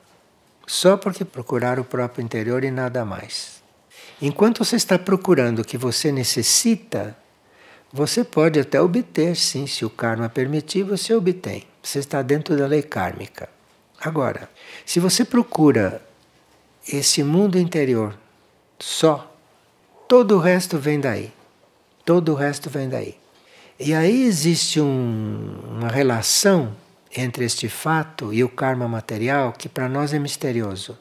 só 0.73 0.97
porque 0.97 1.23
procurar 1.23 1.79
o 1.79 1.85
próprio 1.85 2.25
interior 2.25 2.65
e 2.65 2.71
nada 2.71 3.05
mais. 3.05 3.63
Enquanto 4.23 4.65
você 4.65 4.77
está 4.77 4.99
procurando 4.99 5.59
o 5.59 5.65
que 5.65 5.77
você 5.77 6.11
necessita, 6.11 7.15
você 7.93 8.25
pode 8.25 8.59
até 8.59 8.81
obter, 8.81 9.37
sim, 9.37 9.67
se 9.67 9.85
o 9.85 9.91
karma 9.91 10.31
permitir, 10.31 10.83
você 10.83 11.15
obtém. 11.15 11.67
Você 11.83 11.99
está 11.99 12.23
dentro 12.23 12.57
da 12.57 12.67
lei 12.67 12.81
kármica. 12.81 13.51
Agora, 14.01 14.49
se 14.87 14.99
você 14.99 15.27
procura 15.27 16.03
esse 16.89 17.23
mundo 17.23 17.59
interior 17.59 18.19
só, 18.79 19.31
todo 20.09 20.37
o 20.37 20.41
resto 20.41 20.79
vem 20.79 20.99
daí. 20.99 21.31
Todo 22.03 22.33
o 22.33 22.35
resto 22.35 22.71
vem 22.71 22.89
daí. 22.89 23.15
E 23.79 23.93
aí 23.93 24.23
existe 24.23 24.81
um, 24.81 25.55
uma 25.77 25.89
relação 25.89 26.75
entre 27.15 27.45
este 27.45 27.69
fato 27.69 28.33
e 28.33 28.43
o 28.43 28.49
karma 28.49 28.89
material 28.89 29.53
que 29.53 29.69
para 29.69 29.89
nós 29.89 30.13
é 30.13 30.19
misterioso, 30.19 30.99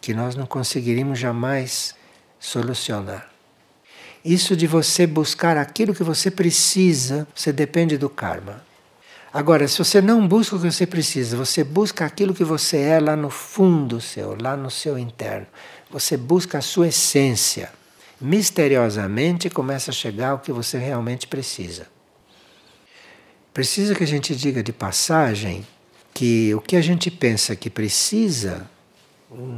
que 0.00 0.14
nós 0.14 0.34
não 0.34 0.46
conseguiríamos 0.46 1.18
jamais 1.18 1.94
solucionar. 2.38 3.30
Isso 4.24 4.56
de 4.56 4.66
você 4.66 5.06
buscar 5.06 5.56
aquilo 5.56 5.94
que 5.94 6.02
você 6.02 6.30
precisa, 6.30 7.26
você 7.34 7.52
depende 7.52 7.96
do 7.96 8.10
karma. 8.10 8.62
Agora, 9.32 9.68
se 9.68 9.78
você 9.78 10.00
não 10.00 10.26
busca 10.26 10.56
o 10.56 10.60
que 10.60 10.70
você 10.70 10.86
precisa, 10.86 11.36
você 11.36 11.62
busca 11.62 12.04
aquilo 12.04 12.34
que 12.34 12.42
você 12.42 12.78
é 12.78 12.98
lá 12.98 13.14
no 13.14 13.30
fundo 13.30 14.00
seu, 14.00 14.36
lá 14.38 14.56
no 14.56 14.70
seu 14.70 14.98
interno. 14.98 15.46
Você 15.90 16.16
busca 16.16 16.58
a 16.58 16.62
sua 16.62 16.88
essência. 16.88 17.72
Misteriosamente 18.20 19.48
começa 19.48 19.90
a 19.90 19.94
chegar 19.94 20.34
o 20.34 20.40
que 20.40 20.52
você 20.52 20.78
realmente 20.78 21.26
precisa. 21.26 21.86
Precisa 23.52 23.94
que 23.94 24.04
a 24.04 24.06
gente 24.06 24.34
diga 24.34 24.62
de 24.62 24.72
passagem 24.72 25.66
que 26.14 26.54
o 26.54 26.60
que 26.60 26.76
a 26.76 26.80
gente 26.80 27.10
pensa 27.10 27.56
que 27.56 27.70
precisa, 27.70 28.68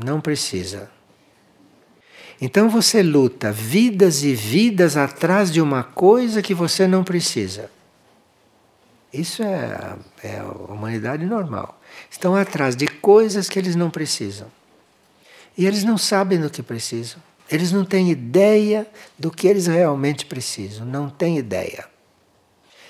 não 0.05 0.21
precisa. 0.21 0.91
Então 2.41 2.69
você 2.69 3.03
luta 3.03 3.53
vidas 3.53 4.23
e 4.25 4.35
vidas 4.35 4.97
atrás 4.97 5.51
de 5.51 5.61
uma 5.61 5.85
coisa 5.85 6.43
que 6.43 6.55
você 6.55 6.87
não 6.87 7.05
precisa. 7.05 7.71
Isso 9.13 9.43
é, 9.43 9.97
é 10.25 10.39
a 10.39 10.45
humanidade 10.45 11.25
normal. 11.25 11.81
Estão 12.11 12.35
atrás 12.35 12.75
de 12.75 12.87
coisas 12.87 13.49
que 13.49 13.59
eles 13.59 13.77
não 13.77 13.91
precisam. 13.91 14.49
E 15.57 15.67
eles 15.67 15.85
não 15.85 15.99
sabem 15.99 16.41
do 16.41 16.49
que 16.49 16.63
precisam. 16.63 17.23
Eles 17.51 17.71
não 17.71 17.85
têm 17.85 18.11
ideia 18.11 18.87
do 19.19 19.31
que 19.31 19.47
eles 19.47 19.67
realmente 19.67 20.25
precisam. 20.25 20.87
Não 20.87 21.11
têm 21.11 21.37
ideia. 21.37 21.85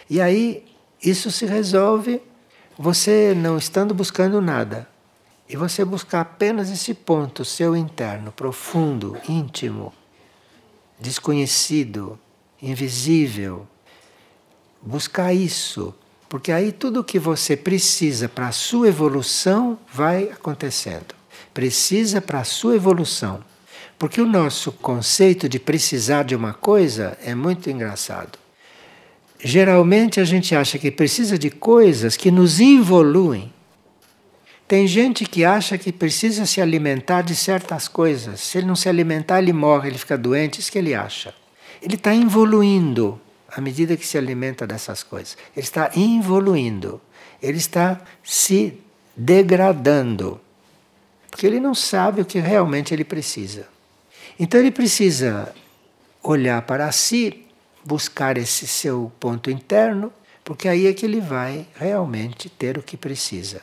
E 0.09 0.21
aí, 0.21 0.65
isso 1.03 1.31
se 1.31 1.47
resolve 1.47 2.23
você 2.79 3.35
não 3.37 3.59
estando 3.59 3.95
buscando 3.95 4.41
nada. 4.41 4.89
E 5.49 5.57
você 5.57 5.85
buscar 5.85 6.23
apenas 6.23 6.71
esse 6.71 6.95
ponto 6.95 7.45
seu 7.45 7.77
interno, 7.77 8.33
profundo, 8.33 9.19
íntimo, 9.29 9.93
desconhecido, 10.99 12.19
invisível. 12.61 13.67
Buscar 14.81 15.35
isso 15.35 15.95
porque 16.33 16.51
aí 16.51 16.73
tudo 16.73 17.01
o 17.01 17.05
que 17.05 17.19
você 17.19 17.55
precisa 17.55 18.27
para 18.27 18.49
a 18.49 18.53
sua 18.53 18.89
evolução 18.89 19.79
vai 19.93 20.31
acontecendo. 20.31 21.15
Precisa 21.53 22.23
para 22.23 22.41
a 22.41 22.45
sua 22.45 22.75
evolução. 22.75 23.45
Porque 23.99 24.19
o 24.19 24.27
nosso 24.27 24.73
conceito 24.73 25.47
de 25.47 25.59
precisar 25.59 26.23
de 26.23 26.35
uma 26.35 26.55
coisa 26.55 27.19
é 27.23 27.35
muito 27.35 27.69
engraçado. 27.69 28.39
Geralmente 29.45 30.21
a 30.21 30.25
gente 30.25 30.55
acha 30.55 30.79
que 30.79 30.91
precisa 30.91 31.37
de 31.37 31.51
coisas 31.51 32.17
que 32.17 32.31
nos 32.31 32.61
involuem. 32.61 33.53
Tem 34.69 34.87
gente 34.87 35.27
que 35.27 35.45
acha 35.45 35.77
que 35.77 35.91
precisa 35.91 36.47
se 36.47 36.61
alimentar 36.61 37.23
de 37.23 37.35
certas 37.35 37.89
coisas. 37.89 38.41
Se 38.41 38.59
ele 38.59 38.69
não 38.69 38.77
se 38.77 38.89
alimentar, 38.89 39.41
ele 39.41 39.53
morre, 39.53 39.91
ele 39.91 39.99
fica 39.99 40.17
doente, 40.17 40.61
isso 40.61 40.71
que 40.71 40.79
ele 40.79 40.95
acha. 40.95 41.35
Ele 41.83 41.97
está 41.97 42.15
evoluindo 42.15 43.21
à 43.51 43.61
medida 43.61 43.97
que 43.97 44.07
se 44.07 44.17
alimenta 44.17 44.65
dessas 44.65 45.03
coisas. 45.03 45.37
Ele 45.57 45.67
está 45.67 45.91
evoluindo, 45.97 47.01
ele 47.43 47.59
está 47.59 48.01
se 48.23 48.79
degradando, 49.17 50.41
porque 51.29 51.47
ele 51.47 51.61
não 51.61 51.75
sabe 51.75 52.23
o 52.23 52.25
que 52.25 52.39
realmente 52.39 52.95
ele 52.95 53.05
precisa. 53.05 53.67
Então 54.39 54.59
ele 54.59 54.71
precisa 54.71 55.53
olhar 56.23 56.63
para 56.63 56.91
si, 56.93 57.45
buscar 57.85 58.37
esse 58.39 58.67
seu 58.67 59.13
ponto 59.19 59.51
interno, 59.51 60.13
porque 60.45 60.69
aí 60.69 60.87
é 60.87 60.93
que 60.93 61.07
ele 61.07 61.21
vai 61.21 61.67
realmente 61.75 62.49
ter 62.49 62.79
o 62.79 62.83
que 62.83 62.97
precisa. 62.97 63.63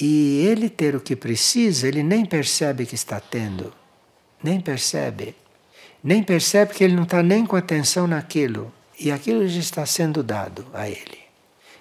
E 0.00 0.46
ele 0.46 0.68
ter 0.68 0.94
o 0.94 1.00
que 1.00 1.16
precisa, 1.16 1.88
ele 1.88 2.02
nem 2.02 2.24
percebe 2.24 2.86
que 2.86 2.94
está 2.94 3.18
tendo, 3.18 3.72
nem 4.42 4.60
percebe 4.60 5.34
nem 6.02 6.22
percebe 6.22 6.74
que 6.74 6.84
ele 6.84 6.94
não 6.94 7.02
está 7.02 7.22
nem 7.22 7.44
com 7.44 7.56
atenção 7.56 8.06
naquilo. 8.06 8.72
E 8.98 9.10
aquilo 9.10 9.46
já 9.46 9.60
está 9.60 9.86
sendo 9.86 10.22
dado 10.22 10.66
a 10.72 10.88
ele. 10.88 11.18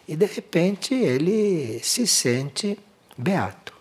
E 0.08 0.16
de 0.16 0.26
repente 0.26 0.94
ele 0.94 1.80
se 1.84 2.08
sente 2.08 2.78
beato. 3.18 3.74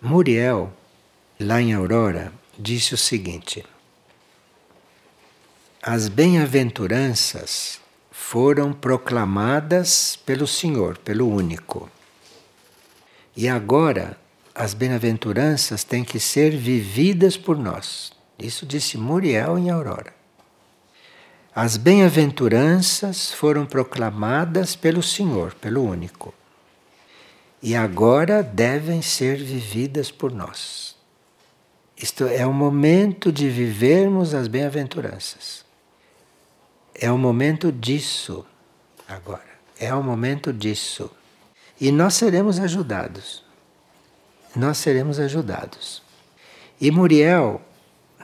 Muriel, 0.00 0.72
lá 1.38 1.60
em 1.60 1.72
Aurora, 1.72 2.32
disse 2.58 2.94
o 2.94 2.98
seguinte: 2.98 3.64
As 5.88 6.08
bem-aventuranças 6.08 7.78
foram 8.10 8.72
proclamadas 8.72 10.16
pelo 10.16 10.44
Senhor, 10.44 10.98
pelo 10.98 11.32
único. 11.32 11.88
E 13.36 13.48
agora 13.48 14.18
as 14.52 14.74
bem-aventuranças 14.74 15.84
têm 15.84 16.02
que 16.02 16.18
ser 16.18 16.56
vividas 16.56 17.36
por 17.36 17.56
nós. 17.56 18.12
Isso 18.36 18.66
disse 18.66 18.98
Muriel 18.98 19.56
em 19.56 19.70
Aurora. 19.70 20.12
As 21.54 21.76
bem-aventuranças 21.76 23.30
foram 23.30 23.64
proclamadas 23.64 24.74
pelo 24.74 25.04
Senhor, 25.04 25.54
pelo 25.54 25.84
único. 25.84 26.34
E 27.62 27.76
agora 27.76 28.42
devem 28.42 29.00
ser 29.02 29.36
vividas 29.36 30.10
por 30.10 30.32
nós. 30.32 30.96
Isto 31.96 32.24
é 32.24 32.44
o 32.44 32.52
momento 32.52 33.30
de 33.30 33.48
vivermos 33.48 34.34
as 34.34 34.48
bem-aventuranças. 34.48 35.64
É 36.98 37.10
o 37.10 37.18
momento 37.18 37.70
disso 37.70 38.44
agora. 39.08 39.56
É 39.78 39.94
o 39.94 40.02
momento 40.02 40.52
disso. 40.52 41.10
E 41.80 41.92
nós 41.92 42.14
seremos 42.14 42.58
ajudados 42.58 43.46
nós 44.56 44.78
seremos 44.78 45.20
ajudados. 45.20 46.02
E 46.80 46.90
Muriel, 46.90 47.60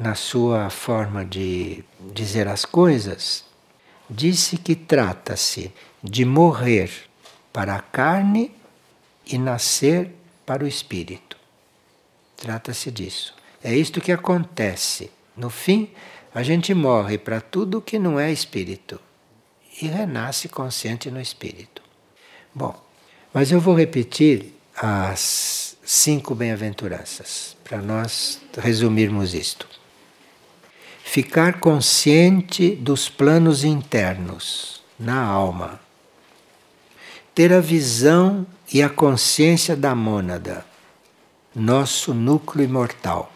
na 0.01 0.15
sua 0.15 0.71
forma 0.71 1.25
de 1.25 1.85
dizer 2.13 2.49
as 2.49 2.65
coisas, 2.65 3.45
disse 4.09 4.57
que 4.57 4.75
trata-se 4.75 5.73
de 6.03 6.25
morrer 6.25 6.91
para 7.53 7.77
a 7.77 7.81
carne 7.81 8.55
e 9.27 9.37
nascer 9.37 10.11
para 10.47 10.65
o 10.65 10.67
espírito. 10.67 11.37
Trata-se 12.37 12.91
disso. 12.91 13.35
É 13.63 13.75
isto 13.75 14.01
que 14.01 14.11
acontece. 14.11 15.11
No 15.37 15.51
fim, 15.51 15.91
a 16.35 16.43
gente 16.43 16.73
morre 16.73 17.19
para 17.19 17.41
tudo 17.41 17.81
que 17.81 17.99
não 17.99 18.19
é 18.19 18.33
espírito 18.33 18.99
e 19.81 19.87
renasce 19.87 20.49
consciente 20.49 21.11
no 21.11 21.21
espírito. 21.21 21.83
Bom, 22.55 22.75
mas 23.33 23.51
eu 23.51 23.61
vou 23.61 23.75
repetir 23.75 24.55
as 24.77 25.77
cinco 25.85 26.35
bem-aventuranças, 26.35 27.57
para 27.65 27.81
nós 27.81 28.41
resumirmos 28.59 29.35
isto. 29.35 29.69
Ficar 31.05 31.61
consciente 31.61 32.71
dos 32.77 33.09
planos 33.09 33.65
internos 33.65 34.83
na 34.99 35.21
alma. 35.23 35.81
Ter 37.35 37.53
a 37.53 37.61
visão 37.61 38.47
e 38.73 38.83
a 38.83 38.89
consciência 38.89 39.75
da 39.77 39.95
mônada, 39.95 40.65
nosso 41.55 42.15
núcleo 42.15 42.65
imortal. 42.65 43.33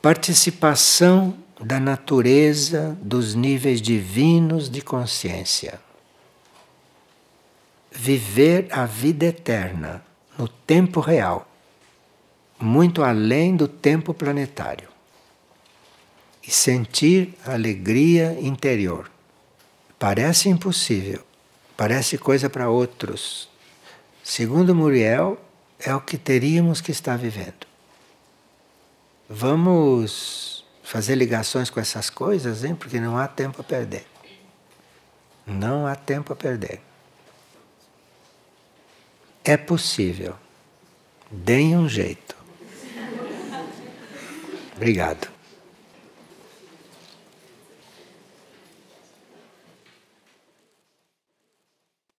Participação 0.00 1.36
da 1.60 1.80
natureza 1.80 2.96
dos 3.00 3.34
níveis 3.34 3.80
divinos 3.80 4.68
de 4.68 4.82
consciência. 4.82 5.80
Viver 7.90 8.68
a 8.70 8.84
vida 8.84 9.26
eterna 9.26 10.04
no 10.38 10.46
tempo 10.46 11.00
real, 11.00 11.48
muito 12.60 13.02
além 13.02 13.56
do 13.56 13.66
tempo 13.66 14.12
planetário, 14.12 14.88
e 16.46 16.50
sentir 16.50 17.34
alegria 17.44 18.38
interior. 18.40 19.10
Parece 19.98 20.48
impossível, 20.48 21.24
parece 21.76 22.18
coisa 22.18 22.50
para 22.50 22.68
outros. 22.68 23.48
Segundo 24.22 24.74
Muriel, 24.74 25.40
é 25.78 25.94
o 25.94 26.00
que 26.00 26.18
teríamos 26.18 26.80
que 26.80 26.90
estar 26.90 27.16
vivendo. 27.16 27.66
Vamos 29.28 30.55
fazer 30.86 31.16
ligações 31.16 31.68
com 31.68 31.80
essas 31.80 32.08
coisas, 32.08 32.62
hein? 32.62 32.72
Porque 32.72 33.00
não 33.00 33.18
há 33.18 33.26
tempo 33.26 33.60
a 33.60 33.64
perder. 33.64 34.06
Não 35.44 35.84
há 35.84 35.96
tempo 35.96 36.32
a 36.32 36.36
perder. 36.36 36.80
É 39.44 39.56
possível. 39.56 40.36
Deem 41.28 41.76
um 41.76 41.88
jeito. 41.88 42.36
Obrigado. 44.76 45.35